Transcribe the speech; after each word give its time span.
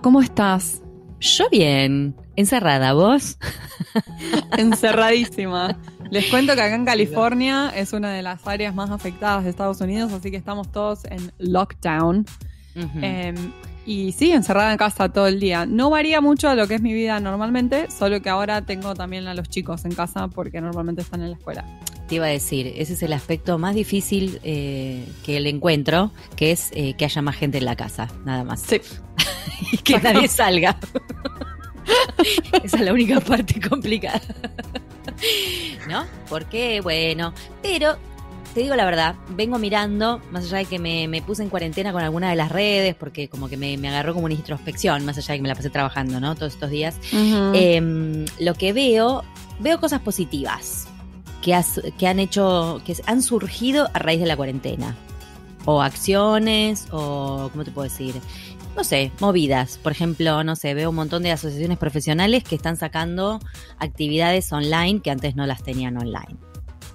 ¿cómo 0.00 0.20
estás? 0.20 0.82
Yo 1.20 1.48
bien. 1.50 2.14
Encerrada, 2.36 2.92
¿vos? 2.92 3.38
Encerradísima. 4.58 5.78
Les 6.10 6.26
cuento 6.26 6.54
que 6.54 6.60
acá 6.60 6.74
en 6.74 6.84
California 6.84 7.72
es 7.74 7.92
una 7.92 8.12
de 8.12 8.22
las 8.22 8.46
áreas 8.46 8.74
más 8.74 8.90
afectadas 8.90 9.44
de 9.44 9.50
Estados 9.50 9.80
Unidos, 9.80 10.12
así 10.12 10.30
que 10.30 10.36
estamos 10.36 10.70
todos 10.70 11.04
en 11.06 11.32
lockdown. 11.38 12.26
Em, 13.00 13.36
y 13.86 14.12
sí, 14.12 14.32
encerrada 14.32 14.72
en 14.72 14.78
casa 14.78 15.08
todo 15.08 15.28
el 15.28 15.38
día. 15.38 15.64
No 15.64 15.90
varía 15.90 16.20
mucho 16.20 16.48
de 16.48 16.56
lo 16.56 16.66
que 16.66 16.74
es 16.74 16.82
mi 16.82 16.92
vida 16.92 17.20
normalmente, 17.20 17.90
solo 17.90 18.20
que 18.20 18.30
ahora 18.30 18.62
tengo 18.62 18.94
también 18.94 19.26
a 19.28 19.34
los 19.34 19.48
chicos 19.48 19.84
en 19.84 19.94
casa 19.94 20.28
porque 20.28 20.60
normalmente 20.60 21.02
están 21.02 21.22
en 21.22 21.30
la 21.30 21.36
escuela. 21.36 21.64
Te 22.08 22.16
iba 22.16 22.26
a 22.26 22.28
decir, 22.28 22.72
ese 22.76 22.92
es 22.92 23.02
el 23.02 23.12
aspecto 23.12 23.58
más 23.58 23.74
difícil 23.74 24.40
eh, 24.44 25.06
que 25.24 25.38
el 25.38 25.46
encuentro, 25.46 26.12
que 26.36 26.52
es 26.52 26.70
eh, 26.72 26.94
que 26.94 27.06
haya 27.06 27.22
más 27.22 27.36
gente 27.36 27.58
en 27.58 27.64
la 27.64 27.76
casa, 27.76 28.08
nada 28.24 28.44
más. 28.44 28.60
Sí. 28.60 28.80
y 29.72 29.78
que 29.78 29.98
nadie 30.00 30.28
salga. 30.28 30.76
Esa 32.62 32.76
es 32.76 32.82
la 32.82 32.92
única 32.92 33.20
parte 33.20 33.60
complicada. 33.66 34.20
¿No? 35.88 36.04
Porque, 36.28 36.80
bueno, 36.82 37.32
pero 37.62 37.96
te 38.54 38.60
digo 38.60 38.76
la 38.76 38.84
verdad, 38.84 39.16
vengo 39.30 39.58
mirando, 39.58 40.20
más 40.30 40.44
allá 40.44 40.58
de 40.58 40.64
que 40.66 40.78
me, 40.78 41.22
puse 41.22 41.42
en 41.42 41.48
cuarentena 41.48 41.92
con 41.92 42.02
alguna 42.02 42.30
de 42.30 42.36
las 42.36 42.52
redes, 42.52 42.94
porque 42.94 43.28
como 43.28 43.48
que 43.48 43.56
me, 43.56 43.76
agarró 43.88 44.14
como 44.14 44.26
una 44.26 44.34
introspección, 44.34 45.04
más 45.04 45.18
allá 45.18 45.32
de 45.32 45.38
que 45.38 45.42
me 45.42 45.48
la 45.48 45.54
pasé 45.54 45.70
trabajando, 45.70 46.20
¿no? 46.20 46.34
Todos 46.34 46.54
estos 46.54 46.70
días. 46.70 46.96
Em, 47.12 48.24
lo 48.38 48.54
que 48.54 48.72
veo, 48.72 49.24
veo 49.58 49.80
cosas 49.80 50.00
positivas 50.00 50.88
que, 51.44 51.62
que 51.98 52.08
han 52.08 52.18
hecho, 52.18 52.80
que 52.86 52.96
han 53.06 53.22
surgido 53.22 53.88
a 53.92 53.98
raíz 53.98 54.18
de 54.18 54.26
la 54.26 54.36
cuarentena. 54.36 54.96
O 55.66 55.82
acciones, 55.82 56.88
o, 56.90 57.48
¿cómo 57.52 57.64
te 57.64 57.70
puedo 57.70 57.84
decir? 57.84 58.14
no 58.76 58.82
sé, 58.82 59.12
movidas. 59.20 59.78
Por 59.78 59.92
ejemplo, 59.92 60.42
no 60.42 60.56
sé, 60.56 60.74
veo 60.74 60.90
un 60.90 60.96
montón 60.96 61.22
de 61.22 61.30
asociaciones 61.30 61.78
profesionales 61.78 62.42
que 62.42 62.56
están 62.56 62.76
sacando 62.76 63.38
actividades 63.78 64.52
online 64.52 65.00
que 65.00 65.12
antes 65.12 65.36
no 65.36 65.46
las 65.46 65.62
tenían 65.62 65.96
online. 65.96 66.36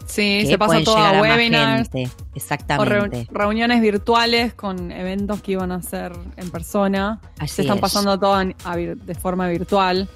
Sí, 0.06 0.46
se 0.46 0.58
pasa 0.58 0.84
todo 0.84 0.98
a 0.98 1.22
webinars. 1.22 1.90
Exactamente. 2.36 3.28
O 3.30 3.34
reuniones 3.34 3.80
virtuales 3.80 4.54
con 4.56 4.92
eventos 4.92 5.42
que 5.42 5.54
iban 5.54 5.72
a 5.72 5.82
ser 5.82 6.12
en 6.36 6.50
persona. 6.50 7.22
se 7.46 7.62
están 7.62 7.80
pasando 7.80 8.20
todo 8.20 8.38
de 8.44 9.16
forma 9.16 9.48
virtual. 9.48 10.10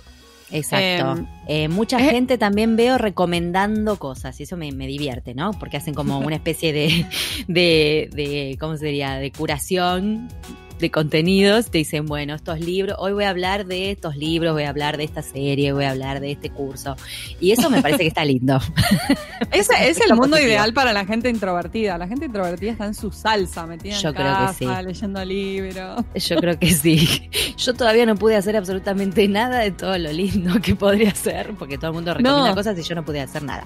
Exacto. 0.52 1.11
Em, 1.11 1.27
eh, 1.47 1.67
mucha 1.67 1.99
gente 1.99 2.38
también 2.38 2.75
veo 2.75 2.97
recomendando 2.97 3.97
cosas 3.97 4.39
y 4.39 4.44
eso 4.44 4.58
me, 4.58 4.72
divierte, 4.72 5.33
¿no? 5.33 5.52
Porque 5.53 5.77
hacen 5.77 5.94
como 5.94 6.19
una 6.19 6.35
especie 6.35 6.73
de, 6.73 7.05
de, 7.47 8.09
de, 8.13 8.58
¿cómo 8.59 8.77
sería? 8.77 9.16
De 9.16 9.31
curación 9.31 10.30
de 10.79 10.91
contenidos, 10.91 11.69
te 11.69 11.79
dicen, 11.79 12.05
bueno, 12.05 12.35
estos 12.35 12.59
libros, 12.59 12.97
hoy 12.99 13.13
voy 13.13 13.23
a 13.23 13.29
hablar 13.29 13.66
de 13.66 13.91
estos 13.91 14.16
libros, 14.16 14.53
voy 14.53 14.63
a 14.63 14.69
hablar 14.69 14.97
de 14.97 15.03
esta 15.03 15.21
serie, 15.21 15.71
voy 15.73 15.85
a 15.85 15.91
hablar 15.91 16.19
de 16.19 16.31
este 16.31 16.49
curso. 16.49 16.95
Y 17.39 17.52
eso 17.52 17.69
me 17.69 17.81
parece 17.81 17.99
que 17.99 18.07
está 18.07 18.25
lindo. 18.25 18.59
Ese 19.51 19.89
es 19.89 20.01
el 20.01 20.16
mundo 20.16 20.39
ideal 20.39 20.73
para 20.73 20.94
la 20.94 21.05
gente 21.05 21.29
introvertida. 21.29 21.97
La 21.97 22.07
gente 22.07 22.25
introvertida 22.25 22.71
está 22.71 22.85
en 22.85 22.94
su 22.94 23.11
salsa, 23.11 23.66
metida 23.66 23.97
Yo 23.99 24.09
en 24.09 24.16
creo 24.16 24.27
casa, 24.27 24.53
que 24.59 24.66
sí. 24.66 24.83
leyendo 24.85 25.25
libros. 25.25 26.05
Yo 26.16 26.35
creo 26.38 26.59
que 26.59 26.71
sí. 26.71 27.29
Yo 27.57 27.73
todavía 27.73 28.05
no 28.05 28.16
pude 28.16 28.35
hacer 28.35 28.55
absolutamente 28.57 29.27
nada 29.27 29.59
de 29.59 29.71
todo 29.71 29.97
lo 29.97 30.11
lindo 30.11 30.59
que 30.61 30.75
podría 30.75 31.09
hacer, 31.09 31.53
porque 31.57 31.77
todo 31.77 31.88
el 31.88 31.94
mundo 31.94 32.13
recomienda 32.13 32.55
cosas 32.55 32.78
y 32.78 32.84
yo 32.84 32.95
no 32.95 33.05
pude 33.05 33.22
hacer 33.22 33.44
nada. 33.44 33.66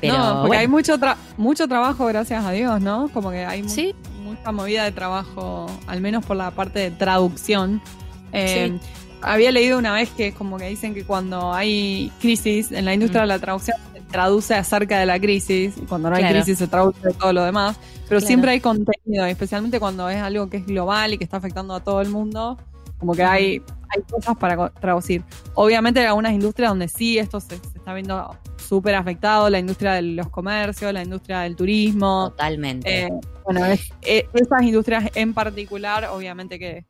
Pero, 0.00 0.18
no, 0.18 0.42
porque 0.42 0.58
hay 0.58 0.68
mucho, 0.68 0.98
mucho 1.36 1.66
trabajo, 1.66 2.06
gracias 2.06 2.44
a 2.44 2.52
Dios, 2.52 2.80
¿no? 2.80 3.08
Como 3.12 3.30
que 3.30 3.44
hay 3.44 3.62
¿Sí? 3.68 3.94
Mucha 4.32 4.52
movida 4.52 4.84
de 4.84 4.92
trabajo, 4.92 5.66
al 5.86 6.00
menos 6.00 6.24
por 6.24 6.36
la 6.36 6.50
parte 6.50 6.78
de 6.78 6.90
traducción. 6.90 7.80
Eh, 8.32 8.78
había 9.22 9.52
leído 9.52 9.78
una 9.78 9.92
vez 9.92 10.10
que 10.10 10.28
es 10.28 10.34
como 10.34 10.58
que 10.58 10.68
dicen 10.68 10.94
que 10.94 11.04
cuando 11.04 11.52
hay 11.52 12.12
crisis 12.20 12.72
en 12.72 12.84
la 12.84 12.94
industria 12.94 13.22
de 13.22 13.28
la 13.28 13.38
traducción 13.38 13.76
se 13.94 14.00
traduce 14.02 14.54
acerca 14.54 14.98
de 14.98 15.06
la 15.06 15.20
crisis 15.20 15.74
y 15.76 15.82
cuando 15.82 16.10
no 16.10 16.16
hay 16.16 16.24
crisis 16.24 16.58
se 16.58 16.66
traduce 16.66 16.98
de 17.06 17.14
todo 17.14 17.32
lo 17.32 17.44
demás, 17.44 17.78
pero 18.08 18.20
siempre 18.20 18.50
hay 18.50 18.60
contenido, 18.60 19.24
especialmente 19.26 19.78
cuando 19.78 20.08
es 20.08 20.20
algo 20.20 20.50
que 20.50 20.58
es 20.58 20.66
global 20.66 21.14
y 21.14 21.18
que 21.18 21.24
está 21.24 21.36
afectando 21.36 21.74
a 21.74 21.80
todo 21.80 22.00
el 22.00 22.08
mundo, 22.08 22.58
como 22.98 23.14
que 23.14 23.22
hay, 23.22 23.62
hay 23.88 24.02
cosas 24.10 24.36
para 24.36 24.68
traducir. 24.70 25.24
Obviamente 25.54 26.00
hay 26.00 26.06
algunas 26.06 26.32
industrias 26.32 26.70
donde 26.70 26.88
sí 26.88 27.18
esto 27.18 27.40
se, 27.40 27.54
está 27.54 27.94
viendo 27.94 28.36
súper 28.56 28.94
afectado, 28.94 29.50
la 29.50 29.58
industria 29.58 29.94
de 29.94 30.02
los 30.02 30.28
comercios, 30.28 30.92
la 30.92 31.02
industria 31.02 31.40
del 31.40 31.56
turismo. 31.56 32.30
Totalmente. 32.30 33.06
Eh, 33.06 33.10
bueno, 33.44 33.64
eh, 34.02 34.28
esas 34.32 34.62
industrias 34.62 35.10
en 35.14 35.34
particular, 35.34 36.06
obviamente 36.06 36.58
que, 36.58 36.84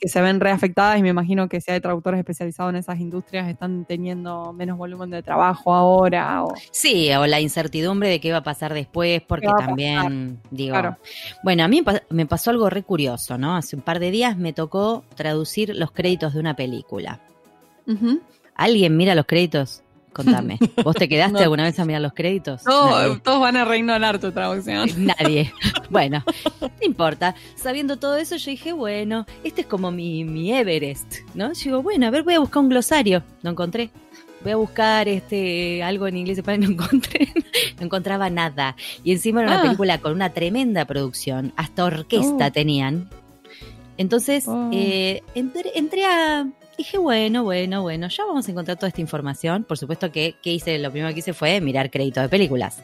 se 0.00 0.20
ven 0.20 0.38
reafectadas 0.38 0.98
y 0.98 1.02
me 1.02 1.08
imagino 1.08 1.48
que 1.48 1.62
si 1.62 1.70
hay 1.70 1.80
traductores 1.80 2.18
especializados 2.18 2.70
en 2.70 2.76
esas 2.76 3.00
industrias 3.00 3.48
están 3.48 3.86
teniendo 3.86 4.52
menos 4.52 4.76
volumen 4.76 5.08
de 5.08 5.22
trabajo 5.22 5.72
ahora. 5.72 6.44
O... 6.44 6.52
Sí, 6.72 7.10
o 7.14 7.26
la 7.26 7.40
incertidumbre 7.40 8.10
de 8.10 8.20
qué 8.20 8.30
va 8.30 8.38
a 8.38 8.42
pasar 8.42 8.74
después, 8.74 9.22
porque 9.22 9.48
también, 9.58 10.40
digo, 10.50 10.76
bueno, 11.42 11.64
a 11.64 11.68
mí 11.68 11.82
me 12.10 12.26
pasó 12.26 12.50
algo 12.50 12.68
re 12.68 12.82
curioso, 12.82 13.38
¿no? 13.38 13.56
Hace 13.56 13.76
un 13.76 13.82
par 13.82 13.98
de 13.98 14.10
días 14.10 14.36
me 14.36 14.52
tocó 14.52 15.04
traducir 15.14 15.74
los 15.74 15.90
créditos 15.90 16.34
de 16.34 16.40
una 16.40 16.54
película. 16.54 17.20
¿Alguien 18.56 18.98
mira 18.98 19.14
los 19.14 19.24
créditos? 19.24 19.83
Contame. 20.14 20.58
¿Vos 20.82 20.94
te 20.96 21.08
quedaste 21.08 21.38
alguna 21.42 21.64
vez 21.64 21.78
a 21.78 21.84
mirar 21.84 22.00
los 22.00 22.14
créditos? 22.14 22.64
No, 22.64 23.18
todos 23.18 23.40
van 23.40 23.56
a 23.56 23.64
reignorar 23.64 24.18
tu 24.18 24.32
traducción. 24.32 24.88
Nadie. 24.96 25.52
Bueno, 25.90 26.24
no 26.60 26.70
importa. 26.80 27.36
Sabiendo 27.54 27.98
todo 27.98 28.16
eso, 28.16 28.36
yo 28.36 28.50
dije, 28.50 28.72
bueno, 28.72 29.26
este 29.44 29.60
es 29.60 29.66
como 29.66 29.92
mi, 29.92 30.24
mi 30.24 30.52
Everest, 30.52 31.18
¿no? 31.34 31.52
Yo 31.52 31.62
digo, 31.62 31.82
bueno, 31.82 32.06
a 32.06 32.10
ver, 32.10 32.24
voy 32.24 32.34
a 32.34 32.40
buscar 32.40 32.62
un 32.62 32.68
glosario. 32.68 33.22
No 33.42 33.50
encontré. 33.50 33.90
Voy 34.42 34.52
a 34.52 34.56
buscar 34.56 35.06
este 35.08 35.82
algo 35.84 36.08
en 36.08 36.16
inglés, 36.16 36.40
pero 36.44 36.58
no 36.58 36.70
encontré. 36.70 37.28
No 37.78 37.84
encontraba 37.84 38.28
nada. 38.30 38.76
Y 39.04 39.12
encima 39.12 39.42
era 39.42 39.52
una 39.52 39.60
ah. 39.60 39.62
película 39.62 39.98
con 39.98 40.12
una 40.12 40.30
tremenda 40.30 40.84
producción. 40.84 41.52
Hasta 41.56 41.84
orquesta 41.84 42.46
oh. 42.46 42.52
tenían. 42.52 43.08
Entonces, 43.96 44.48
oh. 44.48 44.70
eh, 44.72 45.22
entré 45.34 46.06
a 46.06 46.46
dije, 46.76 46.98
bueno, 46.98 47.44
bueno, 47.44 47.82
bueno, 47.82 48.08
ya 48.08 48.24
vamos 48.24 48.46
a 48.48 48.50
encontrar 48.50 48.76
toda 48.76 48.88
esta 48.88 49.00
información. 49.00 49.64
Por 49.64 49.78
supuesto 49.78 50.10
que, 50.10 50.36
hice, 50.42 50.78
lo 50.78 50.90
primero 50.90 51.12
que 51.12 51.20
hice 51.20 51.32
fue 51.32 51.60
mirar 51.60 51.90
créditos 51.90 52.22
de 52.22 52.28
películas, 52.28 52.82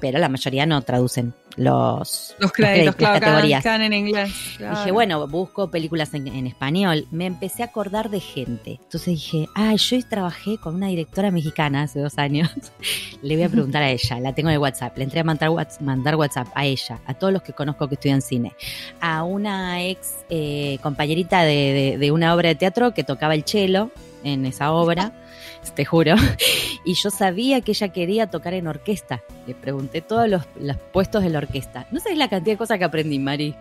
pero 0.00 0.18
la 0.18 0.28
mayoría 0.28 0.66
no 0.66 0.80
traducen 0.82 1.34
los, 1.56 2.34
los 2.38 2.52
créditos, 2.52 2.98
las 2.98 3.20
categorías. 3.20 3.64
en 3.66 3.92
inglés. 3.92 4.32
Dije, 4.58 4.90
bueno, 4.90 5.26
busco 5.28 5.70
películas 5.70 6.14
en, 6.14 6.46
español. 6.46 7.06
Me 7.10 7.26
empecé 7.26 7.62
a 7.62 7.66
acordar 7.66 8.10
de 8.10 8.20
gente. 8.20 8.80
Entonces 8.82 9.06
dije, 9.06 9.48
ah, 9.54 9.74
yo 9.74 9.98
trabajé 10.08 10.58
con 10.58 10.74
una 10.74 10.88
directora 10.88 11.30
mexicana 11.30 11.82
hace 11.82 12.00
dos 12.00 12.18
años. 12.18 12.50
Le 13.22 13.36
voy 13.36 13.44
a 13.44 13.48
preguntar 13.48 13.82
a 13.82 13.90
ella, 13.90 14.18
la 14.18 14.34
tengo 14.34 14.48
en 14.48 14.54
el 14.54 14.60
WhatsApp. 14.60 14.96
Le 14.96 15.04
entré 15.04 15.20
a 15.20 15.24
mandar, 15.24 15.50
mandar 15.80 16.16
WhatsApp 16.16 16.48
a 16.54 16.64
ella, 16.64 17.00
a 17.06 17.14
todos 17.14 17.32
los 17.32 17.42
que 17.42 17.52
conozco 17.52 17.88
que 17.88 17.94
estudian 17.94 18.22
cine, 18.22 18.52
a 19.00 19.22
una 19.22 19.84
ex 19.84 20.24
eh, 20.28 20.78
compañerita 20.82 21.42
de, 21.42 21.96
de 21.98 22.10
una 22.10 22.34
obra 22.34 22.48
de 22.48 22.54
teatro 22.56 22.94
que 22.94 23.04
tocaba 23.04 23.31
el 23.34 23.44
cello 23.44 23.90
en 24.24 24.46
esa 24.46 24.72
obra, 24.72 25.12
te 25.74 25.84
juro, 25.84 26.14
y 26.84 26.94
yo 26.94 27.10
sabía 27.10 27.60
que 27.60 27.72
ella 27.72 27.88
quería 27.88 28.28
tocar 28.28 28.54
en 28.54 28.66
orquesta. 28.66 29.22
Le 29.46 29.54
pregunté 29.54 30.00
todos 30.00 30.28
los, 30.28 30.44
puestos 30.92 31.22
de 31.22 31.30
la 31.30 31.38
orquesta. 31.38 31.86
No 31.90 32.00
sabes 32.00 32.18
la 32.18 32.28
cantidad 32.28 32.54
de 32.54 32.58
cosas 32.58 32.78
que 32.78 32.84
aprendí, 32.84 33.18
Mari. 33.18 33.54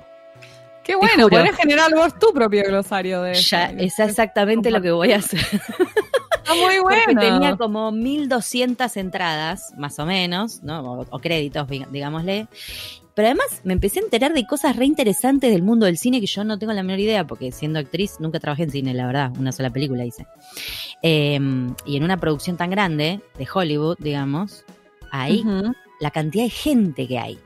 Qué 0.84 0.96
bueno, 0.96 1.30
podés 1.30 1.56
generar 1.56 1.94
vos 1.94 2.18
tu 2.18 2.34
propio 2.34 2.64
glosario 2.64 3.22
de 3.22 3.36
Ya, 3.36 3.66
es 3.70 4.00
exactamente 4.00 4.72
lo 4.72 4.82
que 4.82 4.92
voy 4.92 5.12
a 5.12 5.18
hacer. 5.18 5.40
Está 5.40 6.56
muy 6.56 6.80
bueno. 6.80 7.02
Porque 7.06 7.16
tenía 7.16 7.56
como 7.56 7.92
1200 7.92 8.98
entradas, 8.98 9.74
más 9.78 10.00
o 10.00 10.08
menos, 10.08 10.64
¿no? 10.64 10.82
O, 10.82 11.06
o 11.08 11.20
créditos, 11.20 11.68
digámosle. 11.92 12.48
Pero 13.14 13.28
además 13.28 13.62
me 13.64 13.74
empecé 13.74 14.00
a 14.00 14.04
enterar 14.04 14.34
de 14.34 14.46
cosas 14.46 14.76
re 14.76 14.86
interesantes 14.86 15.52
del 15.52 15.64
mundo 15.64 15.86
del 15.86 15.98
cine 15.98 16.22
que 16.22 16.28
yo 16.28 16.44
no 16.44 16.58
tengo 16.58 16.74
la 16.74 16.84
menor 16.84 17.00
idea, 17.00 17.26
porque 17.28 17.52
siendo 17.52 17.80
actriz 17.80 18.16
nunca 18.20 18.40
trabajé 18.40 18.64
en 18.64 18.72
cine, 18.72 18.94
la 18.94 19.06
verdad, 19.06 19.32
una 19.38 19.52
sola 19.52 19.70
película 19.70 20.06
hice. 20.06 20.26
Em, 21.02 21.76
y 21.86 21.98
en 21.98 22.04
una 22.04 22.18
producción 22.18 22.58
tan 22.58 22.70
grande, 22.70 23.22
de 23.38 23.48
Hollywood, 23.54 23.98
digamos, 24.00 24.64
hay 25.12 25.44
la 26.00 26.12
cantidad 26.12 26.46
de 26.46 26.50
gente 26.50 27.08
que 27.08 27.20
hay. 27.20 27.40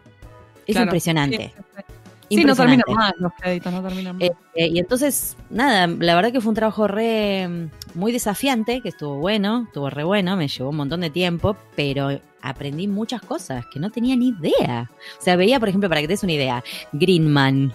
Es 0.67 0.75
impresionante. 0.75 1.53
Sí, 1.55 1.83
no 2.29 2.55
terminan 2.55 2.83
más 2.93 3.13
los 3.17 3.33
créditos, 3.33 3.71
no 3.71 3.81
terminan 3.81 4.17
más. 4.17 4.23
Eh, 4.23 4.33
eh, 4.55 4.67
y 4.67 4.79
entonces, 4.79 5.37
nada, 5.49 5.87
la 5.87 6.15
verdad 6.15 6.31
que 6.31 6.41
fue 6.41 6.49
un 6.49 6.55
trabajo 6.55 6.87
re 6.87 7.69
muy 7.93 8.11
desafiante, 8.11 8.81
que 8.81 8.89
estuvo 8.89 9.17
bueno, 9.17 9.65
estuvo 9.67 9.89
re 9.89 10.03
bueno, 10.03 10.35
me 10.35 10.47
llevó 10.47 10.69
un 10.69 10.77
montón 10.77 11.01
de 11.01 11.09
tiempo, 11.09 11.55
pero 11.75 12.19
aprendí 12.41 12.87
muchas 12.87 13.21
cosas 13.21 13.65
que 13.71 13.79
no 13.79 13.89
tenía 13.89 14.15
ni 14.15 14.29
idea. 14.29 14.91
O 15.19 15.21
sea, 15.21 15.35
veía, 15.35 15.59
por 15.59 15.69
ejemplo, 15.69 15.89
para 15.89 16.01
que 16.01 16.07
te 16.07 16.13
des 16.13 16.23
una 16.23 16.33
idea, 16.33 16.63
Greenman. 16.91 17.73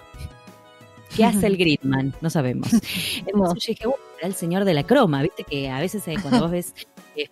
¿Qué 1.14 1.24
hace 1.24 1.46
el 1.46 1.56
Greenman? 1.58 2.14
No 2.20 2.30
sabemos. 2.30 2.68
Entonces 3.26 3.64
yo 3.64 3.72
dije, 3.72 3.84
era 4.18 4.28
el 4.28 4.34
señor 4.34 4.64
de 4.64 4.74
la 4.74 4.84
croma, 4.84 5.22
viste 5.22 5.44
que 5.44 5.70
a 5.70 5.80
veces 5.80 6.06
eh, 6.08 6.16
cuando 6.20 6.40
vos 6.40 6.50
ves 6.50 6.74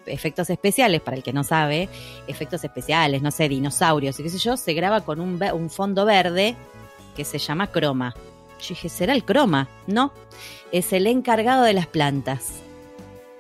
efectos 0.07 0.51
especiales, 0.51 1.01
para 1.01 1.17
el 1.17 1.23
que 1.23 1.33
no 1.33 1.45
sabe, 1.45 1.89
efectos 2.27 2.65
especiales, 2.65 3.23
no 3.23 3.31
sé, 3.31 3.49
dinosaurios 3.49 4.19
y 4.19 4.23
qué 4.23 4.29
sé 4.29 4.39
yo, 4.39 4.57
se 4.57 4.75
graba 4.75 5.03
con 5.03 5.21
un, 5.21 5.41
un 5.53 5.71
fondo 5.71 6.05
verde 6.05 6.57
que 7.19 7.25
se 7.25 7.39
llama 7.39 7.67
croma. 7.67 8.15
Yo 8.61 8.69
dije, 8.69 8.89
¿será 8.89 9.13
el 9.13 9.25
croma? 9.25 9.69
No, 9.89 10.13
es 10.71 10.93
el 10.93 11.09
encargado 11.09 11.65
de 11.65 11.73
las 11.73 11.89
plantas. 11.89 12.61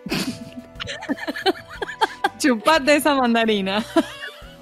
Chupate 2.38 2.96
esa 2.96 3.14
mandarina. 3.14 3.84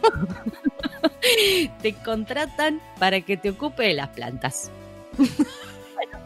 te 1.80 1.94
contratan 1.94 2.82
para 2.98 3.22
que 3.22 3.38
te 3.38 3.48
ocupe 3.48 3.84
de 3.84 3.94
las 3.94 4.10
plantas. 4.10 4.70
bueno, 5.16 6.18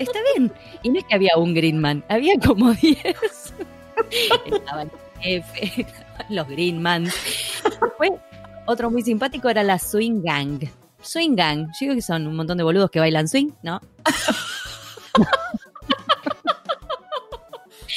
está 0.00 0.18
bien. 0.34 0.52
Y 0.82 0.90
no 0.90 0.98
es 0.98 1.04
que 1.04 1.14
había 1.14 1.36
un 1.36 1.54
Greenman, 1.54 2.02
había 2.08 2.34
como 2.44 2.72
10. 2.74 2.98
Estaban 4.44 4.90
el 5.22 5.44
jefe, 5.44 5.86
los 6.30 6.48
Greenman. 6.48 7.06
Fue 7.96 8.10
otro 8.66 8.90
muy 8.90 9.02
simpático 9.02 9.48
era 9.48 9.62
la 9.62 9.78
Swing 9.78 10.20
Gang. 10.24 10.68
Swing 11.00 11.36
Gang, 11.36 11.66
yo 11.66 11.78
digo 11.80 11.94
que 11.94 12.02
son 12.02 12.26
un 12.26 12.36
montón 12.36 12.58
de 12.58 12.64
boludos 12.64 12.90
que 12.90 13.00
bailan 13.00 13.28
swing, 13.28 13.50
¿no? 13.62 13.80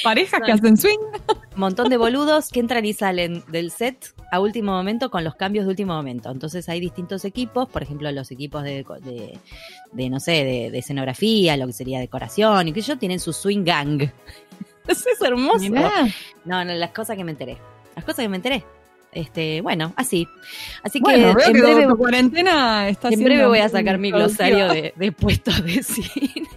Parejas 0.04 0.42
que 0.46 0.52
hacen 0.52 0.78
swing. 0.78 0.98
Un 1.54 1.60
montón 1.60 1.90
de 1.90 1.98
boludos 1.98 2.50
que 2.50 2.60
entran 2.60 2.86
y 2.86 2.94
salen 2.94 3.44
del 3.48 3.72
set 3.72 4.14
a 4.32 4.40
último 4.40 4.72
momento 4.72 5.12
con 5.12 5.24
los 5.24 5.36
cambios 5.36 5.66
de 5.66 5.70
último 5.70 5.94
momento. 5.94 6.32
Entonces 6.32 6.68
hay 6.70 6.80
distintos 6.80 7.26
equipos, 7.26 7.70
por 7.70 7.84
ejemplo, 7.84 8.12
los 8.12 8.32
equipos 8.32 8.64
de, 8.64 8.86
de, 9.92 10.10
no 10.10 10.20
sé, 10.20 10.32
de, 10.72 10.78
escenografía, 10.78 11.58
lo 11.58 11.68
que 11.68 11.74
sería 11.74 12.00
decoración, 12.00 12.68
y 12.68 12.74
que 12.74 12.80
ellos 12.80 12.98
tienen 12.98 13.20
su 13.20 13.34
swing 13.34 13.64
gang. 13.64 14.02
Eso 14.88 15.10
es 15.14 15.22
hermoso. 15.22 15.70
No, 16.46 16.66
no, 16.66 16.74
las 16.74 16.92
cosas 16.92 17.18
que 17.18 17.24
me 17.24 17.32
enteré. 17.32 17.58
Las 17.96 18.06
cosas 18.06 18.24
que 18.24 18.30
me 18.30 18.38
enteré. 18.38 18.64
Este, 19.12 19.62
bueno, 19.62 19.94
así. 19.98 20.28
Así 20.84 21.02
que 21.02 21.14
en 21.16 21.34
breve, 21.34 21.88
cuarentena 21.98 22.88
está 22.88 23.10
En 23.10 23.24
breve 23.24 23.46
voy 23.46 23.60
a 23.60 23.70
sacar 23.70 23.98
mi 23.98 24.12
glosario 24.12 24.70
de, 24.70 24.94
de 24.96 25.12
puestos 25.12 25.64
de 25.64 25.84
cine. 25.84 26.48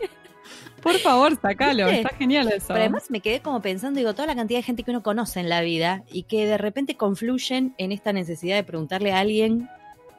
Por 0.85 0.99
favor, 0.99 1.35
sacalo, 1.41 1.89
está 1.89 2.11
genial 2.11 2.47
eso. 2.49 2.67
Pero 2.69 2.81
además 2.81 3.11
me 3.11 3.21
quedé 3.21 3.41
como 3.41 3.63
pensando, 3.63 3.99
digo, 3.99 4.13
toda 4.13 4.27
la 4.27 4.37
cantidad 4.37 4.59
de 4.59 4.65
gente 4.65 4.83
que 4.83 4.91
uno 4.91 5.03
conoce 5.03 5.41
en 5.41 5.49
la 5.49 5.63
vida 5.63 6.05
y 6.13 6.25
que 6.25 6.47
de 6.47 6.59
repente 6.59 6.99
confluyen 6.99 7.75
en 7.79 7.91
esta 7.91 8.13
necesidad 8.13 8.57
de 8.57 8.65
preguntarle 8.65 9.11
a 9.13 9.21
alguien. 9.21 9.71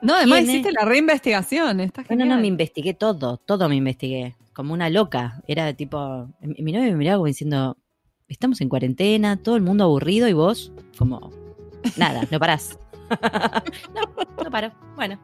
No, 0.02 0.16
además 0.16 0.42
hiciste 0.42 0.72
la 0.72 0.84
reinvestigación, 0.84 1.82
está 1.82 2.04
genial. 2.04 2.30
No, 2.30 2.36
no, 2.36 2.42
me 2.42 2.48
investigué 2.48 2.96
todo, 2.96 3.38
todo 3.38 3.70
me 3.70 3.76
investigué, 3.76 4.36
como 4.54 4.74
una 4.74 4.90
loca. 4.90 5.44
Era 5.48 5.72
tipo, 5.74 6.30
mi 6.42 6.72
novio 6.72 6.90
me 6.90 6.98
miraba 6.98 7.18
como 7.18 7.28
diciendo, 7.28 7.78
estamos 8.28 8.60
en 8.60 8.68
cuarentena, 8.68 9.38
todo 9.38 9.58
el 9.58 9.62
mundo 9.62 9.84
aburrido 9.84 10.28
y 10.28 10.34
vos, 10.34 10.72
como, 10.98 11.32
nada, 11.96 12.28
no 12.32 12.40
parás. 12.40 12.78
no, 13.94 14.44
no 14.44 14.52
paro. 14.52 14.72
Bueno, 14.96 15.20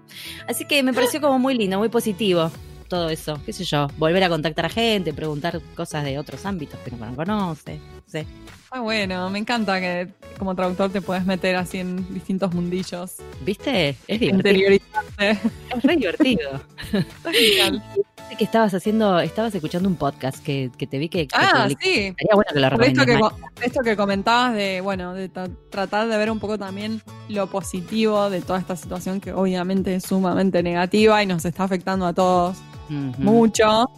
así 0.48 0.66
que 0.66 0.84
me 0.84 0.94
pareció 0.94 1.20
como 1.22 1.40
muy 1.40 1.56
lindo, 1.56 1.78
muy 1.80 1.90
positivo 1.90 2.52
todo 2.92 3.10
eso, 3.10 3.40
qué 3.46 3.54
sé 3.54 3.64
yo, 3.64 3.88
volver 3.98 4.22
a 4.26 4.28
contactar 4.28 4.66
a 4.66 4.70
gente, 4.70 5.14
preguntar 5.14 5.62
cosas 5.76 6.04
de 6.04 6.20
otros 6.20 6.46
ámbitos 6.46 6.78
que 6.82 6.92
no 6.92 7.16
conoce. 7.16 7.80
Sí. 8.06 8.28
Ah, 8.70 8.82
bueno, 8.82 9.30
me 9.30 9.40
encanta 9.40 9.80
que 9.80 10.10
como 10.38 10.56
traductor 10.56 10.92
te 10.92 11.02
puedes 11.02 11.26
meter 11.26 11.56
así 11.56 11.78
en 11.78 12.14
distintos 12.14 12.54
mundillos. 12.54 13.16
¿Viste? 13.46 13.96
Es 14.08 14.20
divertido. 14.20 14.72
Es 15.18 15.84
re 15.84 15.96
divertido. 15.96 16.62
Que 18.38 18.46
estabas 18.46 18.74
haciendo, 18.74 19.20
estabas 19.20 19.54
escuchando 19.54 19.90
un 19.90 19.96
podcast 19.96 20.42
que, 20.44 20.72
te 20.78 20.98
vi 20.98 21.10
que, 21.10 21.28
ah, 21.34 21.68
sí. 21.68 21.76
Sería 22.18 22.34
bueno 22.34 22.50
que 22.54 22.60
lo 22.60 22.82
esto 22.82 23.06
que, 23.06 23.66
esto 23.66 23.82
que 23.82 23.98
comentabas 23.98 24.54
de, 24.54 24.80
bueno, 24.82 25.14
de 25.14 25.30
tratar 25.30 26.08
de 26.08 26.18
ver 26.18 26.32
un 26.32 26.40
poco 26.40 26.58
también 26.58 27.02
lo 27.28 27.48
positivo 27.48 28.30
de 28.30 28.42
toda 28.42 28.60
esta 28.60 28.76
situación 28.76 29.20
que 29.20 29.34
obviamente 29.34 29.96
es 29.96 30.06
sumamente 30.06 30.64
negativa 30.64 31.22
y 31.22 31.26
nos 31.26 31.44
está 31.46 31.66
afectando 31.66 32.06
a 32.06 32.14
todos 32.14 32.58
mucho 32.90 33.90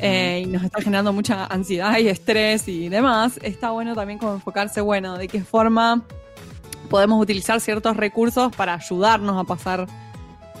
eh, 0.00 0.42
y 0.44 0.46
nos 0.46 0.62
está 0.62 0.80
generando 0.80 1.12
mucha 1.12 1.46
ansiedad 1.46 1.98
y 1.98 2.08
estrés 2.08 2.68
y 2.68 2.88
demás, 2.88 3.38
está 3.42 3.70
bueno 3.70 3.94
también 3.94 4.18
como 4.18 4.34
enfocarse, 4.34 4.80
bueno, 4.80 5.16
de 5.16 5.28
qué 5.28 5.42
forma 5.42 6.02
podemos 6.88 7.20
utilizar 7.20 7.60
ciertos 7.60 7.96
recursos 7.96 8.54
para 8.54 8.74
ayudarnos 8.74 9.40
a 9.40 9.44
pasar 9.44 9.86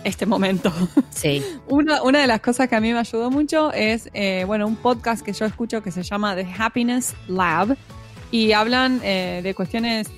este 0.06 0.26
momento. 0.26 0.72
Sí. 1.10 1.42
una, 1.68 2.02
una, 2.02 2.20
de 2.20 2.26
las 2.26 2.40
cosas 2.40 2.68
que 2.68 2.76
a 2.76 2.80
mí 2.80 2.92
me 2.92 2.98
ayudó 2.98 3.30
mucho 3.30 3.72
es, 3.72 4.08
eh, 4.14 4.44
bueno, 4.46 4.66
un 4.66 4.76
podcast 4.76 5.24
que 5.24 5.32
yo 5.32 5.44
escucho 5.44 5.82
que 5.82 5.90
se 5.90 6.02
llama 6.02 6.34
The 6.34 6.46
Happiness 6.58 7.14
Lab 7.28 7.76
y 8.30 8.52
hablan 8.52 9.00
eh, 9.02 9.40
de 9.42 9.54
cuestiones 9.54 10.08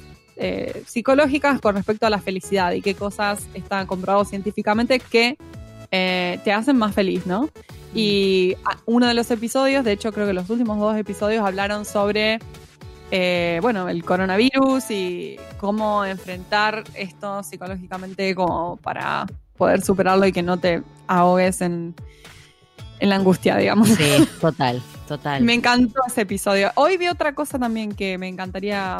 psicológicas 0.87 1.61
con 1.61 1.75
respecto 1.75 2.07
a 2.07 2.11
la 2.11 2.21
felicidad 2.21 2.71
y 2.71 2.81
qué 2.81 2.95
cosas 2.95 3.49
están 3.55 3.89
comprobados 3.89 4.29
científicamente 4.29 5.01
que 5.01 5.37
eh, 5.91 6.39
te 6.45 6.53
hacen 6.53 6.77
más 6.77 6.95
feliz, 6.95 7.27
¿no? 7.27 7.49
Y 7.95 8.57
uno 8.85 9.07
de 9.07 9.15
los 9.15 9.31
episodios, 9.31 9.85
de 9.85 9.93
hecho 9.93 10.13
creo 10.13 10.27
que 10.27 10.35
los 10.35 10.51
últimos 10.51 10.79
dos 10.79 10.97
episodios 10.97 11.45
hablaron 11.45 11.87
sobre, 11.87 12.39
eh, 13.11 13.59
bueno, 13.63 13.89
el 13.89 14.05
coronavirus 14.05 14.91
y 14.91 15.37
cómo 15.59 16.05
enfrentar 16.05 16.85
esto 16.95 17.43
psicológicamente 17.43 18.35
como 18.35 18.77
para 18.77 19.27
poder 19.59 19.83
superarlo 19.83 20.27
y 20.27 20.33
que 20.33 20.43
no 20.43 20.57
te 20.57 20.83
ahogues 21.07 21.61
en, 21.61 21.95
en 23.01 23.09
la 23.11 23.17
angustia, 23.17 23.57
digamos. 23.59 23.89
Sí, 23.89 24.27
total, 24.41 24.81
total. 25.07 25.43
me 25.43 25.53
encantó 25.53 26.01
ese 26.07 26.23
episodio. 26.23 26.73
Hoy 26.77 26.97
vi 26.97 27.09
otra 27.09 27.35
cosa 27.35 27.59
también 27.59 27.93
que 27.93 28.17
me 28.17 28.29
encantaría 28.29 28.99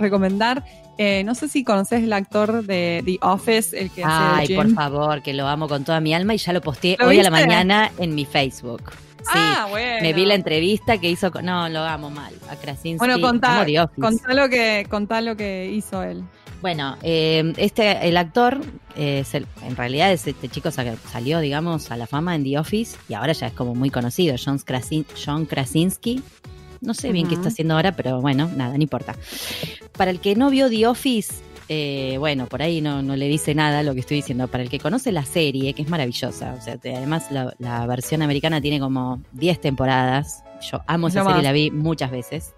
recomendar 0.00 0.64
eh, 1.00 1.22
no 1.22 1.36
sé 1.36 1.46
si 1.48 1.62
conoces 1.62 2.02
el 2.02 2.12
actor 2.12 2.64
de 2.64 3.02
The 3.04 3.18
Office, 3.22 3.80
el 3.80 3.88
que 3.92 4.02
hace 4.02 4.52
Ay, 4.52 4.56
por 4.56 4.68
favor, 4.74 5.22
que 5.22 5.32
lo 5.32 5.46
amo 5.46 5.68
con 5.68 5.84
toda 5.84 6.00
mi 6.00 6.12
alma 6.12 6.34
y 6.34 6.38
ya 6.38 6.52
lo 6.52 6.60
posteé 6.60 6.98
hoy 7.00 7.20
a 7.20 7.22
la 7.22 7.30
mañana 7.30 7.92
en 7.98 8.16
mi 8.16 8.24
Facebook. 8.24 8.90
Sí, 9.18 9.34
ah, 9.34 9.68
bueno. 9.70 10.02
me 10.02 10.12
vi 10.12 10.26
la 10.26 10.34
entrevista 10.34 10.98
que 10.98 11.08
hizo. 11.08 11.30
No, 11.42 11.68
lo 11.68 11.80
amo 11.84 12.10
mal. 12.10 12.34
A 12.50 12.56
Krasinski. 12.56 12.98
Bueno, 12.98 13.20
contá, 13.20 13.64
lo 13.64 14.48
que, 14.48 14.86
contá 14.90 15.20
lo 15.20 15.36
que 15.36 15.70
hizo 15.72 16.02
él. 16.02 16.24
Bueno, 16.60 16.96
eh, 17.02 17.52
este, 17.56 18.08
el 18.08 18.16
actor, 18.16 18.60
en 18.96 19.76
realidad 19.76 20.12
es 20.12 20.26
este 20.26 20.48
chico 20.48 20.70
salió, 20.72 21.38
digamos, 21.38 21.90
a 21.92 21.96
la 21.96 22.06
fama 22.08 22.34
en 22.34 22.42
The 22.42 22.58
Office 22.58 22.96
y 23.08 23.14
ahora 23.14 23.32
ya 23.32 23.46
es 23.46 23.52
como 23.52 23.76
muy 23.76 23.90
conocido, 23.90 24.34
John, 24.44 24.60
John 25.24 25.46
Krasinski, 25.46 26.20
no 26.80 26.94
sé 26.94 27.12
bien 27.12 27.28
qué 27.28 27.34
está 27.34 27.48
haciendo 27.48 27.74
ahora, 27.74 27.92
pero 27.92 28.20
bueno, 28.20 28.50
nada, 28.56 28.76
no 28.76 28.82
importa. 28.82 29.16
Para 29.96 30.10
el 30.10 30.20
que 30.20 30.34
no 30.34 30.50
vio 30.50 30.68
The 30.68 30.86
Office, 30.86 31.34
eh, 31.68 32.16
bueno, 32.18 32.46
por 32.46 32.62
ahí 32.62 32.80
no, 32.80 33.02
no, 33.02 33.16
le 33.16 33.28
dice 33.28 33.54
nada 33.54 33.82
lo 33.82 33.94
que 33.94 34.00
estoy 34.00 34.18
diciendo. 34.18 34.48
Para 34.48 34.62
el 34.62 34.70
que 34.70 34.78
conoce 34.78 35.12
la 35.12 35.24
serie, 35.24 35.74
que 35.74 35.82
es 35.82 35.88
maravillosa, 35.88 36.54
o 36.54 36.60
sea, 36.62 36.78
además 36.82 37.30
la, 37.30 37.54
la, 37.58 37.86
versión 37.86 38.22
americana 38.22 38.60
tiene 38.60 38.80
como 38.80 39.20
10 39.32 39.60
temporadas, 39.60 40.44
yo 40.60 40.82
amo 40.86 41.08
esa 41.08 41.24
serie, 41.24 41.42
la 41.42 41.52
vi 41.52 41.70
muchas 41.70 42.10
veces. 42.10 42.54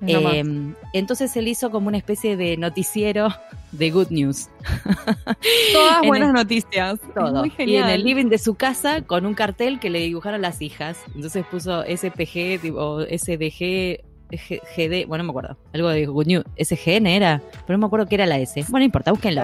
Em, 0.00 0.74
entonces 0.92 1.36
él 1.36 1.48
hizo 1.48 1.70
como 1.70 1.88
una 1.88 1.98
especie 1.98 2.36
de 2.36 2.56
noticiero 2.56 3.28
de 3.72 3.90
good 3.90 4.08
news. 4.10 4.48
Todas 5.72 6.06
buenas 6.06 6.32
noticias. 6.32 7.00
Todo. 7.14 7.44
Y 7.44 7.76
en 7.76 7.88
el 7.88 8.04
living 8.04 8.26
de 8.26 8.38
su 8.38 8.54
casa 8.54 9.02
con 9.02 9.26
un 9.26 9.34
cartel 9.34 9.80
que 9.80 9.90
le 9.90 10.00
dibujaron 10.00 10.42
las 10.42 10.62
hijas. 10.62 10.98
Entonces 11.14 11.44
puso 11.50 11.82
SPG 11.82 12.74
o 12.76 13.02
SDG. 13.02 14.02
GD, 14.30 15.06
bueno, 15.06 15.22
no 15.22 15.24
me 15.24 15.30
acuerdo, 15.30 15.56
algo 15.72 15.90
de 15.90 16.06
Good 16.06 16.26
News, 16.26 16.44
SGN 16.58 17.06
era, 17.06 17.40
pero 17.66 17.78
no 17.78 17.82
me 17.82 17.86
acuerdo 17.86 18.06
qué 18.06 18.16
era 18.16 18.26
la 18.26 18.38
S. 18.40 18.62
Bueno, 18.62 18.78
no 18.78 18.84
importa, 18.86 19.12
búsquenlo. 19.12 19.42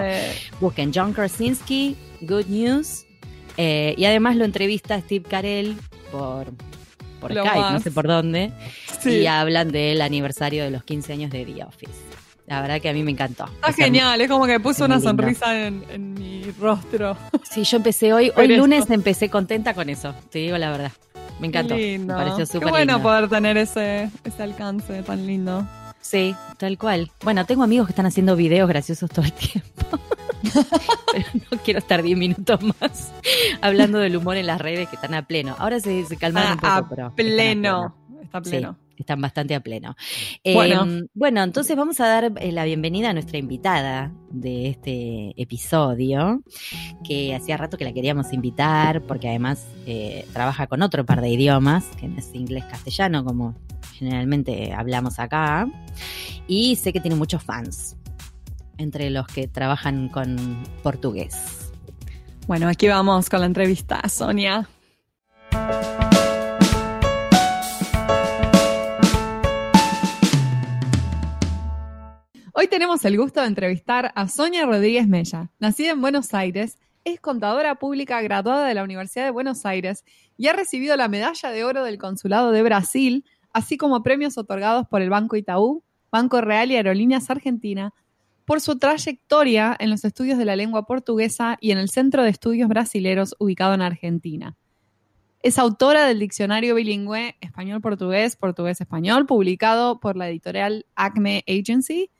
Busquen 0.59 0.91
John 0.93 1.13
Krasinski, 1.13 1.95
Good 2.19 2.47
News, 2.47 3.05
eh, 3.57 3.93
y 3.97 4.05
además 4.05 4.35
lo 4.35 4.45
entrevista 4.45 4.99
Steve 4.99 5.25
Carell 5.29 5.77
por 6.11 6.47
por 7.21 7.31
Skype, 7.31 7.71
no 7.71 7.79
sé 7.79 7.91
por 7.91 8.07
dónde, 8.07 8.51
y 9.05 9.25
hablan 9.27 9.71
del 9.71 10.01
aniversario 10.01 10.63
de 10.63 10.71
los 10.71 10.83
15 10.83 11.13
años 11.13 11.31
de 11.31 11.45
The 11.45 11.63
Office. 11.63 11.93
La 12.47 12.59
verdad 12.59 12.81
que 12.81 12.89
a 12.89 12.93
mí 12.93 13.01
me 13.03 13.11
encantó. 13.11 13.45
Está 13.45 13.71
genial, 13.71 14.19
es 14.19 14.29
como 14.29 14.45
que 14.45 14.59
puso 14.59 14.83
una 14.83 14.99
sonrisa 14.99 15.67
en, 15.67 16.13
mi 16.15 16.51
rostro. 16.59 17.15
Sí, 17.49 17.63
yo 17.63 17.77
empecé 17.77 18.11
hoy, 18.11 18.31
hoy 18.35 18.49
lunes 18.49 18.89
empecé 18.89 19.29
contenta 19.29 19.73
con 19.73 19.89
eso, 19.89 20.13
te 20.29 20.39
digo 20.39 20.57
la 20.57 20.71
verdad. 20.71 20.91
Me 21.39 21.47
encantó. 21.47 21.75
Me 21.75 21.99
pareció 22.05 22.45
súper 22.45 22.65
Qué 22.65 22.69
bueno 22.69 23.01
poder 23.01 23.29
tener 23.29 23.57
ese, 23.57 24.09
ese 24.25 24.43
alcance 24.43 25.01
tan 25.03 25.25
lindo. 25.25 25.65
Sí, 26.01 26.35
tal 26.57 26.77
cual. 26.77 27.11
Bueno, 27.23 27.45
tengo 27.45 27.63
amigos 27.63 27.87
que 27.87 27.91
están 27.91 28.05
haciendo 28.05 28.35
videos 28.35 28.67
graciosos 28.67 29.09
todo 29.09 29.23
el 29.23 29.33
tiempo. 29.33 29.99
Pero 30.53 31.25
no 31.51 31.57
quiero 31.63 31.79
estar 31.79 32.03
10 32.03 32.17
minutos 32.17 32.59
más 32.79 33.11
hablando 33.61 33.99
del 33.99 34.15
humor 34.15 34.37
en 34.37 34.47
las 34.47 34.61
redes 34.61 34.89
que 34.89 34.95
están 34.95 35.13
a 35.13 35.25
pleno. 35.25 35.55
Ahora 35.57 35.79
se, 35.79 36.05
se 36.05 36.17
calmaron 36.17 36.53
un 36.53 36.57
poco, 36.57 36.73
a 36.73 36.89
pero. 36.89 37.15
Pleno. 37.15 37.95
Está 38.21 38.37
a 38.37 38.41
pleno. 38.41 38.77
están 38.97 39.19
bastante 39.19 39.55
a 39.55 39.59
pleno. 39.59 39.95
Bueno. 40.43 40.83
Em, 40.83 41.07
bueno, 41.13 41.43
entonces 41.43 41.75
vamos 41.75 41.99
a 41.99 42.07
dar 42.07 42.31
eh, 42.37 42.51
la 42.51 42.65
bienvenida 42.65 43.09
a 43.09 43.13
nuestra 43.13 43.37
invitada 43.37 44.13
de 44.29 44.69
este 44.69 45.33
episodio, 45.41 46.43
que 47.03 47.35
hacía 47.35 47.57
rato 47.57 47.77
que 47.77 47.83
la 47.83 47.93
queríamos 47.93 48.31
invitar, 48.31 49.01
porque 49.01 49.29
además 49.29 49.67
eh, 49.85 50.25
trabaja 50.33 50.67
con 50.67 50.81
otro 50.81 51.05
par 51.05 51.21
de 51.21 51.29
idiomas, 51.29 51.85
que 51.99 52.07
no 52.07 52.19
es 52.19 52.33
inglés-castellano, 52.33 53.25
como 53.25 53.55
generalmente 53.93 54.73
hablamos 54.73 55.19
acá, 55.19 55.67
y 56.47 56.75
sé 56.75 56.93
que 56.93 56.99
tiene 56.99 57.15
muchos 57.15 57.43
fans 57.43 57.97
entre 58.81 59.09
los 59.09 59.27
que 59.27 59.47
trabajan 59.47 60.09
con 60.09 60.63
portugués. 60.83 61.71
Bueno, 62.47 62.67
aquí 62.67 62.87
vamos 62.87 63.29
con 63.29 63.39
la 63.39 63.45
entrevista, 63.45 64.01
Sonia. 64.09 64.67
Hoy 72.53 72.67
tenemos 72.67 73.05
el 73.05 73.17
gusto 73.17 73.41
de 73.41 73.47
entrevistar 73.47 74.11
a 74.15 74.27
Sonia 74.27 74.65
Rodríguez 74.65 75.07
Mella, 75.07 75.49
nacida 75.59 75.91
en 75.91 76.01
Buenos 76.01 76.33
Aires, 76.33 76.77
es 77.03 77.19
contadora 77.19 77.75
pública 77.75 78.21
graduada 78.21 78.67
de 78.67 78.73
la 78.73 78.83
Universidad 78.83 79.25
de 79.25 79.31
Buenos 79.31 79.65
Aires 79.65 80.03
y 80.37 80.47
ha 80.47 80.53
recibido 80.53 80.95
la 80.95 81.07
medalla 81.07 81.49
de 81.49 81.63
oro 81.63 81.83
del 81.83 81.97
Consulado 81.97 82.51
de 82.51 82.61
Brasil, 82.61 83.25
así 83.53 83.77
como 83.77 84.03
premios 84.03 84.37
otorgados 84.37 84.87
por 84.87 85.01
el 85.01 85.09
Banco 85.09 85.35
Itaú, 85.35 85.83
Banco 86.11 86.41
Real 86.41 86.71
y 86.71 86.75
Aerolíneas 86.75 87.29
Argentina 87.29 87.93
por 88.51 88.59
su 88.59 88.77
trayectoria 88.77 89.77
en 89.79 89.89
los 89.89 90.03
estudios 90.03 90.37
de 90.37 90.43
la 90.43 90.57
lengua 90.57 90.85
portuguesa 90.85 91.57
y 91.61 91.71
en 91.71 91.77
el 91.77 91.89
Centro 91.89 92.21
de 92.21 92.31
Estudios 92.31 92.67
Brasileros 92.67 93.33
ubicado 93.39 93.73
en 93.75 93.81
Argentina. 93.81 94.57
Es 95.41 95.57
autora 95.57 96.05
del 96.05 96.19
diccionario 96.19 96.75
bilingüe 96.75 97.37
español-portugués, 97.39 98.35
portugués-español, 98.35 99.25
publicado 99.25 100.01
por 100.01 100.17
la 100.17 100.27
editorial 100.27 100.85
Acme 100.95 101.45
Agency. 101.47 102.11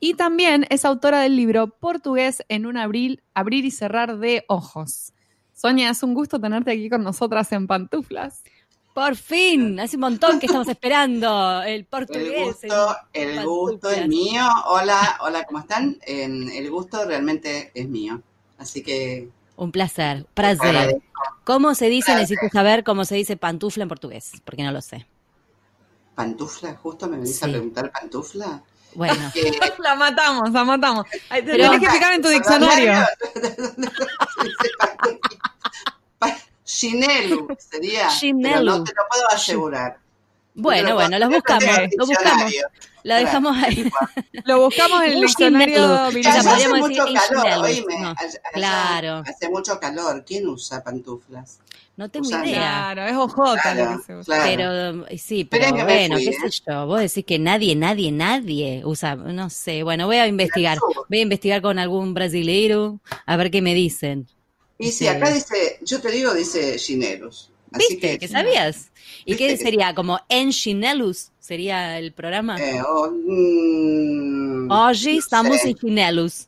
Y 0.00 0.16
también 0.16 0.66
es 0.68 0.84
autora 0.84 1.22
del 1.22 1.34
libro 1.34 1.70
Portugués 1.78 2.44
en 2.50 2.66
un 2.66 2.76
abril, 2.76 3.22
abrir 3.32 3.64
y 3.64 3.70
cerrar 3.70 4.18
de 4.18 4.44
ojos. 4.48 5.14
Sonia, 5.54 5.88
es 5.88 6.02
un 6.02 6.12
gusto 6.12 6.38
tenerte 6.38 6.72
aquí 6.72 6.90
con 6.90 7.02
nosotras 7.02 7.52
en 7.52 7.66
pantuflas. 7.66 8.42
Por 9.00 9.16
fin, 9.16 9.80
hace 9.80 9.96
un 9.96 10.02
montón 10.02 10.38
que 10.38 10.44
estamos 10.44 10.68
esperando 10.68 11.62
el 11.62 11.84
portugués. 11.90 12.58
El 13.14 13.46
gusto, 13.46 13.88
es 13.88 14.06
mío. 14.06 14.46
Hola, 14.66 15.16
hola, 15.22 15.44
¿cómo 15.44 15.60
están? 15.60 15.96
el 16.06 16.70
gusto 16.70 17.06
realmente 17.06 17.70
es 17.72 17.88
mío. 17.88 18.20
Así 18.58 18.82
que 18.82 19.30
un 19.56 19.72
placer, 19.72 20.26
placer. 20.34 21.00
¿Cómo 21.44 21.74
se 21.74 21.88
dice? 21.88 22.14
Necesito 22.14 22.50
saber 22.52 22.84
cómo 22.84 23.06
se 23.06 23.14
dice 23.14 23.38
pantufla 23.38 23.84
en 23.84 23.88
portugués, 23.88 24.32
porque 24.44 24.64
no 24.64 24.70
lo 24.70 24.82
sé. 24.82 25.06
¿Pantufla? 26.14 26.74
Justo 26.74 27.08
me 27.08 27.16
venís 27.16 27.42
a 27.42 27.48
preguntar 27.48 27.90
pantufla. 27.90 28.62
Bueno. 28.94 29.32
la 29.78 29.94
matamos, 29.94 30.50
la 30.52 30.64
matamos. 30.64 31.06
Tienes 31.30 31.70
que 31.70 31.76
explicar 31.76 32.12
en 32.12 32.20
tu 32.20 32.28
diccionario. 32.28 32.92
Chinelu 36.70 37.48
sería. 37.58 38.08
Pero 38.20 38.62
no 38.62 38.84
te 38.84 38.92
lo 38.94 39.02
puedo 39.08 39.30
asegurar. 39.30 39.98
Bueno, 40.54 40.94
bueno, 40.94 41.18
los 41.18 41.30
buscamos, 41.30 41.64
lo 41.96 42.06
buscamos. 42.06 42.52
Lo 43.02 43.14
dejamos 43.14 43.56
ahí. 43.56 43.90
Lo 44.44 44.60
buscamos 44.60 45.02
en 45.04 45.12
el 45.12 45.20
diccionario. 45.22 45.94
hace 45.94 46.68
mucho 46.68 47.04
calor, 47.30 47.64
oíme. 47.64 48.14
claro. 48.52 49.22
Hace 49.26 49.48
mucho 49.48 49.80
calor. 49.80 50.22
¿Quién 50.26 50.46
usa 50.46 50.84
pantuflas? 50.84 51.60
No 51.96 52.10
tengo 52.10 52.28
idea. 52.28 52.92
Claro, 52.92 53.04
es 53.04 53.16
ojota 53.16 53.74
lo 53.74 53.96
que 53.96 54.04
se 54.04 54.16
usa. 54.16 54.42
Pero 54.44 55.06
sí, 55.16 55.44
pero 55.44 55.72
bueno, 55.72 56.16
qué 56.16 56.32
sé 56.32 56.46
¿eh? 56.46 56.62
yo. 56.66 56.86
Vos 56.86 57.00
decís 57.00 57.24
que 57.24 57.38
nadie, 57.38 57.74
nadie, 57.74 58.12
nadie 58.12 58.82
usa, 58.84 59.16
no 59.16 59.48
sé. 59.48 59.82
Bueno, 59.82 60.06
voy 60.06 60.16
a 60.16 60.26
investigar. 60.26 60.78
Voy 61.08 61.18
a 61.18 61.22
investigar 61.22 61.62
con 61.62 61.78
algún 61.78 62.12
brasileiro 62.12 63.00
a 63.24 63.36
ver 63.36 63.50
qué 63.50 63.62
me 63.62 63.74
dicen. 63.74 64.26
Y 64.80 64.92
sí, 64.92 65.06
acá 65.06 65.30
dice, 65.30 65.78
yo 65.82 66.00
te 66.00 66.10
digo, 66.10 66.32
dice 66.32 66.76
chineros. 66.76 67.52
¿Viste? 67.70 68.18
Que, 68.18 68.26
sabías? 68.26 68.90
¿Y 69.26 69.36
qué 69.36 69.56
sería? 69.58 69.94
¿Como 69.94 70.18
En 70.28 70.50
Chinelus? 70.50 71.30
¿Sería 71.38 71.98
el 71.98 72.12
programa? 72.12 72.58
Eh, 72.58 72.80
oh, 72.86 73.10
mm, 73.10 74.70
Hoy 74.70 75.18
estamos 75.18 75.62
en 75.64 75.74
Chinelus. 75.74 76.46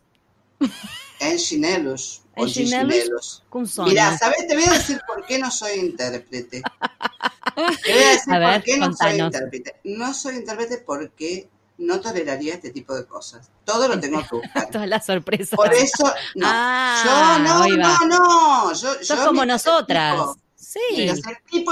En 1.20 1.36
Chinelus. 1.36 2.22
En 2.34 2.46
Chinelus. 2.46 3.42
Mira, 3.84 4.16
¿sabes? 4.16 4.46
Te 4.48 4.54
voy 4.54 4.64
a 4.64 4.72
decir 4.72 4.98
por 5.06 5.26
qué 5.26 5.38
no 5.38 5.50
soy 5.50 5.78
intérprete. 5.78 6.62
Te 7.84 7.92
voy 7.92 8.02
a 8.02 8.10
decir 8.12 8.34
por 8.34 8.62
qué 8.62 8.76
no 8.78 8.96
soy 8.96 9.20
intérprete. 9.20 9.76
No 9.84 10.14
soy 10.14 10.36
intérprete 10.36 10.78
porque 10.78 11.50
no 11.82 12.00
toleraría 12.00 12.54
este 12.54 12.70
tipo 12.70 12.94
de 12.94 13.04
cosas. 13.04 13.50
Todo 13.64 13.88
lo 13.88 13.98
tengo 13.98 14.20
que 14.20 14.36
buscar. 14.36 14.70
Todas 14.72 14.88
las 14.88 15.04
sorpresas. 15.04 15.56
Por 15.56 15.72
eso, 15.74 16.12
no. 16.34 16.46
Ah, 16.48 17.38
yo 17.38 17.44
no, 17.44 17.76
no, 17.76 18.06
no. 18.06 18.72
Yo, 18.72 18.94
Sos 19.02 19.20
como 19.20 19.44
nosotras. 19.44 20.18
Sí, 20.56 20.78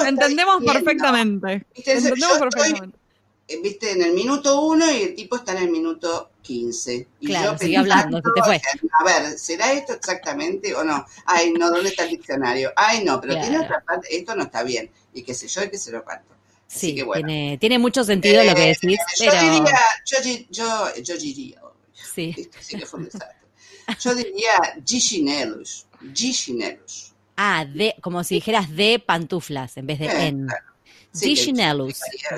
entendemos 0.00 0.62
perfectamente. 0.64 1.66
Entendemos 1.74 2.38
perfectamente. 2.38 2.98
Eh, 3.48 3.60
viste, 3.62 3.92
en 3.92 4.02
el 4.02 4.12
minuto 4.12 4.60
uno 4.60 4.90
y 4.92 5.02
el 5.02 5.14
tipo 5.14 5.36
está 5.36 5.52
en 5.52 5.64
el 5.64 5.70
minuto 5.70 6.30
15. 6.42 7.08
Y 7.20 7.26
claro, 7.26 7.58
sigue 7.58 7.76
hablando, 7.76 8.18
se 8.18 8.30
te 8.34 8.42
fue. 8.42 8.60
A 9.00 9.04
ver, 9.04 9.38
¿será 9.38 9.72
esto 9.72 9.92
exactamente 9.92 10.74
o 10.74 10.84
no? 10.84 11.04
Ay, 11.24 11.52
no, 11.52 11.70
¿dónde 11.70 11.88
está 11.88 12.04
el 12.04 12.10
diccionario? 12.10 12.72
Ay, 12.76 13.02
no, 13.04 13.20
pero 13.20 13.34
tiene 13.34 13.58
otra 13.58 13.80
parte, 13.80 14.14
esto 14.16 14.36
no 14.36 14.44
está 14.44 14.62
bien. 14.62 14.90
Y 15.14 15.22
qué 15.22 15.34
sé 15.34 15.48
yo, 15.48 15.64
y 15.64 15.70
que 15.70 15.78
se 15.78 15.90
lo 15.90 16.04
parto. 16.04 16.34
Sí, 16.72 16.94
que 16.94 17.02
bueno. 17.02 17.26
tiene, 17.26 17.58
tiene 17.58 17.78
mucho 17.78 18.04
sentido 18.04 18.44
lo 18.44 18.54
que 18.54 18.70
eh, 18.70 18.78
decís, 18.80 18.98
yo 19.18 19.30
Diría, 19.32 19.80
yo, 20.06 20.18
yo, 20.50 21.02
yo 21.02 21.16
diría, 21.16 21.60
sí. 21.92 22.48
Sí 22.60 22.78
que 22.78 22.86
fue 22.86 23.00
un 23.00 23.06
desastre. 23.06 23.36
Yo 24.00 24.14
diría. 24.14 24.52
Ah, 27.36 27.64
de, 27.64 27.96
como 28.00 28.22
si 28.22 28.36
dijeras 28.36 28.70
de 28.70 29.02
pantuflas 29.04 29.76
en 29.78 29.86
vez 29.86 29.98
de 29.98 30.06
en. 30.26 30.48
Sí, 31.12 31.30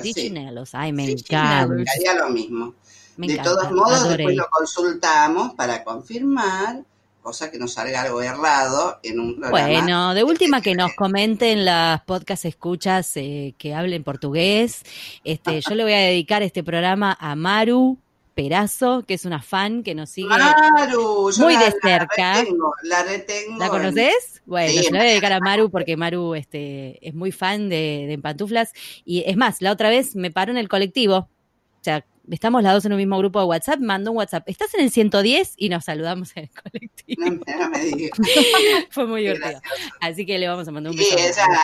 Dichinelus. 0.01 0.73
Ay, 0.73 0.93
me 0.93 1.11
encanta. 1.11 1.61
Haría 1.61 2.15
lo 2.15 2.29
mismo. 2.29 2.73
de 3.17 3.37
todos 3.37 3.71
modos, 3.71 4.09
después 4.09 4.35
lo 4.35 4.47
consultamos 4.49 5.53
para 5.53 5.83
confirmar, 5.83 6.83
cosa 7.23 7.49
que 7.49 7.57
no 7.57 7.67
salga 7.67 8.01
algo 8.01 8.21
errado 8.21 8.99
en 9.01 9.19
un 9.19 9.39
programa. 9.39 9.51
Bueno, 9.51 10.13
de 10.13 10.23
última 10.23 10.61
que 10.61 10.75
nos 10.75 10.93
comenten 10.93 11.65
las 11.65 12.03
podcast 12.03 12.45
escuchas 12.45 13.15
eh, 13.15 13.55
que 13.57 13.73
hablen 13.73 14.03
portugués. 14.03 14.83
Este, 15.23 15.61
yo 15.67 15.73
le 15.73 15.83
voy 15.83 15.93
a 15.93 15.99
dedicar 15.99 16.43
este 16.43 16.63
programa 16.63 17.17
a 17.19 17.35
Maru, 17.35 17.97
Perazo, 18.35 19.03
que 19.07 19.13
es 19.13 19.25
una 19.25 19.41
fan 19.41 19.83
que 19.83 19.95
nos 19.95 20.09
sigue 20.09 20.27
muy 20.27 21.55
de 21.55 21.73
cerca. 21.81 22.43
La 22.83 23.03
retengo, 23.03 23.57
la, 23.57 23.69
conoces? 23.69 24.41
Bueno, 24.45 24.81
se 24.81 24.91
la 24.91 24.99
voy 24.99 25.07
a 25.07 25.11
dedicar 25.11 25.31
a 25.31 25.39
Maru 25.39 25.71
porque 25.71 25.95
Maru 25.95 26.35
este, 26.35 26.99
es 27.07 27.13
muy 27.13 27.31
fan 27.31 27.69
de, 27.69 28.05
de 28.07 28.17
Pantuflas. 28.17 28.73
Y 29.05 29.23
es 29.25 29.37
más, 29.37 29.61
la 29.61 29.71
otra 29.71 29.89
vez 29.89 30.15
me 30.15 30.29
paró 30.29 30.51
en 30.51 30.57
el 30.57 30.67
colectivo. 30.67 31.15
O 31.15 31.83
sea, 31.83 32.05
estamos 32.29 32.63
las 32.63 32.73
dos 32.73 32.85
en 32.85 32.93
un 32.93 32.97
mismo 32.97 33.17
grupo 33.17 33.39
de 33.39 33.45
WhatsApp, 33.45 33.79
mandó 33.79 34.11
un 34.11 34.17
WhatsApp. 34.17 34.43
¿Estás 34.47 34.73
en 34.73 34.81
el 34.81 34.91
110? 34.91 35.53
Y 35.57 35.69
nos 35.69 35.85
saludamos 35.85 36.31
en 36.35 36.43
el 36.43 36.49
colectivo. 36.49 37.43
No, 37.59 37.69
me 37.69 37.79
digas. 37.79 38.17
Fue 38.89 39.05
muy 39.05 39.21
divertido. 39.21 39.61
Así 39.99 40.25
que 40.25 40.37
le 40.37 40.47
vamos 40.47 40.67
a 40.67 40.71
mandar 40.71 40.91
un 40.91 40.97
beso. 40.97 41.17
Sí, 41.17 41.23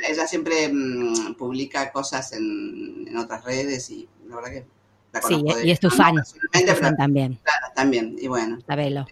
ella, 0.09 0.27
siempre 0.27 0.69
mm, 0.71 1.35
publica 1.35 1.91
cosas 1.91 2.33
en, 2.33 3.05
en 3.07 3.17
otras 3.17 3.43
redes 3.43 3.89
y 3.89 4.07
la 4.27 4.35
verdad 4.35 4.51
que 4.51 4.65
sí, 5.27 5.43
y 5.63 5.71
es 5.71 5.79
tu 5.79 5.89
fan. 5.89 6.15
también. 6.97 7.39
Claro, 7.43 7.73
también. 7.75 8.15
Y 8.19 8.27
bueno. 8.27 8.59
La 8.67 8.75
velo. 8.75 9.05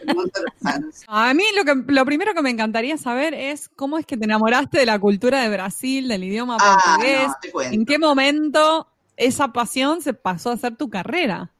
El 0.00 0.14
mundo 0.14 0.30
de 0.34 0.42
los 0.42 0.54
fans. 0.62 1.04
A 1.08 1.34
mí 1.34 1.44
lo, 1.54 1.64
que, 1.64 1.92
lo 1.92 2.04
primero 2.04 2.34
que 2.34 2.42
me 2.42 2.50
encantaría 2.50 2.96
saber 2.96 3.34
es 3.34 3.68
cómo 3.68 3.98
es 3.98 4.06
que 4.06 4.16
te 4.16 4.24
enamoraste 4.24 4.78
de 4.78 4.86
la 4.86 4.98
cultura 4.98 5.42
de 5.42 5.48
Brasil, 5.50 6.08
del 6.08 6.24
idioma 6.24 6.56
ah, 6.60 6.96
portugués. 6.96 7.72
¿En 7.72 7.84
qué 7.84 7.98
momento 7.98 8.88
esa 9.18 9.52
pasión 9.52 10.00
se 10.00 10.14
pasó 10.14 10.50
a 10.50 10.56
ser 10.56 10.76
tu 10.76 10.88
carrera? 10.88 11.50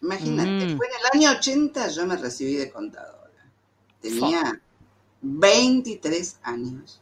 Imagínate, 0.00 0.66
mm. 0.66 0.76
fue 0.76 0.86
en 0.86 0.92
el 0.92 1.28
año 1.28 1.38
80 1.38 1.88
yo 1.88 2.06
me 2.06 2.16
recibí 2.16 2.54
de 2.54 2.70
contadora. 2.70 3.32
Tenía 4.00 4.60
23 5.22 6.38
años. 6.42 7.00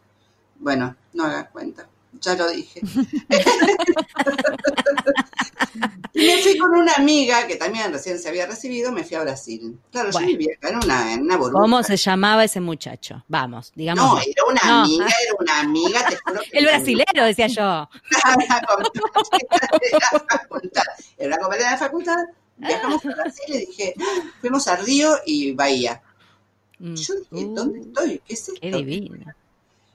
Bueno, 0.59 0.97
no 1.13 1.25
hagas 1.25 1.51
cuenta 1.51 1.87
ya 2.21 2.35
lo 2.35 2.51
dije. 2.51 2.81
me 6.15 6.39
fui 6.39 6.57
con 6.59 6.71
una 6.75 6.95
amiga 6.95 7.47
que 7.47 7.57
también 7.57 7.93
recién 7.93 8.19
se 8.19 8.29
había 8.29 8.47
recibido, 8.47 8.93
me 8.93 9.05
fui 9.05 9.17
a 9.17 9.23
Brasil. 9.23 9.79
Claro, 9.91 10.11
yo 10.11 10.21
vivía 10.21 10.55
acá 10.57 10.71
en 10.71 10.77
una, 10.77 11.13
en 11.13 11.23
una 11.23 11.37
burbuja. 11.37 11.63
¿Cómo 11.63 11.83
se 11.83 11.97
llamaba 11.97 12.45
ese 12.45 12.61
muchacho? 12.61 13.25
Vamos, 13.29 13.73
digamos. 13.75 14.05
No, 14.05 14.21
era 14.21 14.45
una 14.45 14.83
amiga, 14.83 15.07
era 15.07 15.35
una 15.39 15.61
amiga, 15.61 16.09
te 16.09 16.17
juro 16.17 16.41
El 16.53 16.65
brasilero, 16.65 17.25
decía 17.25 17.47
yo. 17.49 17.63
Era 21.19 21.29
una 21.29 21.39
compañera 21.39 21.71
de 21.73 21.79
facultad. 21.79 22.25
Viajamos 22.57 23.05
a 23.05 23.09
Brasil 23.09 23.45
y 23.49 23.59
dije, 23.67 23.95
fuimos 24.41 24.67
a 24.69 24.77
Río 24.77 25.17
y 25.27 25.53
Bahía. 25.53 26.03
Mm. 26.79 26.95
Yo 26.95 27.15
dije, 27.31 27.47
¿dónde 27.51 27.81
estoy? 27.81 28.23
¿Qué 28.27 28.35
es 28.35 28.49
esto? 28.49 28.61
Qué 28.61 28.71
divino. 28.71 29.35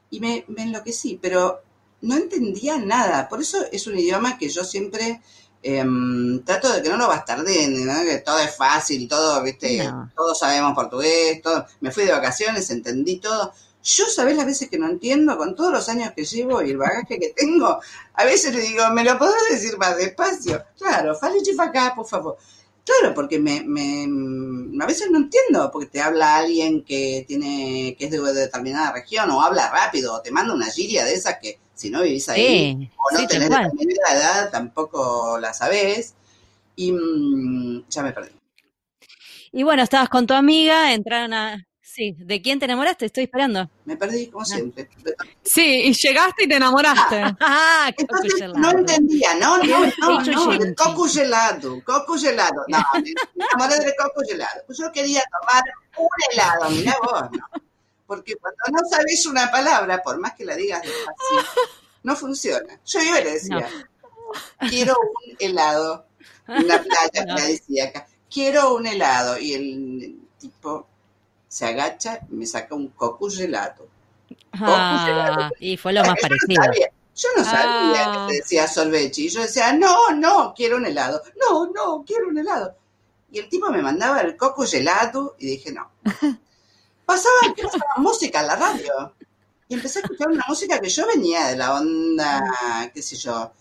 Y 0.10 0.20
me, 0.20 0.44
me 0.48 0.64
enloquecí, 0.64 1.18
pero 1.22 1.62
no 2.02 2.16
entendía 2.16 2.78
nada. 2.78 3.30
Por 3.30 3.42
eso 3.42 3.58
es 3.72 3.88
un 3.88 3.98
idioma 3.98 4.38
que 4.38 4.50
yo 4.50 4.64
siempre 4.64 5.22
em, 5.64 6.44
trato 6.44 6.72
de 6.72 6.82
que 6.82 6.90
no 6.90 6.98
lo 6.98 7.08
bastarden, 7.08 7.86
¿no? 7.86 8.04
que 8.04 8.18
todo 8.20 8.40
es 8.40 8.56
fácil, 8.56 9.08
todo, 9.08 9.42
viste, 9.44 9.90
todos 10.16 10.38
sabemos 10.38 10.74
portugués, 10.74 11.42
todo. 11.42 11.66
Me 11.82 11.92
fui 11.92 12.06
de 12.06 12.12
vacaciones, 12.12 12.70
entendí 12.70 13.18
todo. 13.18 13.54
Yo, 13.84 14.06
¿sabés 14.06 14.38
las 14.38 14.46
veces 14.46 14.70
que 14.70 14.78
no 14.78 14.88
entiendo? 14.88 15.38
Con 15.38 15.56
todos 15.56 15.72
los 15.72 15.90
años 15.90 16.12
que 16.16 16.24
llevo 16.24 16.62
y 16.62 16.72
el 16.72 16.78
bagaje 16.78 17.20
que 17.20 17.34
tengo, 17.36 17.80
a 18.14 18.26
veces 18.26 18.54
le 18.54 18.62
digo, 18.62 18.88
¿me 18.92 19.04
lo 19.04 19.18
podés 19.18 19.50
decir 19.50 19.78
más 19.78 19.98
despacio? 19.98 20.64
Claro, 20.78 21.16
fale 21.16 21.40
acá, 21.60 21.94
por 21.96 22.08
favor. 22.08 22.38
Claro, 22.84 23.14
porque 23.14 23.40
me, 23.40 23.64
me, 23.64 24.84
a 24.84 24.88
veces 24.88 25.10
no 25.12 25.18
entiendo, 25.18 25.70
porque 25.72 25.88
te 25.88 26.02
habla 26.02 26.38
alguien 26.38 26.84
que 26.84 27.26
tiene 27.28 27.96
que 27.98 28.06
es 28.06 28.12
de 28.12 28.34
determinada 28.34 28.92
región 28.92 29.30
o 29.30 29.42
habla 29.42 29.70
rápido 29.70 30.16
o 30.16 30.22
te 30.22 30.32
manda 30.32 30.54
una 30.54 30.70
giria 30.70 31.06
de 31.06 31.14
esas 31.14 31.38
que 31.40 31.60
si 31.82 31.90
no 31.90 32.04
vivís 32.04 32.30
ahí 32.30 32.92
o 32.96 33.18
no 33.18 33.28
tenés 33.28 33.50
la 33.50 34.16
edad 34.16 34.52
tampoco 34.52 35.40
la 35.40 35.52
sabés 35.52 36.14
y 36.76 36.92
mm, 36.92 37.90
ya 37.90 38.04
me 38.04 38.14
perdí. 38.14 38.30
Y 39.52 39.64
bueno, 39.64 39.82
estabas 39.82 40.08
con 40.08 40.28
tu 40.28 40.36
amiga, 40.36 40.94
entraron 40.94 41.34
a... 41.34 41.68
Sí, 41.82 42.16
¿de 42.18 42.42
quién 42.42 42.60
te 42.60 42.66
enamoraste? 42.66 43.08
Estoy 43.08 43.24
esperando. 43.24 43.70
Me 43.84 43.98
perdí, 43.98 44.28
como 44.28 44.44
ah. 44.44 44.46
siempre. 44.46 44.88
Sí, 45.44 45.82
y 45.86 45.94
llegaste 45.94 46.46
y 46.46 46.48
te 46.48 46.56
enamoraste. 46.56 47.22
Ah, 47.42 47.92
no 48.56 48.72
entendía, 48.72 49.34
no, 49.34 49.58
no, 49.58 49.86
no, 49.98 50.22
no, 50.22 50.54
el 50.54 50.76
coco 50.76 51.06
gelado, 51.06 51.84
coco 51.84 52.16
gelado. 52.18 52.64
No, 52.68 52.78
me 52.94 53.14
enamoré 53.54 53.84
del 53.84 53.94
coco 53.98 54.22
gelado. 54.26 54.62
Pues 54.68 54.78
yo 54.78 54.90
quería 54.92 55.22
tomar 55.32 55.64
un 55.98 56.08
helado, 56.32 56.70
mira 56.70 56.96
vos, 57.04 57.24
¿no? 57.32 57.61
Porque 58.12 58.36
cuando 58.36 58.60
no 58.74 58.90
sabes 58.90 59.26
una 59.26 59.50
palabra, 59.50 60.04
por 60.04 60.20
más 60.20 60.34
que 60.34 60.44
la 60.44 60.54
digas 60.54 60.82
despacio, 60.82 61.64
no 62.04 62.14
funciona. 62.18 62.78
Yo 62.86 63.02
iba 63.02 63.22
y 63.22 63.24
le 63.24 63.32
decía, 63.32 63.70
quiero 64.68 64.98
un 65.00 65.38
helado. 65.40 66.08
En 66.46 66.68
la 66.68 66.84
playa, 66.84 67.26
no. 67.26 67.36
decía 67.36 67.86
acá, 67.86 68.08
quiero 68.30 68.76
un 68.76 68.86
helado. 68.86 69.40
Y 69.40 69.54
el 69.54 70.20
tipo 70.38 70.90
se 71.48 71.68
agacha 71.68 72.20
y 72.30 72.36
me 72.36 72.46
saca 72.46 72.76
un 72.76 72.90
coco 72.90 73.30
gelato. 73.30 73.88
Ah, 74.56 75.50
y 75.58 75.78
fue 75.78 75.94
lo 75.94 76.04
más 76.04 76.20
parecido. 76.22 76.64
Yo 77.16 77.30
no 77.38 77.46
sabía 77.46 78.04
ah. 78.08 78.28
que 78.28 78.36
decía 78.40 78.68
sorbechi. 78.68 79.28
Y 79.28 79.30
yo 79.30 79.42
decía, 79.42 79.72
no, 79.72 80.10
no, 80.10 80.54
quiero 80.54 80.76
un 80.76 80.86
helado. 80.86 81.22
No, 81.40 81.68
no, 81.68 82.04
quiero 82.06 82.28
un 82.28 82.38
helado. 82.38 82.76
Y 83.32 83.40
el 83.40 83.48
tipo 83.48 83.72
me 83.72 83.82
mandaba 83.82 84.20
el 84.20 84.36
coco 84.36 84.66
gelato 84.66 85.38
y 85.40 85.46
dije, 85.46 85.72
no. 85.72 85.90
Pasaba, 87.12 87.54
música 87.98 88.40
en 88.40 88.48
la 88.48 88.56
radio. 88.56 89.14
Y 89.68 89.74
empecé 89.74 90.00
a 90.00 90.04
escuchar 90.04 90.30
una 90.30 90.46
música 90.48 90.80
que 90.80 90.88
yo 90.88 91.06
venía 91.08 91.48
de 91.48 91.58
la 91.58 91.76
onda, 91.76 92.90
qué 92.94 93.02
sé 93.02 93.18
yo, 93.18 93.52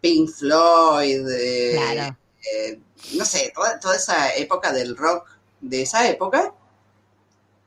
Pink 0.00 0.30
Floyd, 0.30 1.28
eh, 1.28 1.76
eh, 1.76 2.80
no 3.14 3.26
sé, 3.26 3.52
toda, 3.54 3.78
toda 3.78 3.96
esa 3.96 4.34
época 4.36 4.72
del 4.72 4.96
rock 4.96 5.28
de 5.60 5.82
esa 5.82 6.08
época. 6.08 6.54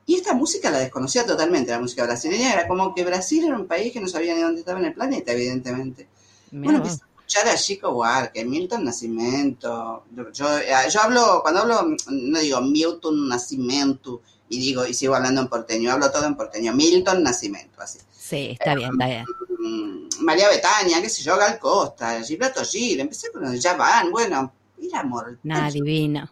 Y 0.06 0.16
esta 0.16 0.34
música 0.34 0.72
la 0.72 0.80
desconocía 0.80 1.24
totalmente, 1.24 1.70
la 1.70 1.78
música 1.78 2.02
brasileña. 2.04 2.52
Era 2.52 2.66
como 2.66 2.92
que 2.92 3.04
Brasil 3.04 3.44
era 3.44 3.56
un 3.56 3.68
país 3.68 3.92
que 3.92 4.00
no 4.00 4.08
sabía 4.08 4.34
ni 4.34 4.40
dónde 4.40 4.60
estaba 4.60 4.80
en 4.80 4.86
el 4.86 4.94
planeta, 4.94 5.30
evidentemente. 5.30 6.08
bueno, 6.50 6.78
empecé 6.78 7.02
a 7.02 7.06
escuchar 7.06 7.48
a 7.48 7.56
Chico 7.56 7.92
Buarque, 7.92 8.44
Milton 8.44 8.84
Nascimento. 8.84 10.04
Yo, 10.32 10.58
eh, 10.58 10.74
yo 10.90 11.00
hablo, 11.00 11.42
cuando 11.42 11.60
hablo, 11.60 11.96
no 12.08 12.38
digo 12.40 12.60
Milton 12.60 13.28
Nascimento 13.28 14.20
y 14.48 14.58
digo, 14.60 14.86
y 14.86 14.94
sigo 14.94 15.14
hablando 15.14 15.40
en 15.40 15.48
porteño, 15.48 15.90
hablo 15.90 16.10
todo 16.10 16.26
en 16.26 16.36
porteño. 16.36 16.72
Milton 16.72 17.22
Nascimento, 17.22 17.80
así. 17.80 17.98
Sí, 18.16 18.56
está 18.58 18.74
bien, 18.74 18.90
está 18.92 19.06
bien. 19.06 19.24
Mm, 19.58 20.24
María 20.24 20.48
Betania, 20.48 21.00
qué 21.00 21.08
sé 21.08 21.22
yo, 21.22 21.36
Gal 21.36 21.58
Costa, 21.58 22.22
Gilberto 22.22 22.64
Gil, 22.64 23.00
empecé 23.00 23.30
con 23.30 23.42
los 23.42 23.62
van, 23.76 24.10
bueno, 24.10 24.52
mira 24.78 25.00
amor. 25.00 25.38
Nada 25.42 25.70
divino. 25.70 26.30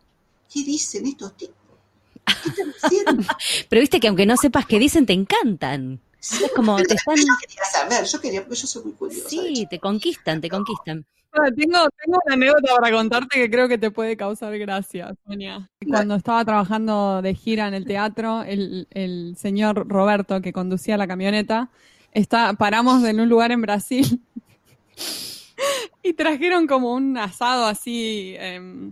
¿Qué 0.52 0.62
dicen 0.62 1.06
estos 1.06 1.37
tipos? 1.37 1.56
Pero 3.68 3.80
viste 3.80 4.00
que 4.00 4.09
aunque 4.09 4.26
no 4.26 4.37
sepas 4.37 4.66
qué 4.66 4.78
dicen, 4.78 5.06
te 5.06 5.12
encantan. 5.12 6.00
es 6.21 6.50
como 6.54 6.76
te 6.76 6.94
están... 6.94 7.16
Yo 7.16 7.25
quería 7.40 7.64
saber, 7.71 8.04
yo 8.04 8.21
quería, 8.21 8.40
porque 8.42 8.61
yo 8.61 8.66
soy 8.66 8.85
muy 8.85 8.92
curiosa. 8.92 9.28
Sí, 9.28 9.66
te 9.68 9.78
conquistan, 9.78 10.40
te 10.40 10.49
conquistan. 10.49 11.04
Tengo, 11.57 11.88
tengo 12.03 12.19
una 12.25 12.35
anécdota 12.35 12.75
para 12.79 12.94
contarte 12.94 13.40
que 13.40 13.51
creo 13.51 13.68
que 13.68 13.79
te 13.79 13.90
puede 13.90 14.16
causar 14.16 14.57
gracia, 14.59 15.14
Sonia. 15.27 15.68
Cuando 15.87 16.14
estaba 16.14 16.44
trabajando 16.44 17.23
de 17.23 17.35
gira 17.35 17.66
en 17.66 17.75
el 17.75 17.85
teatro, 17.85 18.42
el, 18.42 18.87
el 18.90 19.35
señor 19.37 19.88
Roberto, 19.88 20.40
que 20.40 20.53
conducía 20.53 20.97
la 20.97 21.09
camioneta, 21.09 21.70
está, 22.12 22.53
paramos 22.55 23.05
en 23.05 23.20
un 23.20 23.29
lugar 23.29 23.51
en 23.51 23.62
Brasil 23.62 24.20
y 26.03 26.12
trajeron 26.12 26.66
como 26.66 26.94
un 26.94 27.18
asado 27.18 27.66
así... 27.66 28.35
Eh, 28.38 28.90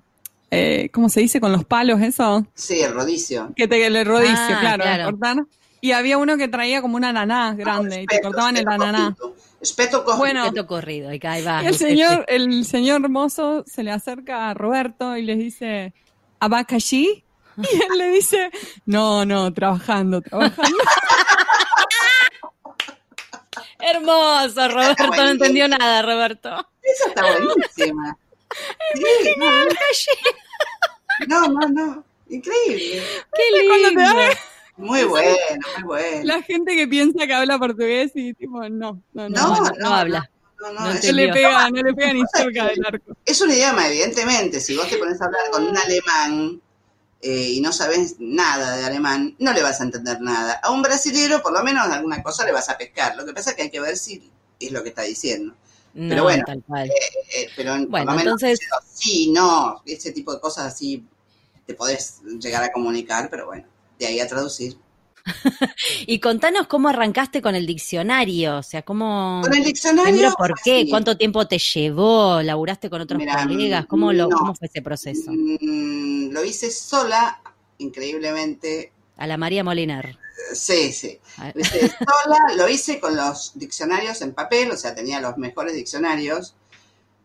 eh, 0.55 0.91
¿cómo 0.93 1.09
se 1.09 1.21
dice? 1.21 1.41
Con 1.41 1.51
los 1.51 1.65
palos, 1.65 2.03
eso. 2.03 2.47
Sí, 2.53 2.81
el 2.81 2.93
rodicio. 2.93 3.55
Que 3.57 3.67
te, 3.67 3.87
el 3.87 4.05
rodicio, 4.05 4.35
ah, 4.37 4.77
claro, 4.77 5.05
Cortar. 5.07 5.47
Y 5.81 5.93
había 5.93 6.19
uno 6.19 6.37
que 6.37 6.47
traía 6.47 6.83
como 6.83 6.97
un 6.97 7.05
ananá 7.05 7.55
grande 7.55 8.03
y 8.03 8.07
te 8.07 8.21
cortaban 8.21 8.59
el 8.59 8.69
ananá. 8.69 9.17
Espeto 9.63 10.03
corrido. 10.05 10.19
Bueno, 10.19 10.45
espeto 10.45 10.67
corrido, 10.67 11.15
y 11.15 11.21
ahí 11.23 11.43
va. 11.47 11.61
el 11.63 11.77
señor, 11.77 12.25
el 12.29 12.65
señor 12.67 13.01
hermoso 13.03 13.63
se 13.67 13.85
le 13.85 13.93
acerca 13.93 14.51
a 14.51 14.55
Roberto 14.55 15.17
y 15.17 15.23
les 15.23 15.39
dice, 15.39 15.95
¿abacaxi? 16.41 17.25
Y 17.57 17.77
él 17.77 17.99
le 17.99 18.09
dice, 18.11 18.51
no, 18.87 19.25
no, 19.25 19.53
trabajando, 19.53 20.21
trabajando. 20.21 20.77
Hermoso, 23.79 24.69
Roberto, 24.69 25.07
no 25.09 25.29
entendió 25.29 25.69
nada, 25.69 26.03
Roberto. 26.03 26.69
Esa 26.83 27.09
está 27.09 27.23
buenísima. 27.23 28.19
No, 31.29 31.47
no, 31.47 31.69
no. 31.69 32.05
Increíble. 32.29 33.03
Qué 33.35 33.43
lindo. 33.53 34.01
Muy 34.77 35.05
bueno, 35.05 35.37
muy 35.77 35.85
bueno. 35.85 36.25
La 36.25 36.43
gente 36.43 36.75
que 36.75 36.89
piensa 36.89 37.27
que 37.27 37.35
habla 37.35 37.59
portugués 37.59 38.13
y 38.15 38.35
tipo, 38.35 38.69
no, 38.69 39.03
no, 39.13 39.29
no. 39.29 39.29
No, 39.29 39.71
no, 39.79 39.95
habla. 39.95 40.31
No, 40.61 40.73
no, 40.73 40.93
le 40.93 41.33
pega, 41.33 41.71
no 41.71 41.83
le 41.83 41.93
pega 41.95 42.13
ni 42.13 42.23
cerca 42.33 42.67
del 42.69 42.85
arco. 42.87 43.17
Es 43.25 43.41
un 43.41 43.51
idioma, 43.51 43.89
evidentemente. 43.89 44.61
Si 44.61 44.77
vos 44.77 44.89
te 44.89 44.97
pones 44.97 45.21
a 45.21 45.27
hablar 45.27 45.43
con 45.51 45.67
un 45.67 45.77
alemán 45.77 46.61
eh, 47.21 47.51
y 47.51 47.61
no 47.61 47.73
sabes 47.73 48.17
nada 48.19 48.77
de 48.77 48.85
alemán, 48.85 49.35
no 49.39 49.53
le 49.53 49.63
vas 49.63 49.81
a 49.81 49.85
entender 49.85 50.21
nada. 50.21 50.61
A 50.63 50.71
un 50.71 50.83
brasilero, 50.83 51.43
por 51.43 51.53
lo 51.53 51.63
menos 51.65 51.87
alguna 51.89 52.23
cosa 52.23 52.45
le 52.45 52.53
vas 52.53 52.69
a 52.69 52.79
pescar. 52.79 53.17
Lo 53.17 53.27
que 53.27 53.33
pasa 53.33 53.51
es 53.51 53.57
que 53.57 53.63
hay 53.63 53.71
que 53.71 53.81
ver 53.81 53.97
si 53.97 54.31
es 54.61 54.71
lo 54.71 54.83
que 54.83 54.91
está 54.91 55.03
diciendo 55.03 55.55
pero 55.95 56.23
bueno, 56.23 56.45
eh, 56.49 56.89
eh, 57.37 57.49
pero 57.55 57.87
bueno, 57.87 58.19
entonces 58.19 58.61
sí, 58.91 59.31
no, 59.31 59.83
ese 59.85 60.13
tipo 60.13 60.33
de 60.33 60.41
cosas 60.41 60.73
así 60.73 61.05
te 61.67 61.75
podés 61.75 62.21
llegar 62.41 62.65
a 62.65 62.73
comunicar, 62.73 63.29
pero 63.31 63.47
bueno, 63.47 63.67
de 64.03 64.09
ahí 64.09 64.21
a 64.21 64.27
traducir. 64.27 64.77
y 66.07 66.19
contanos 66.19 66.67
cómo 66.67 66.89
arrancaste 66.89 67.41
con 67.41 67.55
el 67.55 67.67
diccionario, 67.67 68.59
o 68.59 68.63
sea, 68.63 68.83
cómo... 68.83 69.41
Con 69.43 69.55
el 69.55 69.65
diccionario... 69.65 70.35
¿por 70.37 70.55
qué? 70.63 70.87
¿Cuánto 70.89 71.17
tiempo 71.17 71.47
te 71.47 71.59
llevó? 71.59 72.43
¿Laburaste 72.43 72.91
con 72.91 73.01
otros 73.01 73.23
colegas? 73.23 73.87
¿Cómo, 73.87 74.13
lo, 74.13 74.29
¿Cómo 74.29 74.55
fue 74.55 74.67
ese 74.67 74.83
proceso? 74.83 75.31
Mm, 75.31 76.31
lo 76.31 76.45
hice 76.45 76.71
sola, 76.71 77.41
increíblemente. 77.79 78.93
A 79.17 79.27
la 79.27 79.37
María 79.37 79.63
Molinar. 79.63 80.19
Sí, 80.55 80.93
sí. 80.93 81.19
sola, 81.37 82.57
lo 82.57 82.69
hice 82.69 82.99
con 82.99 83.17
los 83.17 83.53
diccionarios 83.55 84.21
en 84.23 84.35
papel, 84.35 84.73
o 84.73 84.77
sea, 84.77 84.95
tenía 84.95 85.21
los 85.21 85.39
mejores 85.39 85.75
diccionarios. 85.75 86.55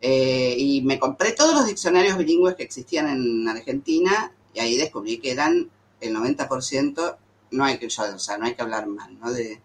Eh, 0.00 0.54
y 0.56 0.82
me 0.82 1.00
compré 1.00 1.32
todos 1.32 1.54
los 1.54 1.66
diccionarios 1.66 2.16
bilingües 2.16 2.54
que 2.54 2.62
existían 2.62 3.08
en 3.08 3.48
Argentina 3.48 4.30
y 4.54 4.60
ahí 4.60 4.76
descubrí 4.76 5.18
que 5.18 5.32
eran 5.32 5.68
el 6.00 6.14
90%, 6.14 7.16
no 7.50 7.64
hay 7.64 7.78
que, 7.78 7.86
o 7.86 8.18
sea, 8.18 8.38
no 8.38 8.46
hay 8.46 8.54
que 8.54 8.62
hablar 8.62 8.86
mal, 8.86 9.18
¿no? 9.18 9.32
De, 9.32 9.60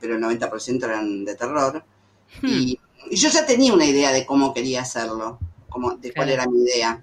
pero 0.00 0.16
el 0.16 0.22
90% 0.22 0.84
eran 0.84 1.24
de 1.24 1.34
terror. 1.34 1.84
Hmm. 2.42 2.46
Y, 2.46 2.80
yo 3.12 3.30
ya 3.30 3.46
tenía 3.46 3.72
una 3.72 3.86
idea 3.86 4.12
de 4.12 4.26
cómo 4.26 4.52
quería 4.52 4.82
hacerlo, 4.82 5.38
como, 5.70 5.96
de 5.96 6.12
cuál 6.12 6.28
era 6.28 6.46
mi 6.46 6.62
idea, 6.62 7.02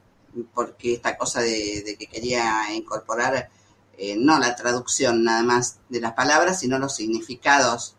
porque 0.54 0.94
esta 0.94 1.18
cosa 1.18 1.42
de 1.42 1.96
que 1.98 2.06
quería 2.06 2.74
incorporar 2.74 3.50
eh, 4.00 4.16
no 4.16 4.38
la 4.38 4.56
traducción 4.56 5.24
nada 5.24 5.42
más 5.42 5.80
de 5.90 6.00
las 6.00 6.14
palabras, 6.14 6.60
sino 6.60 6.78
los 6.78 6.96
significados 6.96 7.96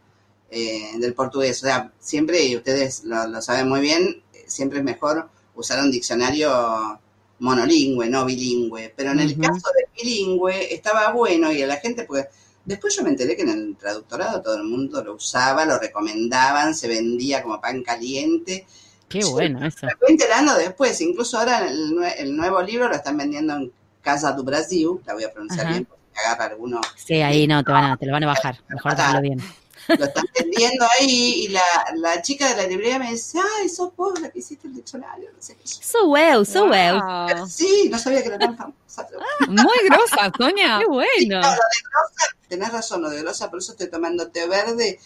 eh, 0.48 0.92
del 0.98 1.12
portugués. 1.12 1.58
O 1.58 1.66
sea, 1.66 1.92
siempre, 1.98 2.44
y 2.44 2.56
ustedes 2.56 3.02
lo, 3.02 3.42
saben 3.42 3.68
muy 3.68 3.80
bien, 3.80 4.22
siempre 4.46 4.78
es 4.78 4.84
mejor 4.84 5.28
usar 5.56 5.80
un 5.80 5.90
diccionario 5.90 7.00
monolingüe, 7.40 8.08
no 8.08 8.24
bilingüe. 8.24 8.92
Pero 8.96 9.12
en 9.12 9.20
el 9.20 9.38
caso 9.38 9.68
del 9.74 9.86
bilingüe 9.96 10.74
estaba 10.74 11.12
bueno 11.12 11.52
y 11.52 11.62
a 11.62 11.66
la 11.66 11.76
gente, 11.76 12.04
pues 12.04 12.26
después 12.64 12.94
yo 12.94 13.02
me 13.02 13.10
enteré 13.10 13.36
que 13.36 13.42
en 13.42 13.48
el 13.50 13.76
traductorado 13.76 14.42
todo 14.42 14.56
el 14.56 14.64
mundo 14.64 15.02
lo 15.02 15.14
usaba, 15.14 15.64
lo 15.64 15.78
recomendaban, 15.78 16.74
se 16.74 16.88
vendía 16.88 17.42
como 17.42 17.60
pan 17.60 17.82
caliente. 17.82 18.66
Qué 19.08 19.24
bueno 19.24 19.64
eso. 19.64 19.86
Me 19.86 19.96
fui 19.96 20.10
enterando 20.10 20.54
después, 20.54 21.00
incluso 21.00 21.38
ahora 21.38 21.66
el, 21.68 21.96
el, 22.18 22.36
nuevo 22.36 22.60
libro 22.62 22.88
lo 22.88 22.94
están 22.94 23.16
vendiendo 23.16 23.54
en 23.54 23.72
Casa 24.02 24.32
do 24.32 24.44
Brasil, 24.44 25.00
la 25.06 25.14
voy 25.14 25.24
a 25.24 25.32
pronunciar 25.32 25.68
bien 25.68 25.84
porque 25.86 26.02
agarra 26.26 26.52
alguno. 26.52 26.80
Sí, 26.96 27.14
ahí 27.14 27.46
no, 27.46 27.64
te, 27.64 27.72
van 27.72 27.84
a, 27.84 27.96
te 27.96 28.06
lo 28.06 28.12
van 28.12 28.24
a 28.24 28.26
bajar, 28.26 28.58
mejor 28.68 28.96
darlo 28.96 29.22
bien. 29.22 29.40
Lo 29.88 30.04
están 30.04 30.24
vendiendo 30.38 30.86
ahí 30.98 31.44
y 31.44 31.48
la, 31.48 31.62
la, 31.96 32.22
chica 32.22 32.48
de 32.48 32.56
la 32.56 32.68
librería 32.68 32.98
me 32.98 33.10
dice, 33.10 33.38
ay, 33.58 33.68
sos 33.68 33.94
vos 33.96 34.20
la 34.20 34.30
que 34.30 34.40
hiciste 34.40 34.68
el 34.68 34.74
diccionario, 34.74 35.30
no 35.34 35.40
sé 35.40 35.56
qué. 35.56 35.66
So 35.66 36.08
well, 36.08 36.44
so 36.46 36.66
well. 36.66 37.00
Sí, 37.48 37.88
no 37.90 37.98
sabía 37.98 38.22
que 38.22 38.28
era 38.28 38.38
tan 38.38 38.56
famosa. 38.56 39.08
Muy 39.48 39.78
grosa, 39.88 40.30
Sonia. 40.36 40.78
Qué 40.80 40.86
bueno. 40.86 41.08
Sí, 41.16 41.28
no, 41.28 41.40
lo 41.40 41.42
de 41.42 41.48
grosa, 41.48 42.36
tenés 42.48 42.72
razón, 42.72 43.02
lo 43.02 43.10
de 43.10 43.22
grosa, 43.22 43.50
por 43.50 43.60
eso 43.60 43.72
estoy 43.72 43.88
tomando 43.88 44.28
té 44.28 44.46
verde 44.46 44.98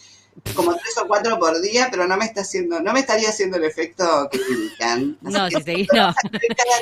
como 0.55 0.73
tres 0.75 0.97
o 1.01 1.07
cuatro 1.07 1.39
por 1.39 1.61
día, 1.61 1.87
pero 1.91 2.07
no 2.07 2.17
me 2.17 2.25
está 2.25 2.41
haciendo, 2.41 2.79
no 2.79 2.93
me 2.93 3.01
estaría 3.01 3.29
haciendo 3.29 3.57
el 3.57 3.65
efecto 3.65 4.29
que 4.31 4.37
indican. 4.37 5.17
No, 5.21 5.49
si 5.49 5.61
seguís, 5.61 5.87
no. 5.93 6.13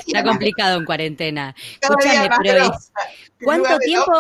Está 0.08 0.24
complicado 0.24 0.78
en 0.78 0.86
cuarentena. 0.86 1.56
Escúchame, 1.80 2.30
pero 2.44 2.72
¿cuánto 3.44 3.78
tiempo, 3.80 4.12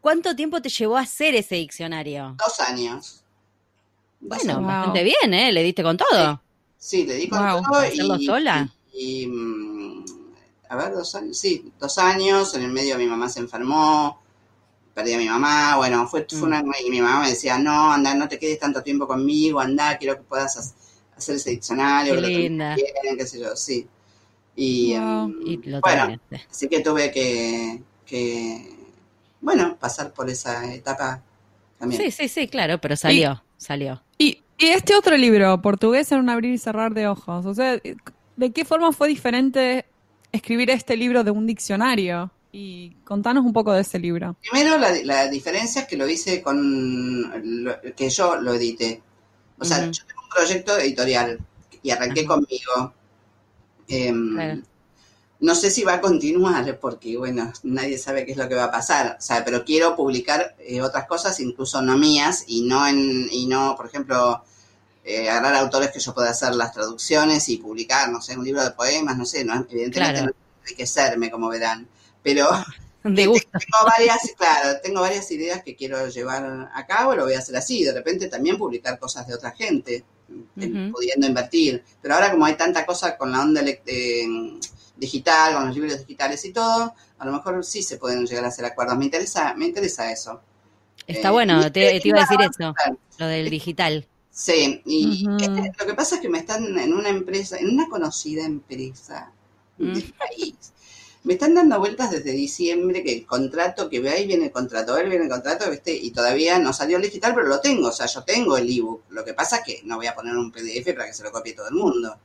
¿cuánto 0.00 0.34
tiempo 0.34 0.60
te 0.60 0.68
llevó 0.68 0.96
a 0.96 1.02
hacer 1.02 1.34
ese 1.34 1.56
diccionario? 1.56 2.36
Dos 2.38 2.60
años. 2.60 3.22
Bueno, 4.20 4.60
bastante 4.62 5.04
bien, 5.04 5.34
¿eh? 5.34 5.52
Le 5.52 5.62
diste 5.62 5.82
con 5.82 5.96
todo. 5.96 6.42
Sí, 6.76 7.04
le 7.06 7.14
di 7.14 7.28
con 7.28 7.38
todo. 7.38 7.74
¿Hacerlo 7.76 8.16
y, 8.16 8.26
sola? 8.26 8.74
Y, 8.92 9.26
mm, 9.26 10.04
a 10.68 10.76
ver, 10.76 10.92
dos 10.92 11.14
años, 11.14 11.38
sí, 11.38 11.72
dos 11.78 11.98
años, 11.98 12.54
en 12.54 12.62
el 12.62 12.72
medio 12.72 12.98
mi 12.98 13.06
mamá 13.06 13.28
se 13.28 13.40
enfermó, 13.40 14.20
perdí 14.94 15.14
a 15.14 15.18
mi 15.18 15.28
mamá, 15.28 15.76
bueno, 15.76 16.06
fue, 16.08 16.26
fue 16.28 16.42
una, 16.42 16.62
mm. 16.62 16.72
y 16.86 16.90
mi 16.90 17.00
mamá 17.00 17.22
me 17.22 17.30
decía, 17.30 17.58
no, 17.58 17.92
anda, 17.92 18.14
no 18.14 18.28
te 18.28 18.38
quedes 18.38 18.58
tanto 18.58 18.82
tiempo 18.82 19.06
conmigo, 19.06 19.60
anda, 19.60 19.96
quiero 19.98 20.16
que 20.16 20.22
puedas 20.22 20.74
hacer 21.16 21.36
ese 21.36 21.50
diccionario, 21.50 22.14
qué 22.16 22.20
linda. 22.20 22.76
qué 23.16 23.26
sé 23.26 23.40
yo, 23.40 23.54
sí. 23.54 23.86
Y, 24.56 24.94
em, 24.94 25.60
bueno, 25.80 26.20
así 26.50 26.68
que 26.68 26.80
tuve 26.80 27.12
que, 27.12 27.80
que, 28.04 28.77
bueno, 29.40 29.76
pasar 29.76 30.12
por 30.12 30.28
esa 30.30 30.72
etapa 30.72 31.22
también. 31.78 32.02
Sí, 32.02 32.10
sí, 32.10 32.28
sí, 32.28 32.48
claro, 32.48 32.78
pero 32.80 32.96
salió, 32.96 33.42
salió. 33.56 34.02
Y, 34.18 34.42
y 34.58 34.66
este 34.66 34.96
otro 34.96 35.16
libro, 35.16 35.60
Portugués 35.62 36.10
en 36.12 36.20
un 36.20 36.30
abrir 36.30 36.52
y 36.52 36.58
cerrar 36.58 36.94
de 36.94 37.06
ojos, 37.06 37.46
o 37.46 37.54
sea, 37.54 37.80
¿de 38.36 38.52
qué 38.52 38.64
forma 38.64 38.92
fue 38.92 39.08
diferente 39.08 39.86
escribir 40.32 40.70
este 40.70 40.96
libro 40.96 41.24
de 41.24 41.30
un 41.30 41.46
diccionario? 41.46 42.30
Y 42.50 42.90
contanos 43.04 43.44
un 43.44 43.52
poco 43.52 43.72
de 43.72 43.82
ese 43.82 43.98
libro. 43.98 44.36
Primero, 44.50 44.78
la, 44.78 45.28
diferencia 45.28 45.82
es 45.82 45.88
que 45.88 45.98
lo 45.98 46.08
hice 46.08 46.42
con. 46.42 47.74
que 47.94 48.08
yo 48.08 48.36
lo 48.36 48.54
edité. 48.54 49.02
O 49.58 49.64
sea, 49.64 49.84
yo 49.84 50.04
tengo 50.06 50.22
un 50.22 50.28
proyecto 50.30 50.78
editorial 50.78 51.38
y 51.82 51.90
arranqué 51.90 52.24
conmigo. 52.24 52.94
Em, 53.86 54.62
no 55.40 55.54
sé 55.54 55.70
si 55.70 55.84
va 55.84 55.94
a 55.94 56.00
continuar, 56.00 56.78
porque, 56.80 57.16
bueno, 57.16 57.52
nadie 57.62 57.98
sabe 57.98 58.26
qué 58.26 58.32
es 58.32 58.38
lo 58.38 58.48
que 58.48 58.54
va 58.54 58.64
a 58.64 58.70
pasar. 58.70 59.16
O 59.18 59.22
sea, 59.22 59.44
pero 59.44 59.64
quiero 59.64 59.94
publicar 59.94 60.56
eh, 60.58 60.82
otras 60.82 61.06
cosas, 61.06 61.38
incluso 61.40 61.80
no 61.80 61.96
mías, 61.96 62.44
y 62.46 62.62
no, 62.62 62.86
en, 62.86 63.28
y 63.30 63.46
no 63.46 63.74
por 63.76 63.86
ejemplo, 63.86 64.42
eh, 65.04 65.28
agarrar 65.28 65.54
autores 65.56 65.90
que 65.90 66.00
yo 66.00 66.12
pueda 66.14 66.30
hacer 66.30 66.54
las 66.54 66.72
traducciones 66.72 67.48
y 67.48 67.58
publicar, 67.58 68.10
no 68.10 68.20
sé, 68.20 68.36
un 68.36 68.44
libro 68.44 68.64
de 68.64 68.72
poemas, 68.72 69.16
no 69.16 69.24
sé, 69.24 69.44
no, 69.44 69.54
evidentemente 69.54 70.22
no 70.22 70.32
hay 70.66 70.74
que 70.74 70.86
serme, 70.86 71.30
como 71.30 71.48
verán 71.48 71.88
pero 72.22 72.46
tengo 73.02 73.34
varias, 73.86 74.18
claro, 74.36 74.80
tengo 74.82 75.00
varias 75.00 75.30
ideas 75.30 75.62
que 75.62 75.76
quiero 75.76 76.08
llevar 76.08 76.70
a 76.74 76.86
cabo, 76.86 77.14
lo 77.14 77.24
voy 77.24 77.34
a 77.34 77.38
hacer 77.38 77.56
así, 77.56 77.84
de 77.84 77.92
repente 77.92 78.28
también 78.28 78.58
publicar 78.58 78.98
cosas 78.98 79.26
de 79.26 79.34
otra 79.34 79.52
gente, 79.52 80.04
eh, 80.60 80.90
pudiendo 80.92 81.26
invertir, 81.26 81.82
pero 82.02 82.14
ahora 82.14 82.30
como 82.30 82.44
hay 82.44 82.54
tanta 82.54 82.84
cosa 82.84 83.16
con 83.16 83.32
la 83.32 83.40
onda 83.40 83.62
digital, 84.98 85.54
con 85.54 85.66
los 85.66 85.74
libros 85.74 85.98
digitales 85.98 86.44
y 86.44 86.52
todo, 86.52 86.94
a 87.18 87.26
lo 87.26 87.32
mejor 87.32 87.64
sí 87.64 87.82
se 87.82 87.96
pueden 87.96 88.26
llegar 88.26 88.44
a 88.44 88.48
hacer 88.48 88.64
acuerdos, 88.64 88.98
me 88.98 89.06
interesa, 89.06 89.54
me 89.54 89.66
interesa 89.66 90.10
eso. 90.10 90.40
Está 91.06 91.30
bueno, 91.30 91.70
te, 91.72 92.00
iba 92.04 92.18
a 92.18 92.20
decir 92.22 92.40
eso, 92.40 92.74
lo 93.18 93.26
del 93.26 93.48
digital. 93.48 94.06
Sí, 94.30 94.82
y 94.84 95.24
lo 95.26 95.86
que 95.86 95.94
pasa 95.94 96.16
es 96.16 96.20
que 96.20 96.28
me 96.28 96.38
están 96.38 96.78
en 96.78 96.92
una 96.92 97.08
empresa, 97.08 97.56
en 97.56 97.70
una 97.70 97.88
conocida 97.88 98.44
empresa 98.44 99.32
del 99.78 100.12
país, 100.12 100.72
me 101.24 101.34
están 101.34 101.54
dando 101.54 101.78
vueltas 101.78 102.10
desde 102.10 102.30
diciembre 102.32 103.02
que 103.02 103.12
el 103.12 103.26
contrato, 103.26 103.88
que 103.88 104.00
ve 104.00 104.10
ahí 104.10 104.26
viene 104.26 104.46
el 104.46 104.52
contrato, 104.52 104.94
ahí 104.94 105.08
viene 105.08 105.24
el 105.24 105.30
contrato, 105.30 105.70
¿viste? 105.70 105.94
y 105.94 106.10
todavía 106.10 106.58
no 106.58 106.72
salió 106.72 106.96
el 106.96 107.02
digital, 107.02 107.34
pero 107.34 107.48
lo 107.48 107.60
tengo, 107.60 107.88
o 107.88 107.92
sea, 107.92 108.06
yo 108.06 108.22
tengo 108.22 108.56
el 108.56 108.70
ebook. 108.70 109.02
Lo 109.10 109.24
que 109.24 109.34
pasa 109.34 109.56
es 109.56 109.62
que 109.64 109.80
no 109.84 109.96
voy 109.96 110.06
a 110.06 110.14
poner 110.14 110.36
un 110.36 110.52
PDF 110.52 110.92
para 110.94 111.06
que 111.06 111.14
se 111.14 111.22
lo 111.22 111.32
copie 111.32 111.54
todo 111.54 111.68
el 111.68 111.74
mundo. 111.74 112.16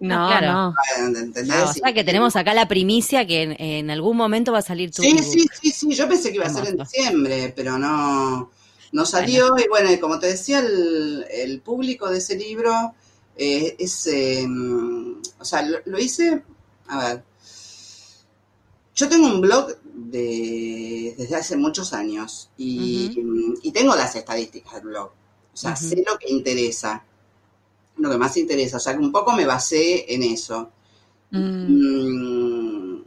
No, 0.00 0.28
claro. 0.28 0.74
no. 1.04 1.64
o 1.64 1.72
sea 1.74 1.92
que 1.92 2.04
tenemos 2.04 2.34
acá 2.34 2.54
la 2.54 2.66
primicia 2.66 3.26
que 3.26 3.54
en, 3.58 3.90
algún 3.90 4.16
momento 4.16 4.50
va 4.50 4.60
a 4.60 4.62
salir 4.62 4.90
tu 4.90 5.02
Sí, 5.02 5.18
sí, 5.18 5.46
sí, 5.60 5.70
sí, 5.70 5.94
yo 5.94 6.08
pensé 6.08 6.30
que 6.30 6.36
iba 6.36 6.46
a 6.46 6.50
ser 6.50 6.68
en 6.68 6.78
diciembre, 6.78 7.52
pero 7.54 7.78
no, 7.78 8.50
no 8.92 9.04
salió. 9.04 9.54
Y 9.58 9.68
bueno, 9.68 9.90
como 10.00 10.18
te 10.18 10.28
decía, 10.28 10.60
el, 10.60 11.60
público 11.62 12.08
de 12.08 12.18
ese 12.18 12.36
libro 12.36 12.94
eh, 13.36 13.76
es, 13.78 14.06
em, 14.06 15.20
o 15.38 15.44
sea, 15.44 15.62
lo 15.84 15.98
hice, 15.98 16.42
a 16.88 16.98
ver, 16.98 17.22
yo 18.94 19.08
tengo 19.08 19.26
un 19.26 19.40
blog 19.40 19.76
de, 19.82 21.14
desde 21.16 21.36
hace 21.36 21.56
muchos 21.56 21.92
años 21.92 22.50
y, 22.56 23.14
tengo 23.72 23.94
las 23.94 24.16
estadísticas 24.16 24.74
del 24.74 24.84
blog. 24.84 25.10
O 25.52 25.56
sea, 25.56 25.76
sé 25.76 26.02
lo 26.06 26.18
que 26.18 26.30
interesa, 26.30 27.04
lo 28.00 28.10
que 28.10 28.18
más 28.18 28.36
interesa. 28.36 28.78
O 28.78 28.80
sea, 28.80 28.94
que 28.94 29.00
un 29.00 29.12
poco 29.12 29.32
me 29.32 29.46
basé 29.46 30.12
en 30.12 30.22
eso. 30.22 30.70
Mm. 31.30 32.96
Mm, 32.96 33.04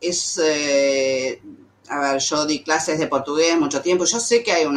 es, 0.00 0.40
eh, 0.42 1.40
a 1.88 2.00
ver, 2.00 2.20
yo 2.20 2.46
di 2.46 2.62
clases 2.62 2.98
de 2.98 3.06
portugués 3.06 3.58
mucho 3.58 3.80
tiempo. 3.80 4.04
Yo 4.04 4.18
sé 4.20 4.42
que 4.42 4.52
hay 4.52 4.64
un, 4.64 4.76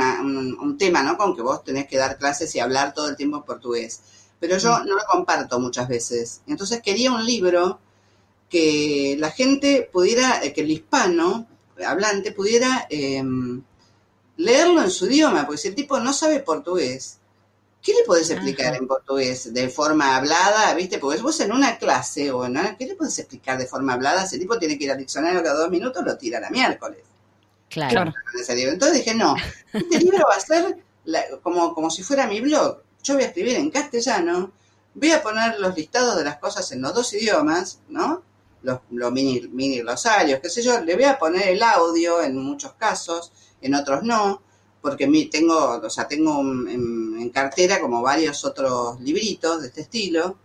un, 0.59 0.77
tema, 0.77 1.03
¿no? 1.03 1.17
Con 1.17 1.35
que 1.35 1.41
vos 1.41 1.63
tenés 1.63 1.87
que 1.87 1.97
dar 1.97 2.17
clases 2.17 2.53
y 2.55 2.59
hablar 2.59 2.93
todo 2.93 3.09
el 3.09 3.15
tiempo 3.15 3.37
en 3.37 3.43
portugués. 3.43 4.01
Pero 4.39 4.57
yo 4.57 4.79
mm. 4.79 4.87
no 4.87 4.95
lo 4.95 5.03
comparto 5.09 5.59
muchas 5.59 5.87
veces. 5.87 6.41
Entonces 6.47 6.81
quería 6.81 7.11
un 7.11 7.25
libro 7.25 7.79
que 8.49 9.15
la 9.19 9.31
gente 9.31 9.87
pudiera, 9.91 10.43
eh, 10.43 10.53
que 10.53 10.61
el 10.61 10.71
hispano 10.71 11.47
hablante 11.85 12.31
pudiera 12.31 12.87
em, 12.89 13.61
leerlo 14.37 14.81
en 14.81 14.91
su 14.91 15.05
idioma, 15.05 15.45
porque 15.45 15.61
si 15.61 15.67
el 15.69 15.75
tipo 15.75 15.99
no 15.99 16.13
sabe 16.13 16.39
portugués, 16.39 17.19
¿qué 17.81 17.93
le 17.93 18.03
podés 18.05 18.29
explicar 18.29 18.75
en 18.75 18.87
portugués 18.87 19.53
de 19.53 19.69
forma 19.69 20.15
hablada? 20.15 20.73
¿Viste? 20.73 20.99
Porque 20.99 21.21
vos 21.21 21.39
en 21.39 21.51
una 21.51 21.77
clase 21.77 22.31
o 22.31 22.45
en 22.45 22.57
¿qué 22.77 22.85
le 22.85 22.95
podés 22.95 23.17
explicar 23.19 23.57
de 23.57 23.65
forma 23.65 23.93
hablada? 23.93 24.25
El 24.31 24.39
tipo 24.39 24.57
tiene 24.57 24.77
que 24.77 24.85
ir 24.85 24.91
al 24.91 24.97
diccionario 24.97 25.43
cada 25.43 25.59
dos 25.59 25.69
minutos, 25.69 26.03
lo 26.05 26.17
tira 26.17 26.45
a 26.45 26.49
miércoles. 26.49 26.99
Claro. 27.69 28.13
Entonces 28.35 28.97
dije, 28.97 29.13
no, 29.13 29.35
este 29.73 29.99
libro 30.03 30.25
va 30.27 30.35
a 30.35 30.39
ser 30.39 30.77
como, 31.43 31.73
como 31.73 31.89
si 31.89 32.03
fuera 32.03 32.27
mi 32.27 32.41
blog. 32.41 32.81
Yo 33.03 33.13
voy 33.13 33.23
a 33.23 33.27
escribir 33.27 33.55
en 33.55 33.69
castellano, 33.71 34.51
voy 34.93 35.11
a 35.11 35.21
poner 35.21 35.59
los 35.59 35.75
listados 35.75 36.17
de 36.17 36.23
las 36.23 36.37
cosas 36.37 36.71
en 36.71 36.81
los 36.81 36.93
dos 36.93 37.13
idiomas, 37.13 37.79
¿no? 37.87 38.23
los, 38.61 39.11
mini, 39.11 39.41
mini 39.51 39.81
rosarios, 39.81 40.39
qué 40.41 40.49
sé 40.49 40.61
yo, 40.61 40.81
le 40.81 40.95
voy 40.95 41.05
a 41.05 41.17
poner 41.17 41.49
el 41.49 41.63
audio 41.63 42.21
en 42.21 42.37
muchos 42.37 42.73
casos, 42.73 43.31
en 43.61 43.75
otros 43.75 44.03
no, 44.03 44.41
porque 44.81 45.07
mi, 45.07 45.25
tengo, 45.25 45.81
o 45.83 45.89
sea, 45.89 46.07
tengo 46.07 46.39
en, 46.41 47.29
cartera 47.31 47.79
como 47.79 48.01
varios 48.01 48.43
otros 48.43 48.99
libritos 49.01 49.61
de 49.61 49.67
este 49.67 49.81
estilo, 49.81 50.37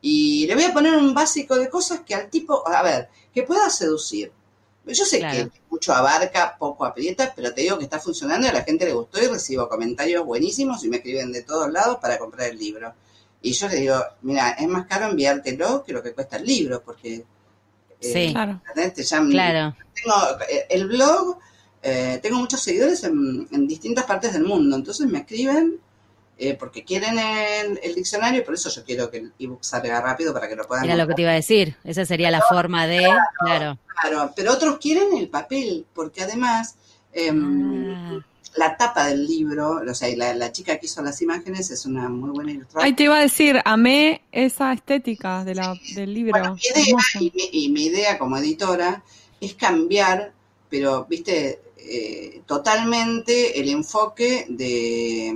y 0.00 0.46
le 0.46 0.54
voy 0.54 0.64
a 0.64 0.72
poner 0.72 0.96
un 0.96 1.12
básico 1.12 1.56
de 1.56 1.68
cosas 1.68 2.00
que 2.00 2.14
al 2.14 2.30
tipo, 2.30 2.66
a 2.66 2.82
ver, 2.82 3.08
que 3.34 3.42
pueda 3.42 3.68
seducir. 3.68 4.32
Yo 4.86 5.04
sé 5.04 5.20
que 5.20 5.50
mucho 5.68 5.92
abarca, 5.92 6.56
poco 6.58 6.86
aprieta, 6.86 7.32
pero 7.36 7.52
te 7.52 7.60
digo 7.60 7.76
que 7.76 7.84
está 7.84 8.00
funcionando 8.00 8.46
y 8.46 8.50
a 8.50 8.54
la 8.54 8.64
gente 8.64 8.86
le 8.86 8.94
gustó 8.94 9.22
y 9.22 9.26
recibo 9.26 9.68
comentarios 9.68 10.24
buenísimos 10.24 10.82
y 10.82 10.88
me 10.88 10.96
escriben 10.96 11.30
de 11.30 11.42
todos 11.42 11.70
lados 11.70 11.98
para 12.00 12.18
comprar 12.18 12.48
el 12.48 12.58
libro. 12.58 12.94
Y 13.42 13.52
yo 13.52 13.68
le 13.68 13.76
digo, 13.76 13.96
mira, 14.22 14.52
es 14.52 14.66
más 14.66 14.86
caro 14.86 15.10
enviártelo 15.10 15.84
que 15.84 15.92
lo 15.92 16.02
que 16.02 16.14
cuesta 16.14 16.38
el 16.38 16.46
libro, 16.46 16.82
porque 16.82 17.24
Sí, 18.00 18.18
eh, 18.18 18.32
claro. 18.32 18.60
Tengo 19.94 20.14
eh, 20.48 20.66
el 20.70 20.86
blog, 20.86 21.38
eh, 21.82 22.18
tengo 22.22 22.38
muchos 22.38 22.60
seguidores 22.60 23.04
en, 23.04 23.66
distintas 23.66 24.04
partes 24.04 24.32
del 24.32 24.44
mundo, 24.44 24.76
entonces 24.76 25.06
me 25.06 25.20
escriben 25.20 25.78
porque 26.58 26.84
quieren 26.84 27.18
el, 27.82 27.94
diccionario, 27.94 28.42
por 28.42 28.54
eso 28.54 28.70
yo 28.70 28.82
quiero 28.82 29.10
que 29.10 29.18
el 29.18 29.32
ebook 29.38 29.62
salga 29.62 30.00
rápido 30.00 30.32
para 30.32 30.48
que 30.48 30.56
lo 30.56 30.66
puedan. 30.66 30.86
Era 30.86 30.96
lo 30.96 31.06
que 31.06 31.12
te 31.12 31.20
iba 31.20 31.32
a 31.32 31.34
decir, 31.34 31.76
esa 31.84 32.06
sería 32.06 32.30
la 32.30 32.40
forma 32.40 32.86
de. 32.86 33.06
Claro, 33.44 33.78
claro. 34.00 34.32
pero 34.34 34.54
otros 34.54 34.78
quieren 34.78 35.18
el 35.18 35.28
papel, 35.28 35.84
porque 35.92 36.22
además. 36.22 36.76
Em, 37.12 37.94
ah 37.94 38.24
la 38.56 38.76
tapa 38.76 39.06
del 39.06 39.26
libro, 39.26 39.80
o 39.88 39.94
sea, 39.94 40.14
la, 40.16 40.34
la, 40.34 40.52
chica 40.52 40.76
que 40.78 40.86
hizo 40.86 41.02
las 41.02 41.22
imágenes 41.22 41.70
es 41.70 41.86
una 41.86 42.08
muy 42.08 42.30
buena 42.30 42.52
ilustradora. 42.52 42.84
Ay, 42.84 42.94
te 42.94 43.04
iba 43.04 43.16
a 43.16 43.22
decir, 43.22 43.60
amé 43.64 44.22
esa 44.32 44.72
estética 44.72 45.44
de 45.44 45.54
la, 45.54 45.74
del 45.94 46.12
libro. 46.12 46.54
mi 46.54 46.60
idea, 46.60 46.96
y, 47.52 47.68
mi, 47.70 47.86
idea 47.86 48.18
como 48.18 48.36
editora 48.38 49.02
es 49.40 49.54
cambiar, 49.54 50.32
pero, 50.68 51.06
viste, 51.08 51.60
eh, 51.92 52.42
totalmente 52.46 53.58
el 53.60 53.68
enfoque 53.68 54.46
de, 54.48 55.32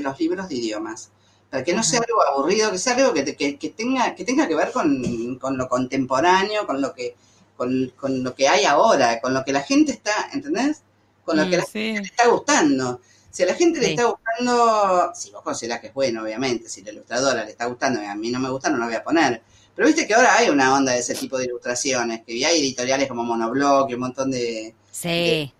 los 0.00 0.20
libros 0.20 0.48
de 0.48 0.54
idiomas. 0.54 1.10
Para 1.50 1.64
que 1.64 1.72
no 1.72 1.82
sea 1.82 2.00
algo 2.06 2.22
aburrido, 2.22 2.70
que 2.70 2.78
sea 2.78 2.94
algo 2.94 3.12
que, 3.12 3.34
que, 3.34 3.68
tenga, 3.70 4.14
que 4.14 4.24
tenga 4.24 4.46
que 4.46 4.54
ver 4.54 4.70
con, 4.70 5.36
con 5.40 5.58
lo 5.58 5.68
contemporáneo, 5.68 6.64
con 6.66 6.80
lo 6.80 6.94
que 6.94 7.16
con, 7.56 7.92
con, 7.96 8.22
lo 8.22 8.34
que 8.34 8.48
hay 8.48 8.64
ahora, 8.64 9.20
con 9.20 9.34
lo 9.34 9.44
que 9.44 9.52
la 9.52 9.62
gente 9.62 9.92
está, 9.92 10.30
¿entendés? 10.32 10.82
con 11.24 11.36
lo 11.36 11.50
que 11.50 11.56
la 11.56 11.64
gente 11.64 12.00
le 12.00 12.06
está 12.06 12.28
gustando. 12.28 13.00
Si 13.30 13.42
a 13.44 13.46
la 13.46 13.54
gente 13.54 13.80
le 13.80 13.90
está 13.90 14.04
gustando, 14.04 15.12
si 15.14 15.30
vos 15.30 15.42
considerás 15.42 15.80
que 15.80 15.88
es 15.88 15.94
bueno, 15.94 16.22
obviamente, 16.22 16.68
si 16.68 16.82
la 16.82 16.90
ilustradora 16.90 17.44
le 17.44 17.52
está 17.52 17.66
gustando 17.66 18.02
y 18.02 18.06
a 18.06 18.14
mí 18.14 18.30
no 18.30 18.40
me 18.40 18.50
gusta, 18.50 18.70
no 18.70 18.78
lo 18.78 18.86
voy 18.86 18.94
a 18.94 19.04
poner. 19.04 19.42
Pero 19.74 19.86
viste 19.86 20.06
que 20.06 20.14
ahora 20.14 20.36
hay 20.36 20.50
una 20.50 20.74
onda 20.74 20.92
de 20.92 20.98
ese 20.98 21.14
tipo 21.14 21.38
de 21.38 21.44
ilustraciones, 21.44 22.22
que 22.24 22.44
hay 22.44 22.60
editoriales 22.60 23.06
como 23.06 23.22
Monoblock 23.22 23.90
y 23.90 23.94
un 23.94 24.00
montón 24.00 24.30
de... 24.32 24.74
Sí, 24.90 25.52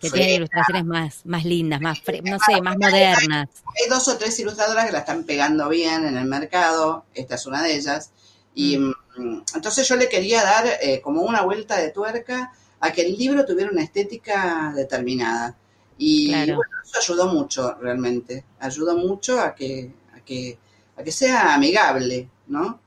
que 0.00 0.10
tienen 0.10 0.36
ilustraciones 0.36 0.84
más, 0.84 1.26
más 1.26 1.44
lindas, 1.44 1.80
más, 1.80 2.02
no 2.24 2.38
sé, 2.38 2.60
más 2.62 2.76
modernas. 2.76 3.48
Hay, 3.82 3.88
dos 3.88 4.08
o 4.08 4.16
tres 4.16 4.38
ilustradoras 4.38 4.86
que 4.86 4.92
la 4.92 5.00
están 5.00 5.24
pegando 5.24 5.68
bien 5.68 6.04
en 6.04 6.16
el 6.16 6.26
mercado, 6.26 7.04
esta 7.14 7.34
es 7.36 7.46
una 7.46 7.62
de 7.62 7.76
ellas, 7.76 8.10
y 8.54 8.78
mm. 8.78 8.94
Mm, 9.16 9.42
entonces 9.54 9.86
yo 9.88 9.96
le 9.96 10.08
quería 10.08 10.42
dar 10.42 10.66
eh, 10.80 11.00
como 11.00 11.22
una 11.22 11.42
vuelta 11.42 11.76
de 11.76 11.90
tuerca 11.90 12.52
a 12.80 12.92
que 12.92 13.02
el 13.02 13.16
libro 13.16 13.44
tuviera 13.44 13.70
una 13.70 13.82
estética 13.82 14.72
determinada. 14.74 15.56
Y 15.96 16.30
bueno, 16.30 16.60
eso 16.82 16.98
ayudó 16.98 17.32
mucho 17.32 17.74
realmente, 17.80 18.44
ayudó 18.58 18.96
mucho 18.96 19.40
a 19.40 19.54
que, 19.54 19.92
a 20.14 20.20
que, 20.20 20.58
a 20.96 21.02
que 21.04 21.12
sea 21.12 21.54
amigable, 21.54 22.28
¿no? 22.48 22.80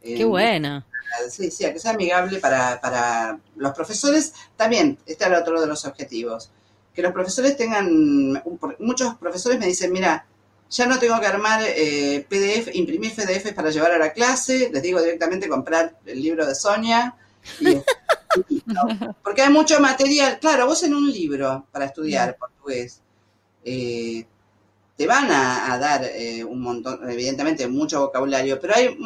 Qué 0.00 0.20
eh, 0.20 0.24
bueno. 0.24 0.84
Sí, 1.28 1.50
sí, 1.50 1.64
que 1.64 1.78
sea 1.78 1.92
amigable 1.92 2.38
para, 2.38 2.80
para 2.80 3.38
los 3.56 3.72
profesores. 3.72 4.32
También, 4.56 4.98
este 5.06 5.24
era 5.24 5.40
otro 5.40 5.60
de 5.60 5.66
los 5.66 5.84
objetivos. 5.84 6.50
Que 6.94 7.02
los 7.02 7.12
profesores 7.12 7.56
tengan, 7.56 8.42
muchos 8.78 9.14
profesores 9.16 9.58
me 9.58 9.66
dicen, 9.66 9.92
mira, 9.92 10.26
ya 10.70 10.86
no 10.86 10.98
tengo 10.98 11.20
que 11.20 11.26
armar 11.26 11.60
eh, 11.64 12.26
PDF, 12.28 12.74
imprimir 12.74 13.14
PDF 13.14 13.52
para 13.52 13.70
llevar 13.70 13.92
a 13.92 13.98
la 13.98 14.12
clase, 14.12 14.70
les 14.72 14.82
digo 14.82 15.00
directamente 15.00 15.48
comprar 15.48 15.98
el 16.04 16.20
libro 16.20 16.46
de 16.46 16.54
Sonia. 16.54 17.16
Porque 19.22 19.42
hay 19.42 19.52
mucho 19.52 19.78
material. 19.80 20.38
Claro, 20.40 20.66
vos 20.66 20.82
en 20.82 20.94
un 20.94 21.10
libro 21.10 21.66
para 21.70 21.86
estudiar 21.86 22.36
portugués, 22.36 23.00
eh, 23.64 24.26
te 24.96 25.06
van 25.06 25.30
a, 25.30 25.76
dar 25.78 26.04
eh, 26.04 26.44
un 26.44 26.60
montón, 26.60 27.08
evidentemente, 27.10 27.66
mucho 27.66 28.00
vocabulario, 28.00 28.60
pero 28.60 28.74
hay 28.76 28.96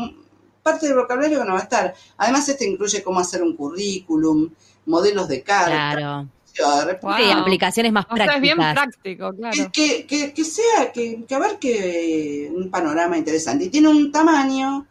parte 0.73 0.87
del 0.87 0.97
vocabulario 0.97 1.39
que 1.39 1.45
no 1.45 1.53
va 1.53 1.61
a 1.61 1.63
estar. 1.63 1.95
Además, 2.17 2.49
este 2.49 2.67
incluye 2.67 3.03
cómo 3.03 3.21
hacer 3.21 3.43
un 3.43 3.57
currículum, 3.57 4.51
modelos 4.87 5.29
de 5.29 5.43
carta. 5.43 5.95
Claro. 5.95 6.29
Y 7.19 7.31
aplicaciones 7.31 7.93
más 7.93 8.07
prácticas. 8.07 8.37
es 8.37 8.43
bien 8.43 8.57
práctico, 8.57 9.33
claro. 9.33 9.71
Que, 9.73 10.07
que, 10.07 10.33
que 10.33 10.45
sea, 10.45 10.93
que, 10.93 11.25
que 11.25 11.35
a 11.35 11.39
ver 11.39 11.59
que 11.59 12.51
un 12.53 12.71
panorama 12.71 13.17
interesante. 13.17 13.67
Y 13.67 13.69
tiene 13.69 13.89
un 13.89 14.11
tamaño, 14.11 14.87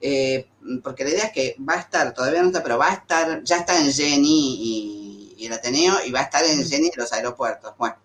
eh, 0.00 0.46
porque 0.82 1.04
la 1.04 1.10
idea 1.10 1.24
es 1.24 1.32
que 1.32 1.56
va 1.66 1.74
a 1.74 1.80
estar, 1.80 2.12
todavía 2.12 2.42
no 2.42 2.48
está, 2.48 2.62
pero 2.62 2.78
va 2.78 2.90
a 2.90 2.94
estar, 2.94 3.42
ya 3.42 3.58
está 3.58 3.80
en 3.80 3.90
Jenny 3.90 4.56
y, 4.60 5.34
y 5.38 5.46
el 5.46 5.52
Ateneo, 5.54 5.94
y 6.04 6.10
va 6.10 6.20
a 6.20 6.24
estar 6.24 6.44
en 6.44 6.60
mm. 6.60 6.64
Jenny 6.64 6.90
y 6.94 6.98
los 6.98 7.12
aeropuertos. 7.12 7.72
Bueno, 7.78 7.96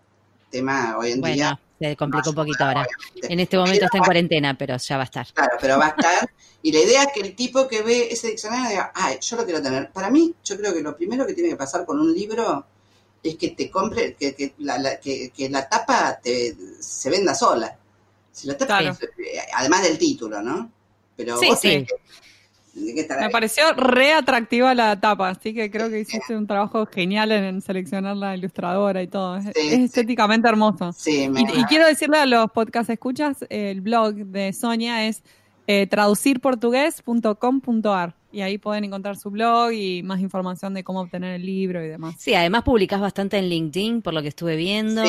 tema 0.50 0.96
hoy 0.98 1.12
en 1.12 1.22
día 1.22 1.58
se 1.78 1.96
complicó 1.96 2.30
un 2.30 2.36
poquito 2.36 2.64
ahora. 2.64 2.86
En 3.22 3.40
este 3.40 3.56
momento 3.56 3.84
está 3.84 3.98
en 3.98 4.04
cuarentena, 4.04 4.56
pero 4.56 4.76
ya 4.76 4.96
va 4.96 5.02
a 5.02 5.04
estar. 5.04 5.26
Claro, 5.32 5.56
pero 5.60 5.78
va 5.78 5.86
a 5.86 5.88
estar. 5.90 6.30
Y 6.62 6.72
la 6.72 6.80
idea 6.80 7.02
es 7.04 7.12
que 7.14 7.20
el 7.20 7.36
tipo 7.36 7.68
que 7.68 7.82
ve 7.82 8.08
ese 8.10 8.28
diccionario 8.28 8.70
diga, 8.70 8.92
ay, 8.94 9.18
yo 9.20 9.36
lo 9.36 9.44
quiero 9.44 9.62
tener. 9.62 9.90
Para 9.92 10.10
mí, 10.10 10.34
yo 10.44 10.56
creo 10.56 10.74
que 10.74 10.82
lo 10.82 10.96
primero 10.96 11.24
que 11.26 11.34
tiene 11.34 11.50
que 11.50 11.56
pasar 11.56 11.86
con 11.86 12.00
un 12.00 12.12
libro 12.12 12.66
es 13.22 13.36
que 13.36 13.50
te 13.50 13.70
compre, 13.70 14.14
que, 14.14 14.34
que, 14.34 14.54
la, 14.58 14.98
que, 14.98 15.32
la 15.50 15.68
tapa 15.68 16.18
te, 16.20 16.56
se 16.80 17.10
venda 17.10 17.34
sola. 17.34 17.76
Si 18.32 18.46
la 18.46 18.56
tapa, 18.56 18.80
además 19.54 19.82
del 19.82 19.98
título, 19.98 20.42
¿no? 20.42 20.70
Pero 21.16 21.38
sí, 21.38 21.50
sí. 21.60 21.86
Me 22.74 23.30
pareció 23.30 23.72
re 23.74 24.12
atractiva 24.12 24.74
la 24.74 25.00
tapa, 25.00 25.30
así 25.30 25.54
que 25.54 25.70
creo 25.70 25.88
que 25.90 26.00
hiciste 26.00 26.36
un 26.36 26.46
trabajo 26.46 26.84
genial 26.86 27.32
en 27.32 27.60
seleccionar 27.60 28.16
la 28.16 28.36
ilustradora 28.36 29.02
y 29.02 29.08
todo. 29.08 29.36
es, 29.36 29.48
estéticamente 29.56 30.48
hermoso. 30.48 30.94
y, 31.06 31.22
y, 31.22 31.64
quiero 31.68 31.86
decirle 31.86 32.18
a 32.18 32.26
los 32.26 32.50
podcast 32.50 32.90
escuchas, 32.90 33.44
el 33.48 33.80
blog 33.80 34.14
de 34.14 34.52
Sonia 34.52 35.06
es 35.06 35.22
eh, 35.66 35.86
traducirportugués.com.ar 35.86 38.14
y 38.32 38.40
ahí 38.40 38.58
pueden 38.58 38.82
encontrar 38.84 39.16
su 39.16 39.30
blog 39.30 39.70
y 39.72 40.02
más 40.02 40.20
información 40.20 40.74
de 40.74 40.82
cómo 40.82 41.00
obtener 41.00 41.34
el 41.34 41.44
libro 41.44 41.84
y 41.84 41.88
demás. 41.88 42.14
Sí, 42.18 42.34
además 42.34 42.62
publicás 42.62 43.00
bastante 43.00 43.36
en 43.38 43.50
LinkedIn, 43.50 44.02
por 44.02 44.14
lo 44.14 44.22
que 44.22 44.28
estuve 44.28 44.56
viendo. 44.56 45.02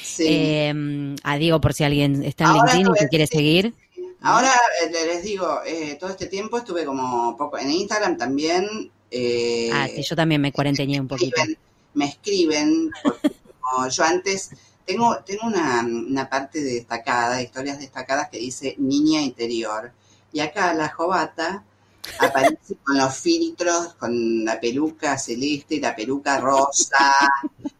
Sí, 0.00 0.24
eh, 0.28 1.14
ah, 1.24 1.38
digo, 1.38 1.60
por 1.60 1.74
si 1.74 1.82
alguien 1.82 2.22
está 2.22 2.44
en 2.44 2.52
LinkedIn 2.52 2.86
y 2.86 2.98
te 2.98 3.08
quiere 3.08 3.26
seguir. 3.26 3.74
Ahora 4.20 4.52
eh, 4.82 4.90
les 4.90 5.22
digo, 5.22 5.60
eh, 5.64 5.96
todo 5.98 6.10
este 6.10 6.26
tiempo 6.26 6.58
estuve 6.58 6.84
como 6.84 7.36
poco 7.36 7.58
en 7.58 7.70
Instagram 7.70 8.16
también. 8.16 8.90
Eh, 9.10 9.70
ah, 9.72 9.86
sí, 9.88 10.02
yo 10.02 10.16
también 10.16 10.40
me 10.40 10.52
cuarenteñé 10.52 11.00
un 11.00 11.08
poquito. 11.08 11.40
Me 11.94 12.06
escriben, 12.06 12.90
porque 13.02 13.32
como 13.60 13.88
yo 13.88 14.04
antes 14.04 14.50
tengo, 14.84 15.18
tengo 15.24 15.46
una, 15.46 15.80
una, 15.82 16.28
parte 16.28 16.62
destacada, 16.62 17.40
historias 17.40 17.78
destacadas 17.78 18.28
que 18.28 18.38
dice 18.38 18.74
niña 18.78 19.22
interior. 19.22 19.92
Y 20.32 20.40
acá 20.40 20.74
la 20.74 20.88
jovata 20.88 21.64
aparece 22.18 22.76
con 22.82 22.98
los 22.98 23.16
filtros, 23.16 23.94
con 23.94 24.44
la 24.44 24.60
peluca 24.60 25.18
celeste, 25.18 25.80
la 25.80 25.94
peluca 25.94 26.38
rosa, 26.40 27.14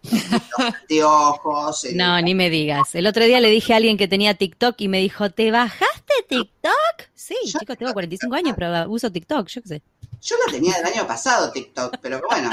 los 0.88 1.04
ojos. 1.04 1.86
No, 1.94 2.20
ni 2.20 2.34
me 2.34 2.50
digas. 2.50 2.94
El 2.94 3.06
otro 3.06 3.24
día 3.24 3.40
le 3.40 3.50
dije 3.50 3.72
a 3.72 3.76
alguien 3.76 3.96
que 3.96 4.08
tenía 4.08 4.34
TikTok 4.34 4.74
y 4.78 4.88
me 4.88 5.00
dijo, 5.00 5.30
¿te 5.30 5.50
bajaste 5.50 6.14
TikTok? 6.28 6.72
Sí, 7.14 7.36
chicos, 7.44 7.76
tengo 7.76 7.92
45 7.92 8.34
años, 8.34 8.54
pero 8.56 8.90
uso 8.90 9.10
TikTok, 9.12 9.48
yo 9.48 9.62
qué 9.62 9.68
sé. 9.68 9.82
Yo 10.20 10.36
lo 10.44 10.52
tenía 10.52 10.76
del 10.76 10.86
año 10.86 11.06
pasado 11.06 11.52
TikTok, 11.52 11.98
pero 12.00 12.20
bueno, 12.28 12.50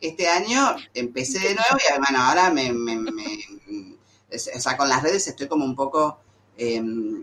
este 0.00 0.28
año 0.28 0.74
empecé 0.94 1.38
de 1.38 1.54
nuevo 1.54 1.76
y 1.76 1.98
bueno, 2.00 2.22
ahora 2.22 2.50
me, 2.50 2.72
me, 2.72 2.96
o 4.34 4.60
sea, 4.60 4.76
con 4.76 4.88
las 4.88 5.02
redes 5.02 5.28
estoy 5.28 5.46
como 5.46 5.64
un 5.64 5.76
poco, 5.76 6.18
em, 6.56 7.22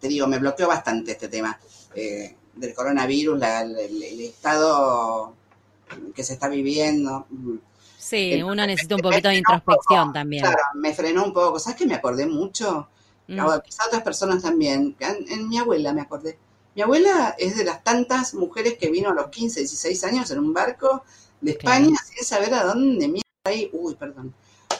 te 0.00 0.08
digo, 0.08 0.26
me 0.26 0.38
bloqueó 0.38 0.68
bastante 0.68 1.12
este 1.12 1.28
tema. 1.28 1.58
Eh, 1.94 2.36
del 2.56 2.74
coronavirus, 2.74 3.40
el, 3.42 4.20
estado 4.20 5.34
que 6.14 6.24
se 6.24 6.34
está 6.34 6.48
viviendo. 6.48 7.26
Sí, 7.98 8.42
uno 8.42 8.66
necesita 8.66 8.96
un 8.96 9.02
poquito 9.02 9.28
de 9.28 9.36
introspección 9.36 10.12
también. 10.12 10.44
Claro, 10.44 10.62
me 10.74 10.94
frenó 10.94 11.24
un 11.24 11.32
poco. 11.32 11.58
¿Sabes 11.58 11.78
que 11.78 11.86
me 11.86 11.94
acordé 11.94 12.26
mucho? 12.26 12.88
Mm. 13.28 13.40
Otras 13.40 14.02
personas 14.02 14.42
también. 14.42 14.96
En, 15.00 15.48
mi 15.48 15.58
abuela 15.58 15.92
me 15.92 16.02
acordé. 16.02 16.38
Mi 16.74 16.82
abuela 16.82 17.34
es 17.38 17.56
de 17.56 17.64
las 17.64 17.82
tantas 17.82 18.34
mujeres 18.34 18.76
que 18.78 18.90
vino 18.90 19.10
a 19.10 19.14
los 19.14 19.28
15, 19.28 19.60
16 19.60 20.04
años 20.04 20.30
en 20.30 20.38
un 20.38 20.52
barco 20.52 21.04
de 21.40 21.52
España 21.52 21.96
sin 22.04 22.24
saber 22.24 22.54
a 22.54 22.64
dónde 22.64 23.08
mierda 23.08 23.26
ahí. 23.44 23.70
Uy, 23.72 23.94
perdón. 23.94 24.34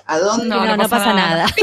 ¿A 0.06 0.18
dónde? 0.18 0.46
No, 0.46 0.76
no, 0.76 0.88
pasa, 0.88 1.12
nada. 1.12 1.46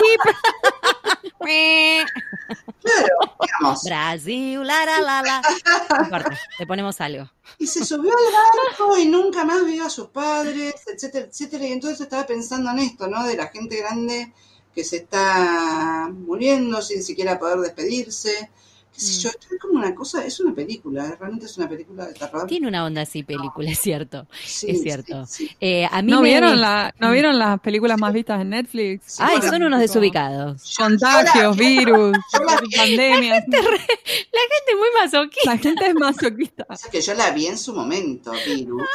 Claro, 1.43 3.36
digamos. 3.41 3.84
Brasil, 3.84 4.65
la, 4.65 4.86
la, 4.86 5.01
la, 5.01 5.21
la. 5.21 6.38
le 6.60 6.67
ponemos 6.67 6.99
algo. 7.01 7.29
Y 7.60 7.67
se 7.67 7.86
subió 7.86 8.12
al 8.12 8.34
barco 8.34 8.97
y 8.97 9.06
nunca 9.06 9.45
más 9.45 9.65
vio 9.65 9.86
a 9.86 9.89
sus 9.89 10.08
padres, 10.08 10.75
etcétera, 10.88 11.27
etcétera. 11.27 11.65
Y 11.67 11.71
entonces 11.73 12.01
estaba 12.01 12.25
pensando 12.25 12.71
en 12.71 12.79
esto, 12.79 13.08
¿no? 13.08 13.25
De 13.25 13.36
la 13.38 13.47
gente 13.47 13.77
grande 13.77 14.34
que 14.73 14.84
se 14.84 14.97
está 14.97 16.10
muriendo 16.12 16.82
sin 16.82 17.03
siquiera 17.03 17.39
poder 17.39 17.60
despedirse, 17.60 18.49
yo, 18.95 19.29
es 19.29 19.60
como 19.60 19.73
una 19.73 19.95
cosa, 19.95 20.25
es 20.25 20.39
una 20.39 20.53
película, 20.53 21.15
realmente 21.19 21.45
es 21.45 21.58
una 21.58 21.67
película 21.67 22.06
de 22.06 22.13
terror. 22.13 22.45
Tiene 22.47 22.67
una 22.67 22.86
onda 22.86 23.01
así 23.01 23.23
película, 23.23 23.69
es 23.69 23.79
cierto, 23.79 24.27
es 24.43 24.82
cierto. 24.82 25.25
Eh, 25.60 25.88
a 25.89 26.01
mí 26.01 26.12
¿No, 26.12 26.21
vieron 26.21 26.62
la, 26.62 26.93
¿No 26.99 27.12
vieron 27.12 27.39
las 27.39 27.60
películas 27.60 27.99
más 27.99 28.13
vistas 28.13 28.41
en 28.41 28.49
Netflix? 28.49 29.19
Ay, 29.19 29.41
son 29.41 29.63
unos 29.63 29.79
desubicados. 29.79 30.75
Contagios, 30.77 31.58
virus, 31.58 32.17
pandemias. 32.77 33.43
La 33.49 33.62
gente, 33.62 34.69
es 34.69 34.77
muy 34.77 34.89
masoquista. 35.01 35.51
La 35.51 35.58
gente 35.58 35.88
es 35.88 35.95
masoquista. 35.95 36.65
O 36.69 36.89
que 36.91 37.01
yo 37.01 37.13
la 37.15 37.32
vi 37.32 37.47
en 37.47 37.58
su 37.58 37.73
momento, 37.73 38.32
virus. 38.45 38.84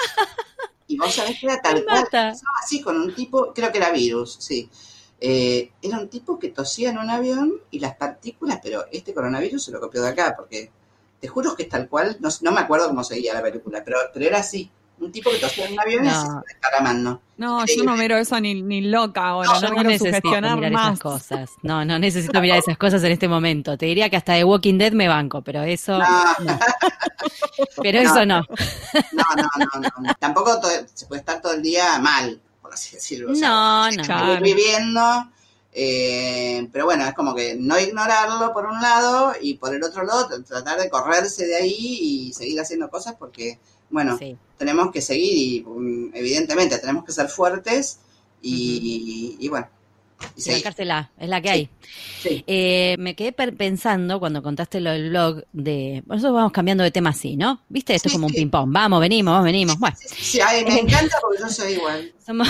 Y 0.90 0.96
vos 0.96 1.14
sabés 1.14 1.38
que 1.38 1.44
era 1.44 1.60
tal 1.60 1.84
cual. 1.84 2.08
Así 2.62 2.80
con 2.80 2.98
un 2.98 3.14
tipo, 3.14 3.52
creo 3.52 3.70
que 3.70 3.76
era 3.76 3.90
virus, 3.90 4.38
sí 4.40 4.70
eh, 5.20 5.72
era 5.82 5.98
un 5.98 6.08
tipo 6.08 6.38
que 6.38 6.48
tosía 6.48 6.90
en 6.90 6.98
un 6.98 7.10
avión 7.10 7.54
y 7.70 7.80
las 7.80 7.96
partículas, 7.96 8.60
pero 8.62 8.84
este 8.92 9.12
coronavirus 9.12 9.64
se 9.64 9.72
lo 9.72 9.80
copió 9.80 10.02
de 10.02 10.08
acá, 10.08 10.34
porque 10.36 10.70
te 11.20 11.28
juro 11.28 11.56
que 11.56 11.64
es 11.64 11.68
tal 11.68 11.88
cual, 11.88 12.16
no, 12.20 12.28
no 12.42 12.52
me 12.52 12.60
acuerdo 12.60 12.88
cómo 12.88 13.02
seguía 13.02 13.34
la 13.34 13.42
película, 13.42 13.82
pero, 13.84 13.98
pero 14.12 14.26
era 14.26 14.38
así. 14.38 14.70
Un 15.00 15.12
tipo 15.12 15.30
que 15.30 15.38
tosía 15.38 15.66
en 15.66 15.74
un 15.74 15.80
avión 15.80 16.06
y 16.06 16.10
se. 16.10 16.26
No, 17.36 17.64
yo 17.66 17.84
no 17.84 17.96
miro 17.96 18.16
eso 18.16 18.40
ni, 18.40 18.62
ni 18.62 18.80
loca 18.80 19.28
ahora, 19.28 19.60
no, 19.60 19.70
no, 19.70 19.84
necesito 19.84 20.28
mirar 20.28 20.72
más. 20.72 20.86
esas 20.86 21.00
cosas. 21.00 21.50
No, 21.62 21.84
no 21.84 22.00
necesito 22.00 22.40
mirar 22.40 22.58
esas 22.58 22.76
cosas 22.76 23.04
en 23.04 23.12
este 23.12 23.28
momento. 23.28 23.78
Te 23.78 23.86
diría 23.86 24.10
que 24.10 24.16
hasta 24.16 24.32
de 24.32 24.42
Walking 24.42 24.76
Dead 24.76 24.92
me 24.92 25.06
banco, 25.06 25.40
pero 25.42 25.62
eso 25.62 25.98
no. 25.98 26.58
Pero 27.80 28.00
eso 28.00 28.26
no. 28.26 28.40
No, 29.12 29.24
no, 29.36 29.88
no, 30.00 30.14
Tampoco 30.18 30.60
se 30.92 31.06
puede 31.06 31.20
estar 31.20 31.40
todo 31.40 31.52
el 31.52 31.62
día 31.62 31.96
mal 32.00 32.40
así 32.72 32.96
decirlo. 32.96 33.32
no, 33.34 33.90
no. 33.90 34.40
viviendo. 34.40 35.30
Eh, 35.72 36.68
pero 36.72 36.86
bueno, 36.86 37.06
es 37.06 37.14
como 37.14 37.34
que 37.34 37.54
no 37.54 37.78
ignorarlo 37.78 38.52
por 38.52 38.66
un 38.66 38.80
lado 38.80 39.34
y 39.40 39.54
por 39.54 39.74
el 39.74 39.82
otro 39.84 40.02
lado 40.02 40.26
tratar 40.42 40.80
de 40.80 40.88
correrse 40.88 41.46
de 41.46 41.56
ahí 41.56 41.98
y 42.00 42.32
seguir 42.32 42.58
haciendo 42.60 42.88
cosas 42.90 43.14
porque, 43.16 43.60
bueno, 43.90 44.18
tenemos 44.56 44.90
que 44.90 45.00
seguir 45.00 45.36
y 45.36 45.64
mm, 45.64 46.10
evidentemente 46.14 46.78
tenemos 46.78 47.04
que 47.04 47.12
ser 47.12 47.28
fuertes 47.28 48.00
y 48.40 49.46
bueno, 49.48 49.68
sacársela, 50.36 51.10
es 51.18 51.28
la 51.28 51.40
que 51.40 51.50
hay. 51.50 51.68
Eh, 52.46 52.96
me 52.98 53.14
quedé 53.14 53.32
pensando 53.32 54.18
cuando 54.18 54.42
contaste 54.42 54.80
lo 54.80 54.90
del 54.90 55.10
blog 55.10 55.44
de. 55.52 56.02
Nosotros 56.06 56.34
vamos 56.34 56.52
cambiando 56.52 56.84
de 56.84 56.90
tema 56.90 57.10
así, 57.10 57.36
¿no? 57.36 57.62
¿Viste? 57.68 57.94
Esto 57.94 58.08
es 58.08 58.14
como 58.14 58.26
un 58.26 58.32
ping-pong. 58.32 58.70
Vamos, 58.72 59.00
venimos, 59.00 59.32
vamos, 59.32 59.44
venimos. 59.44 59.78
Bueno. 59.78 59.96
Sí, 60.00 60.40
me 60.66 60.80
encanta 60.80 61.16
porque 61.20 61.38
yo 61.40 61.48
soy 61.48 61.74
igual. 61.74 62.12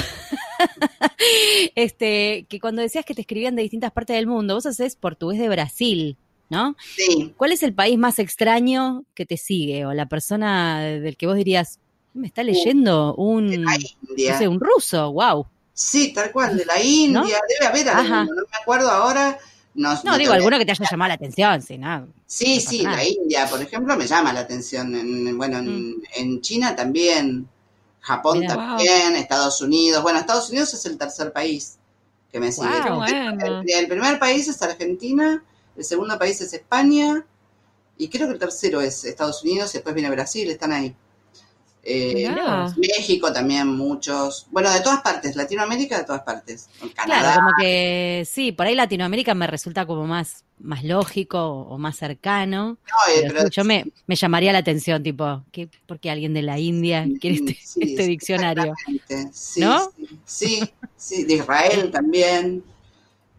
este, 1.75 2.47
que 2.49 2.61
cuando 2.61 2.83
decías 2.83 3.05
que 3.05 3.15
te 3.15 3.23
escribían 3.23 3.57
de 3.57 3.63
distintas 3.63 3.93
partes 3.93 4.17
del 4.17 4.27
mundo, 4.27 4.55
vos 4.55 4.67
haces 4.67 4.97
portugués 4.97 5.39
de 5.41 5.49
Brasil. 5.49 6.17
¿No? 6.51 6.77
Sí. 6.97 7.35
¿Cuál 7.37 7.53
es 7.53 7.63
el 7.63 7.75
país 7.75 7.99
más 7.99 8.19
extraño 8.19 9.05
que 9.15 9.27
te 9.27 9.37
sigue? 9.37 9.85
O 9.85 9.93
la 9.93 10.07
persona 10.07 10.81
del 10.81 11.19
que 11.19 11.27
vos 11.27 11.37
dirías, 11.37 11.79
me 12.15 12.27
está 12.27 12.43
leyendo 12.43 13.15
un, 13.17 13.65
no 13.65 13.71
sé, 14.17 14.49
un 14.49 14.59
ruso, 14.59 15.13
wow. 15.13 15.47
Sí, 15.79 16.13
tal 16.13 16.33
cual, 16.33 16.57
de 16.57 16.65
la 16.65 16.83
India, 16.83 17.39
debe 17.49 17.67
haber 17.69 17.89
algo, 17.89 18.35
¿No? 18.35 18.43
me 18.51 18.59
acuerdo 18.61 18.91
ahora, 18.91 19.39
No, 19.75 20.19
digo, 20.19 20.33
alguno 20.33 20.59
que 20.59 20.65
te 20.67 20.73
haya 20.73 20.85
llamado 20.91 21.07
la 21.07 21.15
atención, 21.15 21.63
sí, 21.63 21.79
no. 21.79 22.09
Sí, 22.27 22.61
sí, 22.61 22.83
la 22.83 23.05
India, 23.05 23.47
por 23.49 23.63
ejemplo, 23.63 23.97
me 23.97 24.05
llama 24.05 24.33
la 24.33 24.41
atención. 24.41 24.93
En, 24.97 25.39
bueno, 25.39 25.59
en, 25.59 26.35
mm. 26.35 26.41
China 26.41 26.75
también, 26.75 27.49
Japón 28.01 28.45
también, 28.45 29.15
Estados 29.15 29.63
Unidos. 29.63 30.03
Bueno, 30.03 30.19
Estados 30.19 30.51
Unidos 30.51 30.75
es 30.75 30.85
el 30.87 30.99
tercer 30.99 31.33
país 31.33 31.79
que 32.33 32.41
me 32.41 32.51
sigue. 32.51 32.69
el, 33.69 33.87
primer 33.87 34.19
país 34.19 34.49
es 34.49 34.61
Argentina, 34.61 35.45
el 35.77 35.85
segundo 35.85 36.19
país 36.19 36.41
es 36.41 36.55
España, 36.55 37.25
y 37.97 38.09
creo 38.09 38.27
que 38.27 38.33
el 38.33 38.41
tercero 38.41 38.81
es 38.81 39.05
Estados 39.05 39.45
Unidos, 39.45 39.73
y 39.73 39.79
después 39.79 39.95
viene 39.95 40.11
Brasil, 40.11 40.51
están 40.51 40.73
ahí. 40.73 40.93
Eh, 41.91 42.29
México 42.77 43.33
también 43.33 43.67
muchos. 43.67 44.47
Bueno, 44.51 44.71
de 44.71 44.81
todas 44.81 45.01
partes, 45.01 45.37
Latinoamérica 45.37 45.97
de 45.97 46.05
todas 46.05 46.21
partes. 46.21 46.69
Claro, 47.03 47.41
como 47.41 47.51
que 47.59 48.27
sí, 48.31 48.53
por 48.53 48.67
ahí 48.67 48.75
Latinoamérica 48.75 49.35
me 49.35 49.47
resulta 49.47 49.87
como 49.87 50.07
más, 50.07 50.45
más 50.59 50.85
lógico 50.85 51.39
o 51.41 51.79
más 51.79 51.97
cercano. 51.97 52.77
Eh, 53.11 53.33
yo 53.51 53.65
me, 53.65 53.91
me, 54.07 54.17
llamaría 54.17 54.53
la 54.53 54.59
atención, 54.59 55.03
tipo, 55.03 55.43
¿qué, 55.51 55.71
¿por 55.87 55.99
qué 55.99 56.11
alguien 56.11 56.35
de 56.35 56.43
la 56.43 56.59
India 56.59 57.07
quiere 57.21 57.37
este, 57.37 57.59
este 57.81 58.03
diccionario? 58.07 58.75
¿No? 59.57 59.91
Sí, 60.27 60.61
sí, 60.95 61.25
de 61.25 61.35
Israel 61.35 61.91
también. 61.91 62.63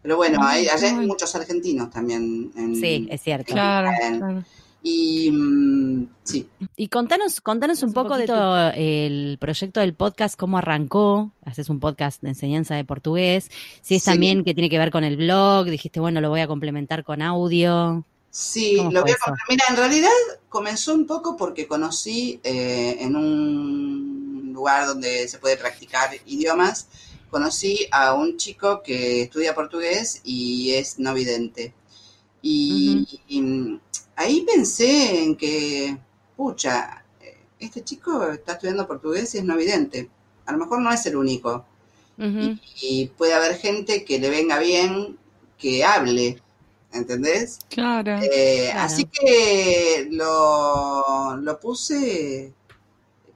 Pero 0.01 0.17
bueno, 0.17 0.39
hay, 0.41 0.67
allá 0.69 0.87
hay 0.87 1.05
muchos 1.05 1.35
argentinos 1.35 1.91
también. 1.91 2.51
sí, 2.79 3.07
es 3.11 3.21
cierto. 3.21 3.53
claro, 3.53 3.91
claro. 4.17 4.43
Y 4.81 5.31
mm, 5.31 6.07
sí. 6.23 6.49
Y 6.75 6.87
contanos, 6.87 7.41
contanos 7.41 7.83
un, 7.83 7.93
poco 7.93 8.17
de 8.17 8.27
todo 8.27 8.71
el 8.71 9.37
proyecto 9.39 9.79
del 9.79 9.93
podcast, 9.93 10.39
cómo 10.39 10.57
arrancó. 10.57 11.31
Haces 11.45 11.69
un 11.69 11.79
podcast 11.79 12.21
de 12.21 12.29
enseñanza 12.29 12.75
de 12.75 12.85
portugués. 12.85 13.49
Si 13.81 13.95
es 13.95 14.03
también 14.03 14.43
que 14.43 14.53
tiene 14.53 14.69
que 14.69 14.79
ver 14.79 14.91
con 14.91 15.03
el 15.03 15.17
blog, 15.17 15.65
dijiste, 15.65 15.99
bueno, 15.99 16.21
lo 16.21 16.29
voy 16.29 16.41
a 16.41 16.47
complementar 16.47 17.03
con 17.03 17.21
audio. 17.21 18.05
Sí, 18.31 18.77
lo 18.77 19.01
voy 19.01 19.11
a 19.11 19.17
complementar. 19.17 19.69
en 19.69 19.75
realidad 19.75 20.09
comenzó 20.47 20.93
un 20.93 21.05
poco 21.07 21.35
porque 21.35 21.67
conocí 21.67 22.39
eh, 22.43 22.97
en 22.99 23.15
un 23.15 24.51
lugar 24.53 24.87
donde 24.87 25.27
se 25.27 25.39
puede 25.39 25.57
practicar 25.57 26.09
idiomas, 26.25 26.87
conocí 27.29 27.87
a 27.91 28.13
un 28.13 28.37
chico 28.37 28.81
que 28.83 29.23
estudia 29.23 29.55
portugués 29.55 30.21
y 30.23 30.71
es 30.73 30.99
no 30.99 31.13
vidente. 31.13 31.73
Y 32.41 33.79
ahí 34.15 34.41
pensé 34.41 35.23
en 35.23 35.35
que, 35.35 35.97
pucha, 36.35 37.03
este 37.59 37.83
chico 37.83 38.31
está 38.31 38.53
estudiando 38.53 38.87
portugués 38.87 39.33
y 39.35 39.39
es 39.39 39.43
no 39.43 39.53
evidente. 39.53 40.09
A 40.45 40.53
lo 40.53 40.57
mejor 40.57 40.81
no 40.81 40.91
es 40.91 41.05
el 41.05 41.15
único. 41.15 41.65
y, 42.17 43.07
puede 43.17 43.33
haber 43.33 43.55
gente 43.55 44.03
que 44.03 44.19
le 44.19 44.29
venga 44.29 44.59
bien 44.59 45.17
que 45.57 45.83
hable, 45.83 46.41
¿entendés? 46.91 47.59
Claro. 47.69 48.19
Eh, 48.21 48.71
así 48.73 49.05
que 49.05 50.07
lo, 50.11 51.37
lo 51.37 51.59
puse 51.59 52.53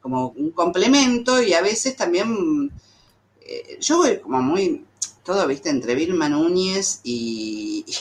como 0.01 0.29
un 0.29 0.51
complemento 0.51 1.41
y 1.41 1.53
a 1.53 1.61
veces 1.61 1.95
también 1.95 2.69
eh, 3.39 3.77
yo 3.79 3.97
voy 3.97 4.17
como 4.19 4.41
muy 4.41 4.83
todo 5.23 5.47
viste 5.47 5.69
entre 5.69 5.95
Vilma 5.95 6.27
Núñez 6.27 6.99
y, 7.05 7.85
y 7.87 7.93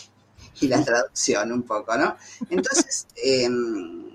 la 0.69 0.85
traducción 0.85 1.53
un 1.53 1.63
poco, 1.63 1.97
¿no? 1.97 2.17
Entonces, 2.51 3.07
em, 3.17 4.13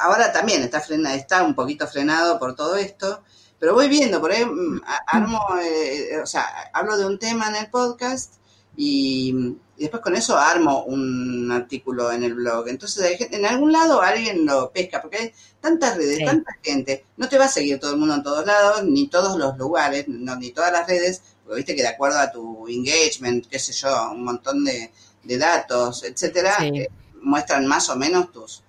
ahora 0.00 0.32
también 0.32 0.62
está, 0.62 0.80
frena, 0.80 1.14
está 1.14 1.42
un 1.42 1.54
poquito 1.54 1.86
frenado 1.86 2.38
por 2.38 2.54
todo 2.54 2.76
esto, 2.76 3.22
pero 3.58 3.74
voy 3.74 3.88
viendo, 3.88 4.20
por 4.20 4.32
ahí 4.32 4.44
mm, 4.44 4.82
armo, 5.06 5.40
eh, 5.62 6.20
o 6.22 6.26
sea, 6.26 6.46
hablo 6.72 6.96
de 6.96 7.06
un 7.06 7.18
tema 7.18 7.48
en 7.48 7.56
el 7.56 7.70
podcast 7.70 8.34
y, 8.76 9.56
después 9.76 10.02
con 10.02 10.14
eso 10.14 10.38
armo 10.38 10.84
un 10.84 11.50
artículo 11.50 12.12
en 12.12 12.22
el 12.22 12.34
blog. 12.34 12.68
Entonces, 12.68 13.18
en 13.20 13.46
algún 13.46 13.72
lado 13.72 14.00
alguien 14.00 14.46
lo 14.46 14.70
pesca, 14.70 15.02
porque 15.02 15.16
hay 15.18 15.32
tantas 15.60 15.96
redes, 15.96 16.24
tanta 16.24 16.56
gente, 16.62 17.04
no 17.16 17.28
te 17.28 17.38
va 17.38 17.46
a 17.46 17.48
seguir 17.48 17.80
todo 17.80 17.92
el 17.92 17.98
mundo 17.98 18.14
en 18.14 18.22
todos 18.22 18.46
lados, 18.46 18.84
ni 18.84 19.08
todos 19.08 19.36
los 19.38 19.56
lugares, 19.56 20.06
ni 20.08 20.50
todas 20.52 20.72
las 20.72 20.86
redes, 20.86 21.22
porque 21.44 21.56
viste 21.56 21.74
que 21.74 21.82
de 21.82 21.88
acuerdo 21.88 22.18
a 22.18 22.30
tu 22.30 22.68
engagement, 22.68 23.46
qué 23.46 23.58
sé 23.58 23.72
yo, 23.72 24.12
un 24.12 24.24
montón 24.24 24.64
de, 24.64 24.92
de 25.24 25.38
datos, 25.38 26.04
etcétera, 26.04 26.56
eh, 26.62 26.88
muestran 27.20 27.66
más 27.66 27.88
o 27.88 27.96
menos 27.96 28.32
tus, 28.32 28.62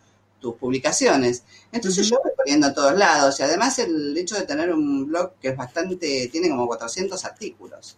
tus 0.43 0.55
publicaciones. 0.55 1.43
Entonces 1.71 2.07
yo 2.07 2.19
voy 2.23 2.33
poniendo 2.37 2.67
a 2.67 2.73
todos 2.73 2.95
lados 2.95 3.39
y 3.39 3.43
además 3.43 3.79
el 3.79 4.15
hecho 4.17 4.35
de 4.35 4.43
tener 4.43 4.71
un 4.71 5.07
blog 5.07 5.33
que 5.41 5.49
es 5.49 5.57
bastante, 5.57 6.27
tiene 6.31 6.49
como 6.49 6.67
400 6.67 7.23
artículos. 7.25 7.95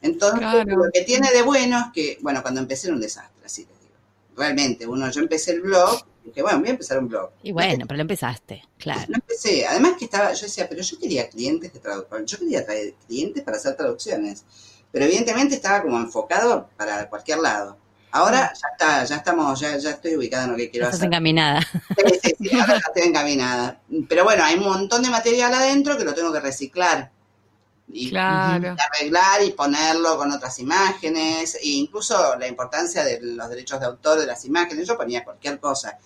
Entonces 0.00 0.66
lo 0.66 0.90
que 0.92 1.02
tiene 1.02 1.30
de 1.30 1.42
bueno 1.42 1.78
es 1.78 1.92
que, 1.92 2.18
bueno, 2.22 2.40
cuando 2.42 2.60
empecé 2.60 2.86
era 2.86 2.94
un 2.94 3.02
desastre, 3.02 3.44
así 3.44 3.62
les 3.62 3.80
digo. 3.80 3.92
Realmente, 4.36 4.86
uno, 4.86 5.10
yo 5.10 5.20
empecé 5.20 5.52
el 5.52 5.60
blog, 5.60 6.02
dije, 6.24 6.40
bueno, 6.42 6.60
voy 6.60 6.68
a 6.68 6.70
empezar 6.70 6.98
un 6.98 7.08
blog. 7.08 7.30
Y 7.42 7.52
bueno, 7.52 7.84
pero 7.86 7.96
lo 7.96 8.02
empezaste, 8.02 8.62
claro. 8.78 9.02
No 9.08 9.16
empecé, 9.16 9.66
además 9.66 9.94
que 9.98 10.06
estaba, 10.06 10.32
yo 10.32 10.46
decía, 10.46 10.68
pero 10.68 10.82
yo 10.82 10.98
quería 10.98 11.28
clientes 11.28 11.72
de 11.72 11.80
traducción, 11.80 12.24
yo 12.24 12.38
quería 12.38 12.64
traer 12.64 12.94
clientes 13.06 13.42
para 13.42 13.58
hacer 13.58 13.76
traducciones, 13.76 14.44
pero 14.90 15.04
evidentemente 15.04 15.56
estaba 15.56 15.82
como 15.82 15.98
enfocado 15.98 16.70
para 16.76 17.10
cualquier 17.10 17.38
lado. 17.38 17.76
Ahora 18.12 18.52
ya 18.52 18.68
está, 18.72 19.04
ya 19.04 19.16
estamos, 19.16 19.60
ya, 19.60 19.76
ya 19.76 19.90
estoy 19.90 20.16
ubicada 20.16 20.44
en 20.44 20.50
lo 20.52 20.56
que 20.56 20.70
quiero 20.70 20.86
Estás 20.86 21.00
hacer. 21.00 21.08
encaminada. 21.08 21.60
Sí, 21.62 22.18
sí, 22.22 22.36
sí, 22.40 22.50
ahora 22.60 22.74
ya 22.74 22.82
estoy 22.86 23.02
encaminada. 23.08 23.80
Pero 24.08 24.24
bueno, 24.24 24.44
hay 24.44 24.56
un 24.56 24.64
montón 24.64 25.02
de 25.02 25.10
material 25.10 25.54
adentro 25.54 25.96
que 25.96 26.04
lo 26.04 26.14
tengo 26.14 26.32
que 26.32 26.40
reciclar. 26.40 27.10
Y, 27.92 28.14
arreglar 28.16 29.42
y 29.44 29.50
ponerlo 29.50 30.16
con 30.16 30.30
otras 30.30 30.60
imágenes, 30.60 31.56
e 31.56 31.68
incluso 31.68 32.36
la 32.36 32.46
importancia 32.46 33.02
de 33.02 33.18
los 33.20 33.48
derechos 33.50 33.80
de 33.80 33.86
autor 33.86 34.20
de 34.20 34.26
las 34.26 34.44
imágenes, 34.44 34.86
yo 34.86 34.96
ponía 34.96 35.24
cualquier 35.24 35.58
cosa. 35.58 35.98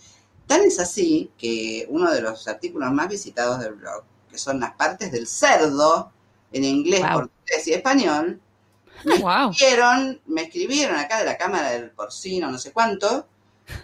Tan 0.47 0.63
es 0.63 0.79
así 0.79 1.31
que 1.37 1.87
uno 1.91 2.11
de 2.11 2.23
los 2.23 2.49
artículos 2.49 2.91
más 2.93 3.09
visitados 3.09 3.61
del 3.61 3.75
blog, 3.75 4.03
que 4.31 4.39
son 4.39 4.61
las 4.61 4.73
partes 4.73 5.13
del 5.13 5.27
cerdo, 5.27 6.11
en 6.53 6.65
inglés, 6.65 7.01
portugués 7.01 7.67
y 7.67 7.73
español, 7.73 8.41
me, 9.05 9.15
escribieron, 9.15 10.21
me 10.27 10.43
escribieron 10.43 10.97
acá 10.97 11.19
de 11.19 11.25
la 11.25 11.37
cámara 11.37 11.71
del 11.73 11.91
porcino, 11.91 12.51
no 12.51 12.59
sé 12.59 12.73
cuánto, 12.73 13.27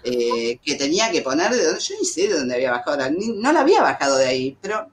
eh, 0.05 0.59
que 0.65 0.75
tenía 0.77 1.11
que 1.11 1.23
poner 1.23 1.51
de 1.51 1.65
donde, 1.65 1.81
yo 1.81 1.95
ni 1.99 2.07
sé 2.07 2.29
de 2.29 2.39
dónde 2.39 2.55
había 2.55 2.71
bajado, 2.71 2.99
no 3.11 3.53
la 3.53 3.61
había 3.61 3.83
bajado 3.83 4.17
de 4.17 4.27
ahí, 4.27 4.59
pero... 4.61 4.89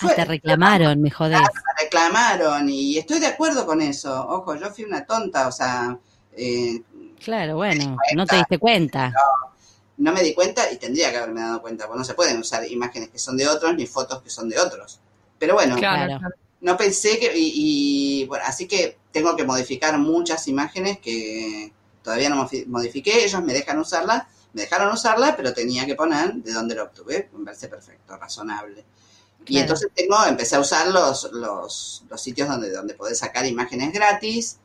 Ah, 0.00 0.12
te 0.14 0.24
reclamaron, 0.24 1.00
me 1.00 1.10
jodés. 1.10 1.38
Ah, 1.38 1.48
me 1.52 1.84
reclamaron 1.84 2.68
y 2.68 2.98
estoy 2.98 3.20
de 3.20 3.28
acuerdo 3.28 3.64
con 3.64 3.80
eso. 3.80 4.26
Ojo, 4.28 4.56
yo 4.56 4.70
fui 4.70 4.84
una 4.84 5.04
tonta, 5.04 5.46
o 5.46 5.52
sea... 5.52 5.96
Eh, 6.36 6.82
claro, 7.22 7.56
bueno, 7.56 7.96
no 8.16 8.26
te 8.26 8.36
diste 8.36 8.58
cuenta. 8.58 9.12
No, 9.96 10.12
me 10.12 10.22
di 10.22 10.34
cuenta 10.34 10.70
y 10.72 10.76
tendría 10.78 11.12
que 11.12 11.18
haberme 11.18 11.40
dado 11.40 11.62
cuenta, 11.62 11.86
porque 11.86 11.98
no 11.98 12.04
se 12.04 12.14
pueden 12.14 12.38
usar 12.38 12.66
imágenes 12.68 13.10
que 13.10 13.18
son 13.18 13.36
de 13.36 13.46
otros 13.46 13.76
ni 13.76 13.86
fotos 13.86 14.20
que 14.20 14.30
son 14.30 14.48
de 14.48 14.58
otros. 14.58 15.00
Pero 15.38 15.54
bueno, 15.54 15.76
claro. 15.76 16.18
No 16.64 16.76
pensé 16.76 17.18
que... 17.18 17.30
y 17.34 18.24
bueno, 18.26 18.44
así 18.46 18.66
que 18.66 18.98
tengo 19.12 19.36
que 19.36 19.44
modificar 19.44 19.96
muchas 19.98 20.48
imágenes 20.48 20.98
que 20.98 21.72
todavía 22.02 22.28
no 22.28 22.48
modifiqué, 22.66 23.24
ellos 23.24 23.42
me 23.42 23.52
dejan 23.52 23.78
usarla, 23.78 24.28
me 24.52 24.62
dejaron 24.62 24.92
usarla, 24.92 25.36
pero 25.36 25.52
tenía 25.52 25.86
que 25.86 25.94
poner 25.94 26.34
de 26.34 26.52
dónde 26.52 26.74
lo 26.74 26.84
obtuve, 26.84 27.30
me 27.32 27.44
parece 27.44 27.68
perfecto, 27.68 28.16
razonable. 28.16 28.84
Y 29.46 29.58
entonces 29.58 29.90
tengo, 29.94 30.16
empecé 30.26 30.56
a 30.56 30.60
usar 30.60 30.88
los, 30.88 31.30
los, 31.32 32.04
los, 32.08 32.22
sitios 32.22 32.48
donde, 32.48 32.70
donde 32.70 32.94
podés 32.94 33.18
sacar 33.18 33.44
imágenes 33.44 33.92
gratis. 33.92 34.58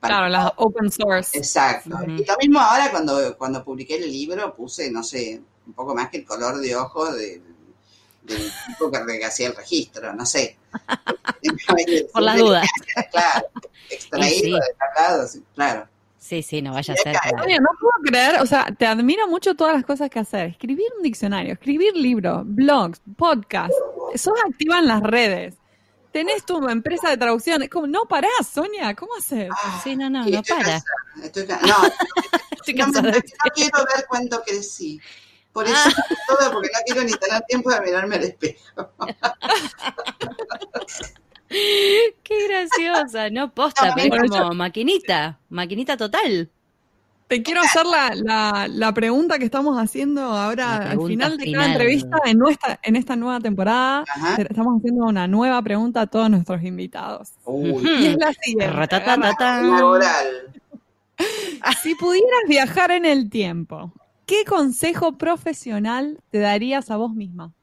claro, 0.00 0.28
las 0.28 0.52
open 0.56 0.90
source. 0.90 1.36
Exacto. 1.38 1.96
Y 2.06 2.24
lo 2.24 2.36
mismo 2.38 2.60
ahora 2.60 2.90
cuando, 2.90 3.36
cuando 3.38 3.64
publiqué 3.64 3.96
el 3.96 4.12
libro 4.12 4.54
puse, 4.54 4.90
no 4.90 5.02
sé, 5.02 5.40
un 5.66 5.72
poco 5.72 5.94
más 5.94 6.10
que 6.10 6.18
el 6.18 6.24
color 6.26 6.58
de 6.58 6.76
ojos 6.76 7.14
de, 7.16 7.40
del 8.26 8.52
tipo 8.66 8.90
que 8.90 9.24
hacía 9.24 9.48
el 9.48 9.56
registro, 9.56 10.12
no 10.14 10.26
sé. 10.26 10.56
Por 12.12 12.22
las 12.22 12.38
dudas. 12.38 12.66
Claro, 13.12 13.46
extraído, 13.90 14.58
sí. 14.58 15.28
sí, 15.28 15.44
claro. 15.54 15.88
Sí, 16.18 16.42
sí, 16.42 16.60
no 16.60 16.72
vaya 16.72 16.92
a 16.92 16.96
ser. 16.96 17.16
Oye, 17.44 17.60
no 17.60 17.68
puedo 17.78 17.92
creer, 18.04 18.40
o 18.40 18.46
sea, 18.46 18.66
te 18.76 18.84
admiro 18.84 19.28
mucho 19.28 19.54
todas 19.54 19.74
las 19.74 19.84
cosas 19.84 20.10
que 20.10 20.18
hacer. 20.18 20.46
Escribir 20.48 20.86
un 20.96 21.02
diccionario, 21.04 21.52
escribir 21.52 21.94
libros, 21.94 22.42
blogs, 22.44 23.00
podcasts. 23.16 23.76
Sos 24.16 24.34
activa 24.44 24.80
en 24.80 24.88
las 24.88 25.02
redes. 25.02 25.54
Tenés 26.10 26.44
tu 26.44 26.68
empresa 26.68 27.10
de 27.10 27.16
traducción. 27.16 27.62
Es 27.62 27.70
como, 27.70 27.86
no 27.86 28.06
parás, 28.06 28.48
Sonia, 28.52 28.92
¿cómo 28.96 29.14
haces? 29.16 29.50
Ah, 29.52 29.80
sí, 29.84 29.94
no, 29.94 30.10
no, 30.10 30.24
no 30.24 30.42
para. 30.42 30.82
Estoy 31.22 31.46
no, 31.46 31.56
Estoy 32.50 32.74
no, 32.74 32.86
no, 32.86 33.12
quiero 33.54 33.78
ver 33.94 34.06
cuánto 34.08 34.42
crecí. 34.42 35.00
Por 35.56 35.64
eso 35.64 35.74
ah. 35.74 35.90
todo, 36.28 36.52
porque 36.52 36.68
no 36.70 36.80
quiero 36.84 37.02
ni 37.02 37.12
tener 37.12 37.40
tiempo 37.48 37.70
de 37.70 37.80
mirarme 37.80 38.16
al 38.16 38.24
espejo. 38.24 38.90
Qué 41.48 42.46
graciosa, 42.46 43.30
no 43.30 43.54
posta, 43.54 43.94
pero 43.96 44.22
es 44.22 44.30
como 44.30 44.52
maquinita, 44.52 45.38
maquinita 45.48 45.96
total. 45.96 46.50
Te 47.28 47.42
quiero 47.42 47.62
hacer 47.62 47.86
la, 47.86 48.68
la, 48.68 48.92
pregunta 48.92 49.38
que 49.38 49.46
estamos 49.46 49.78
haciendo 49.78 50.20
ahora 50.20 50.90
al 50.90 51.00
final 51.06 51.38
de 51.38 51.50
cada 51.50 51.68
entrevista 51.68 52.18
en, 52.26 52.36
nuestra, 52.36 52.78
en 52.82 52.96
esta 52.96 53.16
nueva 53.16 53.40
temporada. 53.40 54.04
Estamos 54.36 54.76
haciendo 54.78 55.06
una 55.06 55.26
nueva 55.26 55.62
pregunta 55.62 56.02
a 56.02 56.06
todos 56.06 56.28
nuestros 56.28 56.62
invitados. 56.64 57.30
Y 57.46 58.08
es 58.08 58.18
la 58.18 58.34
siguiente. 58.34 58.74
si 61.82 61.94
pudieras 61.94 62.42
viajar 62.46 62.90
en 62.90 63.06
el 63.06 63.30
tiempo, 63.30 63.90
¿qué 64.26 64.44
consejo 64.44 65.16
profesional 65.16 66.20
te 66.30 66.40
darías 66.40 66.90
a 66.90 66.96
vos 66.96 67.14
misma? 67.14 67.54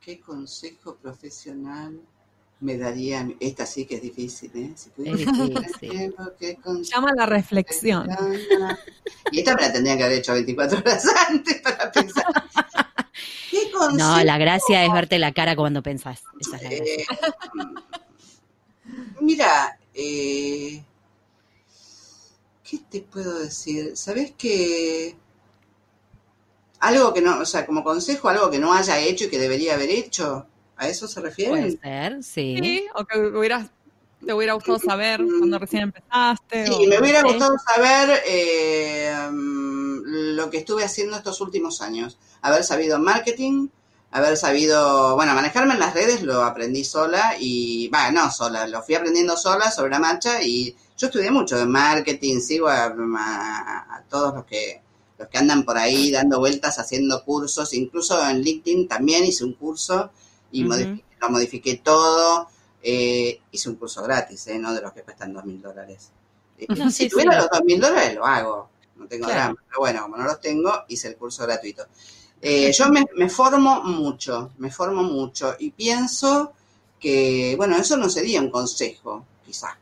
¿Qué 0.00 0.20
consejo 0.20 0.96
profesional 0.96 2.00
me 2.60 2.78
daría? 2.78 3.28
Esta 3.40 3.66
sí 3.66 3.84
que 3.86 3.96
es 3.96 4.02
difícil, 4.02 4.52
¿eh? 4.54 4.72
Si 4.76 4.90
Llama 6.94 7.12
la 7.14 7.26
reflexión. 7.26 8.08
Y 9.32 9.40
esta 9.40 9.56
me 9.56 9.62
la 9.62 9.72
tendría 9.72 9.96
que 9.96 10.04
haber 10.04 10.18
hecho 10.18 10.32
24 10.32 10.78
horas 10.78 11.04
antes 11.28 11.60
para 11.60 11.90
pensar. 11.90 12.24
¿Qué 13.50 13.70
consejo? 13.76 13.98
No, 13.98 14.22
la 14.22 14.38
gracia 14.38 14.84
es 14.84 14.92
verte 14.92 15.18
la 15.18 15.32
cara 15.32 15.56
cuando 15.56 15.82
pensás. 15.82 16.22
Esa 16.38 16.56
es 16.56 16.62
la 16.62 16.68
gracia. 16.70 16.94
Eh, 16.94 17.06
mira, 19.20 19.76
eh, 19.92 20.84
¿qué 22.68 22.78
te 22.90 23.00
puedo 23.00 23.38
decir? 23.38 23.96
¿Sabes 23.96 24.32
que 24.36 25.16
algo 26.80 27.14
que 27.14 27.20
no, 27.20 27.40
o 27.40 27.44
sea, 27.46 27.64
como 27.64 27.84
consejo, 27.84 28.28
algo 28.28 28.50
que 28.50 28.58
no 28.58 28.72
haya 28.72 28.98
hecho 28.98 29.24
y 29.24 29.28
que 29.28 29.38
debería 29.38 29.74
haber 29.74 29.90
hecho? 29.90 30.46
¿A 30.76 30.88
eso 30.88 31.08
se 31.08 31.20
refiere? 31.20 31.50
Puede 31.50 31.78
ser, 31.78 32.22
sí. 32.22 32.58
Sí, 32.60 32.86
o 32.94 33.04
que 33.04 33.18
hubieras, 33.18 33.70
te 34.24 34.32
hubiera 34.32 34.54
gustado 34.54 34.78
saber 34.78 35.20
cuando 35.38 35.58
recién 35.58 35.84
empezaste. 35.84 36.66
Sí, 36.66 36.86
me 36.86 36.98
hubiera 36.98 37.22
gustado 37.22 37.56
saber 37.58 38.20
eh, 38.26 39.10
lo 39.32 40.50
que 40.50 40.58
estuve 40.58 40.84
haciendo 40.84 41.16
estos 41.16 41.40
últimos 41.40 41.80
años. 41.80 42.18
Haber 42.42 42.62
sabido 42.64 42.98
marketing, 42.98 43.68
haber 44.16 44.36
sabido, 44.36 45.14
bueno, 45.14 45.34
manejarme 45.34 45.74
en 45.74 45.80
las 45.80 45.92
redes 45.92 46.22
lo 46.22 46.42
aprendí 46.42 46.84
sola 46.84 47.36
y, 47.38 47.88
va, 47.88 48.10
no 48.10 48.30
sola, 48.30 48.66
lo 48.66 48.82
fui 48.82 48.94
aprendiendo 48.94 49.36
sola 49.36 49.70
sobre 49.70 49.90
la 49.90 49.98
marcha 49.98 50.42
y 50.42 50.74
yo 50.96 51.08
estudié 51.08 51.30
mucho 51.30 51.58
de 51.58 51.66
marketing, 51.66 52.40
sigo 52.40 52.68
a, 52.68 54.02
todos 54.08 54.34
los 54.34 54.44
que 54.44 54.82
los 55.18 55.28
que 55.28 55.38
andan 55.38 55.64
por 55.64 55.78
ahí 55.78 56.10
dando 56.10 56.38
vueltas 56.38 56.78
haciendo 56.78 57.24
cursos, 57.24 57.72
incluso 57.72 58.22
en 58.28 58.42
LinkedIn 58.42 58.86
también 58.86 59.24
hice 59.24 59.44
un 59.44 59.54
curso 59.54 60.10
y 60.50 60.62
lo 60.62 61.30
modifiqué 61.30 61.76
todo. 61.76 62.48
Eh, 62.82 63.40
hice 63.50 63.70
un 63.70 63.76
curso 63.76 64.02
gratis, 64.02 64.46
eh, 64.46 64.58
no 64.58 64.72
de 64.74 64.82
los 64.82 64.92
que 64.92 65.02
cuestan 65.02 65.32
dos 65.32 65.44
mil 65.44 65.60
dólares. 65.60 66.10
Eh, 66.58 66.66
si 66.90 67.08
tuviera 67.08 67.36
los 67.36 67.48
dos 67.50 67.64
mil 67.64 67.80
dólares, 67.80 68.14
lo 68.14 68.26
hago. 68.26 68.68
No 68.96 69.06
tengo 69.06 69.26
drama. 69.26 69.56
Pero 69.68 69.80
bueno, 69.80 70.02
como 70.02 70.18
no 70.18 70.24
los 70.24 70.40
tengo, 70.40 70.84
hice 70.88 71.08
el 71.08 71.16
curso 71.16 71.44
gratuito. 71.44 71.86
Eh, 72.42 72.72
yo 72.72 72.88
me, 72.90 73.04
me, 73.16 73.28
formo 73.28 73.82
mucho, 73.82 74.52
me 74.58 74.70
formo 74.70 75.02
mucho 75.02 75.56
y 75.58 75.70
pienso 75.70 76.52
que, 77.00 77.54
bueno, 77.56 77.76
eso 77.76 77.96
no 77.96 78.08
sería 78.08 78.40
un 78.40 78.50
consejo, 78.50 79.24
quizá. 79.44 79.78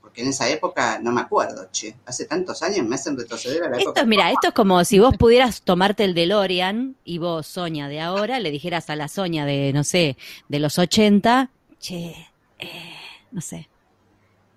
Porque 0.00 0.22
en 0.22 0.28
esa 0.28 0.48
época 0.48 0.98
no 0.98 1.12
me 1.12 1.22
acuerdo, 1.22 1.68
che. 1.70 1.96
Hace 2.06 2.26
tantos 2.26 2.62
años 2.62 2.86
me 2.86 2.96
hacen 2.96 3.16
retroceder 3.16 3.64
a 3.64 3.70
la 3.70 3.76
esto, 3.78 3.90
época. 3.90 4.04
Mira, 4.04 4.30
esto 4.30 4.48
es 4.48 4.54
como 4.54 4.84
si 4.84 4.98
vos 4.98 5.16
pudieras 5.16 5.62
tomarte 5.62 6.04
el 6.04 6.14
DeLorean 6.14 6.96
y 7.04 7.18
vos, 7.18 7.46
Sonia 7.46 7.88
de 7.88 8.00
ahora, 8.00 8.40
le 8.40 8.50
dijeras 8.50 8.90
a 8.90 8.96
la 8.96 9.08
Sonia 9.08 9.44
de, 9.44 9.72
no 9.72 9.84
sé, 9.84 10.16
de 10.48 10.58
los 10.58 10.78
80, 10.78 11.50
che, 11.78 12.28
eh, 12.58 12.94
no 13.30 13.40
sé, 13.40 13.68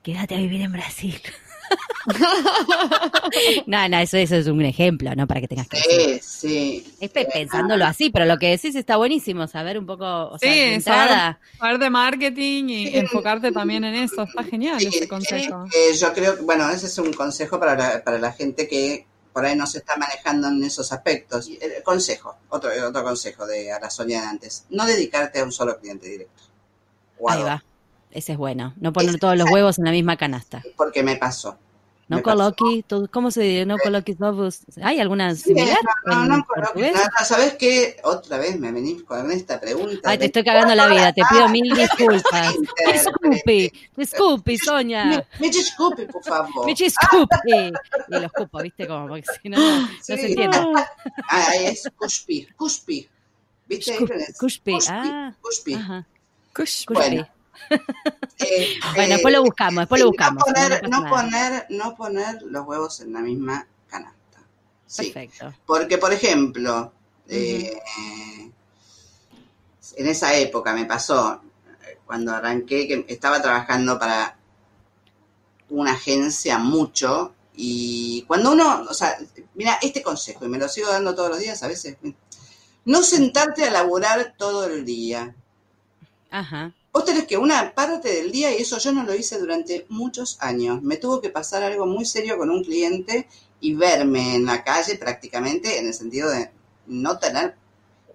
quédate 0.04 0.36
a 0.36 0.40
vivir 0.40 0.62
en 0.62 0.72
Brasil. 0.72 1.22
no, 3.66 3.90
no, 3.90 3.98
eso, 3.98 4.18
eso, 4.18 4.36
es 4.36 4.48
un 4.48 4.64
ejemplo, 4.64 5.14
¿no? 5.16 5.28
Para 5.28 5.42
que 5.42 5.48
tengas 5.48 5.68
que 5.68 5.78
Sí, 5.78 6.20
sí. 6.22 6.96
Es 7.00 7.10
pensándolo 7.10 7.86
así, 7.86 8.10
pero 8.10 8.26
lo 8.26 8.38
que 8.38 8.50
decís 8.50 8.76
está 8.76 8.98
buenísimo, 8.98 9.48
saber 9.48 9.78
un 9.78 9.86
poco, 9.86 10.30
o 10.30 10.38
sí, 10.40 10.80
saber, 10.82 11.38
de 11.80 11.90
marketing 11.90 12.64
y 12.70 12.98
enfocarte 12.98 13.52
también 13.52 13.84
en 13.84 13.96
eso, 13.96 14.24
está 14.24 14.44
genial 14.44 14.82
ese 14.82 15.08
consejo. 15.08 15.66
yo 16.00 16.14
creo 16.14 16.36
que, 16.38 16.42
bueno, 16.44 16.70
ese 16.70 16.86
es 16.88 16.98
un 16.98 17.14
consejo 17.14 17.60
para 17.60 17.76
la, 17.76 18.04
para 18.04 18.20
la 18.20 18.32
gente 18.32 18.68
que 18.68 19.06
por 19.34 19.46
ahí 19.46 19.56
no 19.56 19.68
se 19.68 19.80
está 19.80 19.98
manejando 19.98 20.48
en 20.48 20.64
esos 20.64 20.94
aspectos. 20.94 21.50
El 21.60 21.84
consejo, 21.84 22.38
otro, 22.50 22.70
otro 22.88 23.04
consejo 23.04 23.46
de 23.46 23.72
a 23.72 23.80
la 23.80 23.90
Sonia 23.90 24.22
de 24.22 24.28
antes, 24.28 24.66
no 24.70 24.86
dedicarte 24.86 25.40
a 25.40 25.44
un 25.44 25.52
solo 25.52 25.78
cliente 25.78 26.08
directo. 26.08 26.44
Ahí 27.28 27.44
va. 27.44 27.62
Ese 28.16 28.32
es 28.32 28.38
bueno. 28.38 28.74
No 28.78 28.94
poner 28.94 29.20
todos 29.20 29.38
los 29.38 29.52
huevos 29.52 29.78
en 29.78 29.84
la 29.84 29.92
misma 29.92 30.16
canasta. 30.16 30.64
Porque 30.78 31.04
me 31.04 31.18
pasó. 31.18 31.58
No 32.08 32.24
coloqui, 32.24 32.86
¿cómo 33.12 33.30
se 33.30 33.42
dice? 33.42 33.66
No 33.66 33.78
coloquis 33.78 34.22
ovos. 34.22 34.60
¿Hay 34.82 35.02
alguna 35.02 35.36
similar? 35.36 35.78
No, 36.06 36.24
no, 36.24 36.38
no, 36.38 36.46
no, 36.76 37.26
¿Sabes 37.26 37.56
qué? 37.56 37.98
Otra 38.04 38.38
vez 38.38 38.58
me 38.58 38.72
venís 38.72 39.04
con 39.04 39.30
esta 39.32 39.60
pregunta. 39.60 40.12
Ay, 40.12 40.18
te 40.18 40.26
estoy 40.28 40.46
cagando 40.46 40.74
la 40.76 40.88
vida, 40.88 41.12
te 41.12 41.24
pido 41.30 41.50
mil 41.50 41.76
disculpas. 41.76 42.56
Disculpe, 42.94 43.74
disculpe, 43.98 44.58
Sonia. 44.60 45.28
Me 45.40 45.50
disculpe, 45.50 46.06
por 46.06 46.24
favor. 46.24 46.66
Me 46.66 46.74
disculpe. 46.74 47.74
Y 48.08 48.12
lo 48.12 48.26
escupo, 48.28 48.62
¿viste? 48.62 48.88
Como, 48.88 49.10
porque 49.10 49.26
si 49.42 49.50
no, 49.50 49.58
no, 49.58 49.90
se 50.00 50.14
entiende. 50.14 50.58
Ah, 51.28 51.54
es 51.56 51.92
cuspir, 51.98 52.56
cuspir. 52.56 53.10
¿Viste? 53.68 53.98
Cuspir, 54.40 54.80
ah. 54.90 55.34
Cuspir. 55.42 55.80
Bueno. 56.94 57.35
Eh, 58.40 58.78
bueno, 58.96 59.14
después 59.14 59.34
lo 59.34 59.44
buscamos, 59.44 59.82
después 59.84 60.02
lo 60.02 60.08
buscamos. 60.08 60.44
No 60.48 60.54
poner, 60.54 60.90
no, 60.90 61.10
poner, 61.10 61.66
no 61.70 61.96
poner 61.96 62.42
los 62.44 62.68
huevos 62.68 63.00
en 63.02 63.14
la 63.14 63.22
misma 63.22 63.68
canasta. 63.88 64.42
Perfecto. 64.96 65.54
Porque, 65.66 65.98
por 65.98 66.14
ejemplo, 66.14 66.92
eh, 67.28 67.80
en 69.96 70.08
esa 70.08 70.34
época 70.36 70.74
me 70.74 70.86
pasó, 70.86 71.42
cuando 72.06 72.34
arranqué, 72.34 72.88
que 72.88 73.06
estaba 73.08 73.42
trabajando 73.42 73.98
para 73.98 74.38
una 75.70 75.94
agencia 75.94 76.58
mucho, 76.58 77.34
y 77.56 78.24
cuando 78.28 78.52
uno, 78.52 78.86
o 78.90 78.94
sea, 78.94 79.18
mira, 79.54 79.80
este 79.82 80.02
consejo, 80.02 80.46
y 80.46 80.50
me 80.50 80.58
lo 80.58 80.68
sigo 80.68 80.90
dando 80.90 81.16
todos 81.16 81.30
los 81.30 81.40
días 81.40 81.64
a 81.64 81.68
veces, 81.68 81.98
no 82.84 83.02
sentarte 83.02 83.64
a 83.66 83.72
laburar 83.72 84.36
todo 84.38 84.66
el 84.66 84.86
día. 84.86 85.36
Ajá. 86.30 86.74
Vos 86.96 87.04
tenés 87.04 87.28
que 87.28 87.38
una 87.38 87.76
parte 87.76 88.08
del 88.08 88.32
día, 88.32 88.58
y 88.58 88.62
eso 88.62 88.78
yo 88.78 88.94
no 88.94 89.04
lo 89.04 89.14
hice 89.14 89.38
durante 89.38 89.86
muchos 89.90 90.38
años, 90.40 90.82
me 90.82 90.96
tuvo 90.96 91.20
que 91.20 91.30
pasar 91.30 91.62
algo 91.62 91.86
muy 91.86 92.06
serio 92.06 92.38
con 92.38 92.50
un 92.50 92.64
cliente 92.64 93.28
y 93.60 93.76
verme 93.76 94.36
en 94.38 94.46
la 94.46 94.64
calle 94.64 94.96
prácticamente 94.96 95.78
en 95.78 95.88
el 95.88 95.94
sentido 95.94 96.30
de 96.30 96.52
no 96.88 97.20
tener 97.20 97.56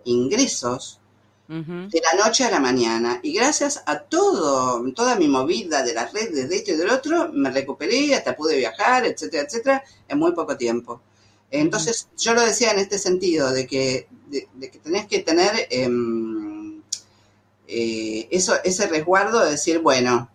ingresos 0.04 0.98
de 1.46 2.00
la 2.10 2.24
noche 2.24 2.44
a 2.44 2.50
la 2.50 2.58
mañana. 2.58 3.20
Y 3.22 3.34
gracias 3.34 3.82
a 3.84 3.98
todo, 4.00 4.82
toda 4.94 5.14
mi 5.16 5.28
movida 5.28 5.82
de 5.82 5.92
las 5.92 6.14
redes 6.14 6.48
de 6.48 6.56
esto 6.56 6.70
y 6.70 6.76
del 6.76 6.88
otro, 6.88 7.30
me 7.34 7.50
recuperé, 7.50 8.14
hasta 8.14 8.34
pude 8.34 8.56
viajar, 8.56 9.04
etcétera, 9.04 9.42
etcétera, 9.42 9.84
en 10.08 10.18
muy 10.18 10.32
poco 10.32 10.56
tiempo. 10.56 11.02
Entonces, 11.50 12.08
yo 12.16 12.32
lo 12.32 12.40
decía 12.40 12.70
en 12.70 12.78
este 12.78 12.96
sentido, 12.96 13.52
de 13.52 13.66
que, 13.66 14.08
de, 14.28 14.70
que 14.70 14.78
tenés 14.78 15.06
que 15.06 15.18
tener... 15.18 15.68
Em, 15.68 16.39
eh, 17.72 18.28
eso, 18.30 18.54
ese 18.64 18.88
resguardo 18.88 19.44
de 19.44 19.52
decir, 19.52 19.78
bueno, 19.78 20.28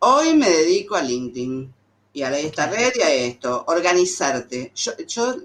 hoy 0.00 0.34
me 0.34 0.50
dedico 0.50 0.96
a 0.96 1.02
LinkedIn 1.02 1.72
y 2.12 2.22
a 2.22 2.36
esta 2.36 2.66
red 2.66 2.92
y 2.96 3.02
a 3.02 3.12
esto, 3.12 3.64
organizarte. 3.68 4.72
Yo, 4.74 4.92
yo, 5.06 5.36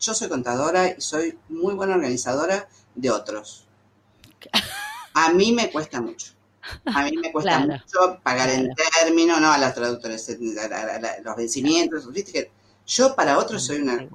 yo 0.00 0.14
soy 0.14 0.28
contadora 0.28 0.88
y 0.88 1.00
soy 1.00 1.38
muy 1.48 1.74
buena 1.74 1.94
organizadora 1.94 2.68
de 2.94 3.10
otros. 3.10 3.66
A 5.14 5.32
mí 5.32 5.52
me 5.52 5.70
cuesta 5.70 6.00
mucho. 6.02 6.32
A 6.84 7.04
mí 7.04 7.16
me 7.16 7.32
cuesta 7.32 7.60
mucho 7.60 8.20
pagar 8.22 8.50
en 8.50 8.68
términos, 8.74 9.40
¿no? 9.40 9.50
A 9.50 9.56
las 9.56 9.74
traductores, 9.74 10.36
los 11.24 11.36
vencimientos. 11.36 12.08
Yo 12.86 13.14
para 13.14 13.38
otros 13.38 13.64
soy 13.64 13.78
una, 13.78 14.06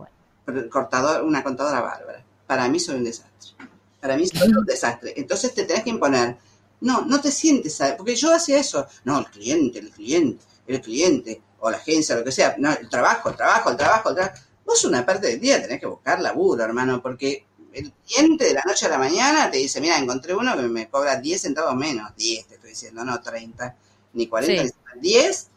cortador, 0.69 1.23
una 1.23 1.43
contadora 1.43 1.81
bárbara. 1.81 2.23
Para 2.45 2.67
mí 2.67 2.79
soy 2.79 2.97
un 2.97 3.05
desastre. 3.05 3.55
Para 4.01 4.17
mí 4.17 4.23
es 4.23 4.33
un 4.41 4.65
desastre. 4.65 5.13
Entonces 5.15 5.53
te 5.53 5.63
tenés 5.63 5.83
que 5.83 5.91
imponer. 5.91 6.37
No, 6.81 7.01
no 7.01 7.21
te 7.21 7.31
sientes, 7.31 7.79
porque 7.95 8.15
yo 8.15 8.33
hacía 8.33 8.59
eso. 8.59 8.87
No, 9.03 9.19
el 9.19 9.25
cliente, 9.27 9.79
el 9.79 9.91
cliente, 9.91 10.43
el 10.65 10.81
cliente, 10.81 11.41
o 11.59 11.69
la 11.69 11.77
agencia, 11.77 12.15
lo 12.15 12.23
que 12.23 12.31
sea. 12.31 12.55
No, 12.57 12.71
el 12.71 12.89
trabajo, 12.89 13.29
el 13.29 13.35
trabajo, 13.35 13.69
el 13.69 13.77
trabajo, 13.77 14.09
el 14.09 14.15
trabajo. 14.15 14.39
Vos 14.65 14.83
una 14.85 15.05
parte 15.05 15.27
del 15.27 15.39
día 15.39 15.61
tenés 15.61 15.79
que 15.79 15.85
buscar 15.85 16.19
laburo, 16.19 16.63
hermano, 16.63 17.01
porque 17.01 17.45
el 17.73 17.91
cliente 17.91 18.45
de 18.45 18.53
la 18.53 18.63
noche 18.65 18.87
a 18.87 18.89
la 18.89 18.97
mañana 18.97 19.49
te 19.49 19.57
dice, 19.57 19.79
mira, 19.79 19.97
encontré 19.97 20.35
uno 20.35 20.55
que 20.55 20.63
me 20.63 20.89
cobra 20.89 21.15
10 21.17 21.41
centavos 21.41 21.75
menos. 21.75 22.15
10, 22.15 22.47
te 22.47 22.55
estoy 22.55 22.71
diciendo, 22.71 23.03
no 23.05 23.21
30, 23.21 23.75
ni 24.13 24.27
40, 24.27 24.73
10. 24.99 25.47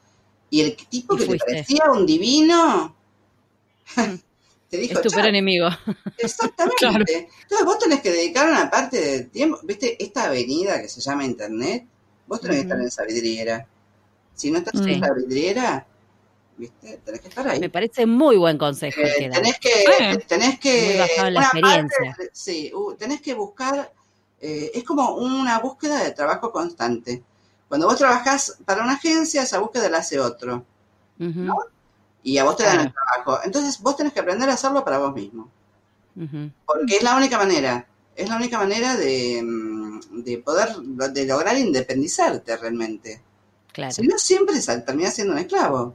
Y 0.50 0.60
el 0.60 0.76
tipo 0.76 1.16
que 1.16 1.26
te 1.26 1.38
parecía 1.38 1.90
un 1.90 2.04
divino, 2.04 2.94
mm 4.70 4.82
es 4.82 5.00
tu 5.00 5.18
enemigo. 5.20 5.68
Exactamente. 6.18 7.28
Entonces 7.42 7.66
vos 7.66 7.78
tenés 7.78 8.00
que 8.00 8.10
dedicar 8.10 8.48
una 8.48 8.70
parte 8.70 9.00
del 9.00 9.30
tiempo, 9.30 9.60
viste, 9.62 10.02
esta 10.02 10.24
avenida 10.24 10.80
que 10.80 10.88
se 10.88 11.00
llama 11.00 11.24
Internet, 11.24 11.86
vos 12.26 12.40
tenés 12.40 12.56
que 12.56 12.62
estar 12.62 12.80
en 12.80 12.86
esa 12.86 13.04
vidriera. 13.04 13.66
Si 14.34 14.50
no 14.50 14.58
estás 14.58 14.80
en 14.80 14.88
esa 14.88 15.14
vidriera, 15.14 15.86
¿viste? 16.56 17.00
Tenés 17.04 17.20
que 17.20 17.28
estar 17.28 17.46
ahí. 17.48 17.60
Me 17.60 17.70
parece 17.70 18.06
muy 18.06 18.36
buen 18.36 18.58
consejo. 18.58 19.00
Eh, 19.00 19.30
tenés 19.32 19.58
que, 19.58 20.24
tenés 20.26 20.58
que, 20.58 21.06
la 21.30 21.42
experiencia. 21.42 22.16
sí, 22.32 22.72
tenés 22.98 23.20
que 23.20 23.34
buscar, 23.34 23.92
eh, 24.40 24.72
es 24.74 24.82
como 24.82 25.14
una 25.16 25.58
búsqueda 25.60 26.02
de 26.02 26.10
trabajo 26.10 26.50
constante. 26.50 27.22
Cuando 27.68 27.86
vos 27.86 27.96
trabajás 27.96 28.58
para 28.64 28.82
una 28.82 28.94
agencia, 28.94 29.42
esa 29.42 29.58
búsqueda 29.58 29.88
la 29.88 29.98
hace 29.98 30.18
otro. 30.18 30.64
Y 32.24 32.38
a 32.38 32.44
vos 32.44 32.56
te 32.56 32.64
dan 32.64 32.80
el 32.80 32.92
trabajo. 32.92 33.40
Entonces 33.44 33.78
vos 33.80 33.96
tenés 33.96 34.12
que 34.12 34.20
aprender 34.20 34.48
a 34.48 34.54
hacerlo 34.54 34.82
para 34.82 34.98
vos 34.98 35.14
mismo. 35.14 35.48
Porque 36.66 36.96
es 36.96 37.02
la 37.02 37.16
única 37.16 37.38
manera, 37.38 37.86
es 38.16 38.28
la 38.28 38.36
única 38.36 38.58
manera 38.58 38.96
de, 38.96 39.42
mm, 39.42 40.22
de 40.22 40.38
poder, 40.38 40.74
de 40.76 41.26
lograr 41.26 41.56
independizarte 41.58 42.56
realmente. 42.56 43.20
Claro. 43.72 43.92
Si 43.92 44.02
no, 44.06 44.18
siempre 44.18 44.58
terminás 44.60 45.14
siendo 45.14 45.34
un 45.34 45.38
esclavo. 45.38 45.94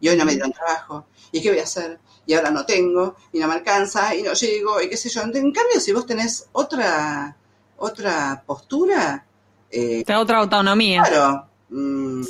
Y 0.00 0.08
hoy 0.08 0.16
no 0.16 0.24
me 0.24 0.32
dieron 0.32 0.52
trabajo. 0.52 1.06
¿Y 1.32 1.42
qué 1.42 1.50
voy 1.50 1.58
a 1.58 1.64
hacer? 1.64 1.98
Y 2.26 2.34
ahora 2.34 2.50
no 2.50 2.64
tengo, 2.64 3.16
y 3.32 3.38
no 3.38 3.48
me 3.48 3.54
alcanza, 3.54 4.14
y 4.14 4.22
no 4.22 4.32
llego, 4.32 4.80
y 4.80 4.88
qué 4.88 4.96
sé 4.96 5.08
yo. 5.08 5.22
En 5.22 5.52
cambio, 5.52 5.80
si 5.80 5.92
vos 5.92 6.06
tenés 6.06 6.46
otra, 6.52 7.36
otra 7.76 8.42
postura... 8.46 9.24
Eh, 9.70 10.04
otra 10.16 10.38
autonomía. 10.38 11.02
Claro. 11.02 11.46
Mm, 11.68 12.24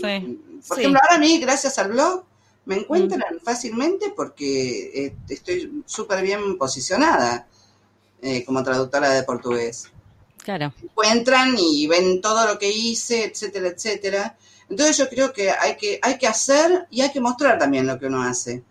por 0.66 0.78
ejemplo, 0.78 1.00
ahora 1.02 1.14
a 1.14 1.18
mí, 1.18 1.38
gracias 1.38 1.78
al 1.78 1.90
blog, 1.90 2.24
me 2.68 2.76
encuentran 2.76 3.40
fácilmente 3.42 4.12
porque 4.14 5.06
eh, 5.06 5.16
estoy 5.26 5.82
súper 5.86 6.22
bien 6.22 6.58
posicionada 6.58 7.46
eh, 8.20 8.44
como 8.44 8.62
traductora 8.62 9.08
de 9.08 9.22
portugués. 9.22 9.90
Claro. 10.36 10.74
Me 10.76 10.90
encuentran 10.90 11.54
y 11.56 11.86
ven 11.86 12.20
todo 12.20 12.46
lo 12.46 12.58
que 12.58 12.70
hice, 12.70 13.24
etcétera, 13.24 13.68
etcétera. 13.68 14.36
Entonces 14.68 14.98
yo 14.98 15.08
creo 15.08 15.32
que 15.32 15.50
hay 15.50 15.78
que, 15.78 15.98
hay 16.02 16.18
que 16.18 16.26
hacer 16.26 16.86
y 16.90 17.00
hay 17.00 17.10
que 17.10 17.22
mostrar 17.22 17.58
también 17.58 17.86
lo 17.86 17.98
que 17.98 18.04
uno 18.04 18.22
hace. 18.22 18.62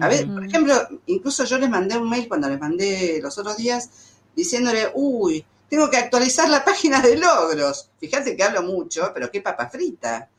A 0.00 0.08
ver, 0.08 0.26
por 0.26 0.44
ejemplo, 0.44 0.74
incluso 1.06 1.44
yo 1.44 1.58
les 1.58 1.68
mandé 1.68 1.98
un 1.98 2.08
mail 2.08 2.26
cuando 2.26 2.48
les 2.48 2.58
mandé 2.58 3.20
los 3.22 3.36
otros 3.36 3.58
días 3.58 3.90
diciéndole, 4.34 4.90
uy, 4.94 5.44
tengo 5.68 5.90
que 5.90 5.98
actualizar 5.98 6.48
la 6.48 6.64
página 6.64 7.02
de 7.02 7.18
logros. 7.18 7.90
Fíjate 8.00 8.34
que 8.34 8.42
hablo 8.42 8.62
mucho, 8.62 9.10
pero 9.12 9.30
qué 9.30 9.42
papa 9.42 9.68
frita. 9.68 10.30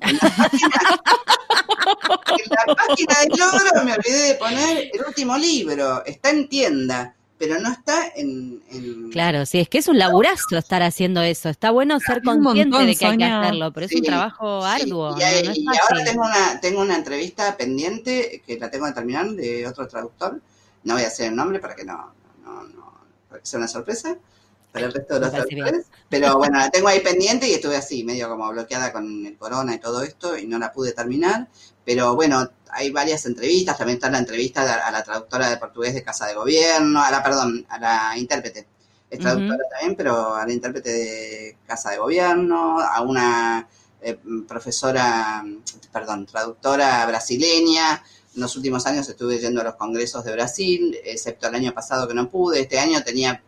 En 0.00 0.16
la 0.16 0.30
página, 2.74 3.14
de 3.20 3.28
logros 3.36 3.84
me 3.84 3.92
olvidé 3.92 4.22
de 4.28 4.34
poner 4.34 4.90
el 4.92 5.04
último 5.06 5.38
libro. 5.38 6.04
Está 6.04 6.30
en 6.30 6.48
tienda 6.48 7.14
pero 7.36 7.58
no 7.58 7.70
está 7.70 8.12
en, 8.14 8.62
Claro, 9.10 9.44
sí, 9.44 9.58
es 9.58 9.68
que 9.68 9.78
es 9.78 9.88
un 9.88 9.98
laburazo 9.98 10.56
estar 10.56 10.82
haciendo 10.82 11.20
eso. 11.20 11.48
Está 11.48 11.72
bueno 11.72 11.98
ser 12.00 12.22
consciente 12.22 12.78
de 12.78 12.96
que 12.96 13.06
hay 13.06 13.18
que 13.18 13.24
hacerlo, 13.24 13.72
pero 13.72 13.86
es 13.86 13.94
un 13.94 14.02
trabajo 14.02 14.64
arduo. 14.64 15.16
Y, 15.18 15.22
ahora 15.22 16.04
tengo 16.04 16.22
una, 16.22 16.60
tengo 16.60 16.80
una 16.80 16.96
entrevista 16.96 17.56
pendiente 17.56 18.42
que 18.46 18.58
la 18.58 18.70
tengo 18.70 18.86
que 18.86 18.92
terminar 18.92 19.30
de 19.30 19.66
otro 19.66 19.86
traductor. 19.88 20.40
No 20.84 20.94
voy 20.94 21.02
a 21.02 21.08
hacer 21.08 21.28
el 21.28 21.36
nombre 21.36 21.58
para 21.58 21.74
que 21.74 21.84
no, 21.84 22.12
no, 22.44 22.62
no 22.62 22.94
para 23.28 23.40
que 23.40 23.46
sea 23.46 23.58
una 23.58 23.68
sorpresa 23.68 24.16
para 24.74 24.86
el 24.86 24.92
resto 24.92 25.14
de 25.14 25.20
los 25.20 25.30
traductores. 25.30 25.86
Pero 26.08 26.36
bueno, 26.36 26.58
la 26.58 26.68
tengo 26.68 26.88
ahí 26.88 26.98
pendiente 26.98 27.48
y 27.48 27.52
estuve 27.52 27.76
así, 27.76 28.02
medio 28.02 28.28
como 28.28 28.50
bloqueada 28.50 28.92
con 28.92 29.24
el 29.24 29.38
corona 29.38 29.76
y 29.76 29.78
todo 29.78 30.02
esto, 30.02 30.36
y 30.36 30.48
no 30.48 30.58
la 30.58 30.72
pude 30.72 30.92
terminar. 30.92 31.46
Pero 31.84 32.16
bueno, 32.16 32.50
hay 32.70 32.90
varias 32.90 33.24
entrevistas, 33.24 33.78
también 33.78 33.98
está 33.98 34.10
la 34.10 34.18
entrevista 34.18 34.84
a 34.84 34.90
la 34.90 35.04
traductora 35.04 35.48
de 35.48 35.58
portugués 35.58 35.94
de 35.94 36.02
Casa 36.02 36.26
de 36.26 36.34
Gobierno, 36.34 37.00
a 37.00 37.10
la, 37.12 37.22
perdón, 37.22 37.64
a 37.68 37.78
la 37.78 38.18
intérprete. 38.18 38.66
Es 39.08 39.20
traductora 39.20 39.60
también, 39.70 39.94
pero 39.94 40.34
a 40.34 40.44
la 40.44 40.52
intérprete 40.52 40.90
de 40.90 41.56
Casa 41.68 41.92
de 41.92 41.98
Gobierno, 41.98 42.80
a 42.80 43.00
una 43.02 43.68
eh, 44.02 44.18
profesora, 44.48 45.44
perdón, 45.92 46.26
traductora 46.26 47.06
brasileña. 47.06 48.02
En 48.34 48.40
los 48.40 48.56
últimos 48.56 48.84
años 48.86 49.08
estuve 49.08 49.38
yendo 49.38 49.60
a 49.60 49.64
los 49.64 49.76
congresos 49.76 50.24
de 50.24 50.32
Brasil, 50.32 50.98
excepto 51.04 51.46
el 51.46 51.54
año 51.54 51.72
pasado 51.72 52.08
que 52.08 52.14
no 52.14 52.28
pude. 52.28 52.62
Este 52.62 52.80
año 52.80 53.04
tenía 53.04 53.40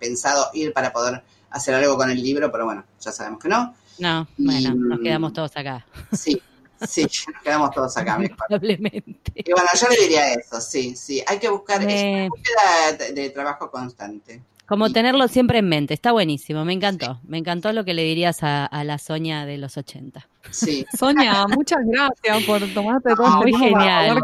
pensado 0.00 0.48
ir 0.54 0.72
para 0.72 0.92
poder 0.92 1.22
hacer 1.50 1.74
algo 1.74 1.96
con 1.96 2.10
el 2.10 2.20
libro, 2.20 2.50
pero 2.50 2.64
bueno, 2.64 2.84
ya 3.00 3.12
sabemos 3.12 3.38
que 3.38 3.48
no. 3.48 3.74
No, 3.98 4.26
bueno, 4.38 4.74
nos 4.74 5.00
quedamos 5.00 5.32
todos 5.32 5.56
acá. 5.56 5.86
Sí, 6.12 6.42
Sí, 6.86 7.02
nos 7.34 7.42
quedamos 7.42 7.70
todos 7.70 7.96
acá. 7.96 8.18
Probablemente. 8.48 9.32
Y 9.34 9.52
bueno, 9.52 9.68
yo 9.78 9.88
le 9.88 10.02
diría 10.02 10.32
eso, 10.32 10.60
sí, 10.60 10.96
sí. 10.96 11.22
Hay 11.26 11.38
que 11.38 11.48
buscar 11.48 11.82
eh, 11.88 12.28
búsqueda 12.28 13.12
de, 13.12 13.30
trabajo 13.30 13.70
constante. 13.70 14.42
Como 14.66 14.90
tenerlo 14.92 15.26
siempre 15.26 15.58
en 15.58 15.68
mente, 15.68 15.94
está 15.94 16.12
buenísimo, 16.12 16.64
me 16.64 16.72
encantó. 16.72 17.18
Me 17.24 17.38
encantó 17.38 17.72
lo 17.72 17.84
que 17.84 17.92
le 17.92 18.04
dirías 18.04 18.38
a, 18.42 18.84
la 18.84 18.98
Sonia 18.98 19.44
de 19.44 19.58
los 19.58 19.76
80. 19.76 20.28
Sí. 20.50 20.86
Sonia, 20.96 21.44
muchas 21.48 21.80
gracias 21.84 22.44
por 22.44 22.60
tomarte 22.72 23.14
todo 23.16 23.38
Muy 23.38 23.52
genial. 23.52 24.22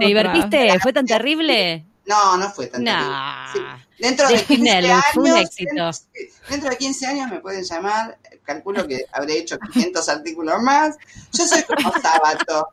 ¿Te 0.00 0.06
divertiste? 0.06 0.80
¿Fue 0.80 0.92
tan 0.92 1.06
terrible? 1.06 1.86
No, 2.06 2.36
no 2.36 2.50
fue 2.50 2.66
tan 2.66 2.84
terrible. 2.84 3.84
Dentro 3.98 4.28
de 4.28 4.42
15 4.44 4.70
años, 4.70 5.02
Dentro, 5.56 5.90
dentro 6.48 6.70
de 6.70 6.76
15 6.76 7.06
años 7.06 7.30
me 7.30 7.40
pueden 7.40 7.64
llamar 7.64 8.18
calculo 8.44 8.86
que 8.86 9.06
habré 9.12 9.38
hecho 9.38 9.58
500 9.58 10.08
artículos 10.08 10.62
más. 10.62 10.96
Yo 11.32 11.46
soy 11.46 11.62
como 11.62 11.92
sábado. 12.02 12.68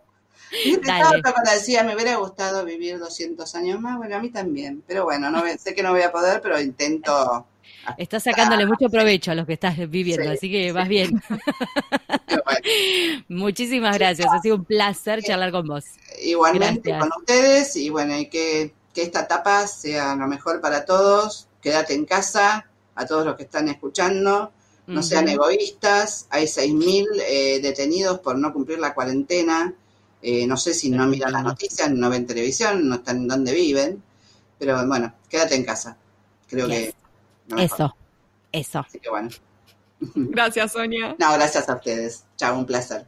Y 0.66 0.74
este 0.74 0.84
cuando 0.84 1.52
decía, 1.54 1.84
me 1.84 1.96
hubiera 1.96 2.16
gustado 2.18 2.66
vivir 2.66 3.00
200 3.00 3.56
años 3.56 3.80
más, 3.80 3.98
bueno, 3.98 4.18
a 4.18 4.20
mí 4.20 4.30
también. 4.30 4.84
Pero 4.86 5.06
bueno, 5.06 5.32
no, 5.32 5.44
sé 5.58 5.74
que 5.74 5.82
no 5.82 5.92
voy 5.92 6.02
a 6.02 6.12
poder, 6.12 6.42
pero 6.42 6.60
intento... 6.60 7.48
Estás 7.98 8.24
sacándole 8.24 8.66
mucho 8.66 8.90
provecho 8.90 9.32
a 9.32 9.36
los 9.36 9.48
que 9.48 9.54
estás 9.54 9.76
viviendo, 9.90 10.30
así 10.30 10.52
que 10.52 10.72
vas 10.72 10.88
bien. 10.88 11.20
Muchísimas 13.28 13.98
gracias, 13.98 14.28
ha 14.32 14.40
sido 14.40 14.58
un 14.58 14.66
placer 14.66 15.24
charlar 15.24 15.52
con 15.52 15.68
vos. 15.68 15.86
Igualmente 16.22 16.96
con 17.00 17.10
ustedes 17.18 17.76
y 17.78 17.90
bueno, 17.90 18.16
y 18.18 18.28
que, 18.30 18.72
que 18.94 19.04
esta 19.04 19.22
etapa 19.22 19.68
sea 19.68 20.16
lo 20.16 20.28
mejor 20.28 20.62
para 20.62 20.86
todos. 20.86 21.48
Quédate 21.62 21.94
en 21.94 22.06
casa, 22.06 22.66
a 22.96 23.06
todos 23.06 23.26
los 23.26 23.36
que 23.36 23.44
están 23.44 23.68
escuchando 23.70 24.52
no 24.88 25.04
sean 25.04 25.30
egoístas, 25.30 26.28
hay 26.30 26.46
6.000 26.46 27.08
eh, 27.28 27.60
detenidos 27.62 28.20
por 28.20 28.38
no 28.38 28.52
cumplir 28.52 28.80
la 28.80 28.94
cuarentena, 28.94 29.74
eh, 30.22 30.46
no 30.46 30.58
sé 30.58 30.74
si 30.74 30.90
no 30.90 31.08
miran 31.08 31.32
las 31.32 31.44
noticias, 31.44 31.90
no 31.92 32.10
ven 32.10 32.28
televisión, 32.28 32.88
no 32.88 32.96
están 32.96 33.18
en 33.18 33.28
donde 33.28 33.54
viven, 33.54 34.04
pero 34.60 34.86
bueno, 34.88 35.14
quédate 35.30 35.56
en 35.56 35.64
casa, 35.64 35.98
creo 36.48 36.68
que... 36.68 36.94
eso, 37.58 37.96
eso. 38.52 38.80
Así 38.80 39.00
que 39.00 39.10
bueno. 39.10 39.30
Gracias, 40.16 40.74
Sonia. 40.74 41.16
No, 41.20 41.32
gracias 41.34 41.70
a 41.70 41.76
ustedes. 41.76 42.24
Chao, 42.36 42.58
un 42.58 42.66
placer. 42.66 43.08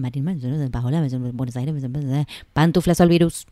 Marín, 0.01 0.25
Buenos 1.33 1.55
Aires, 1.55 1.75
Pantuflas 2.53 3.01
al 3.01 3.09
virus. 3.09 3.45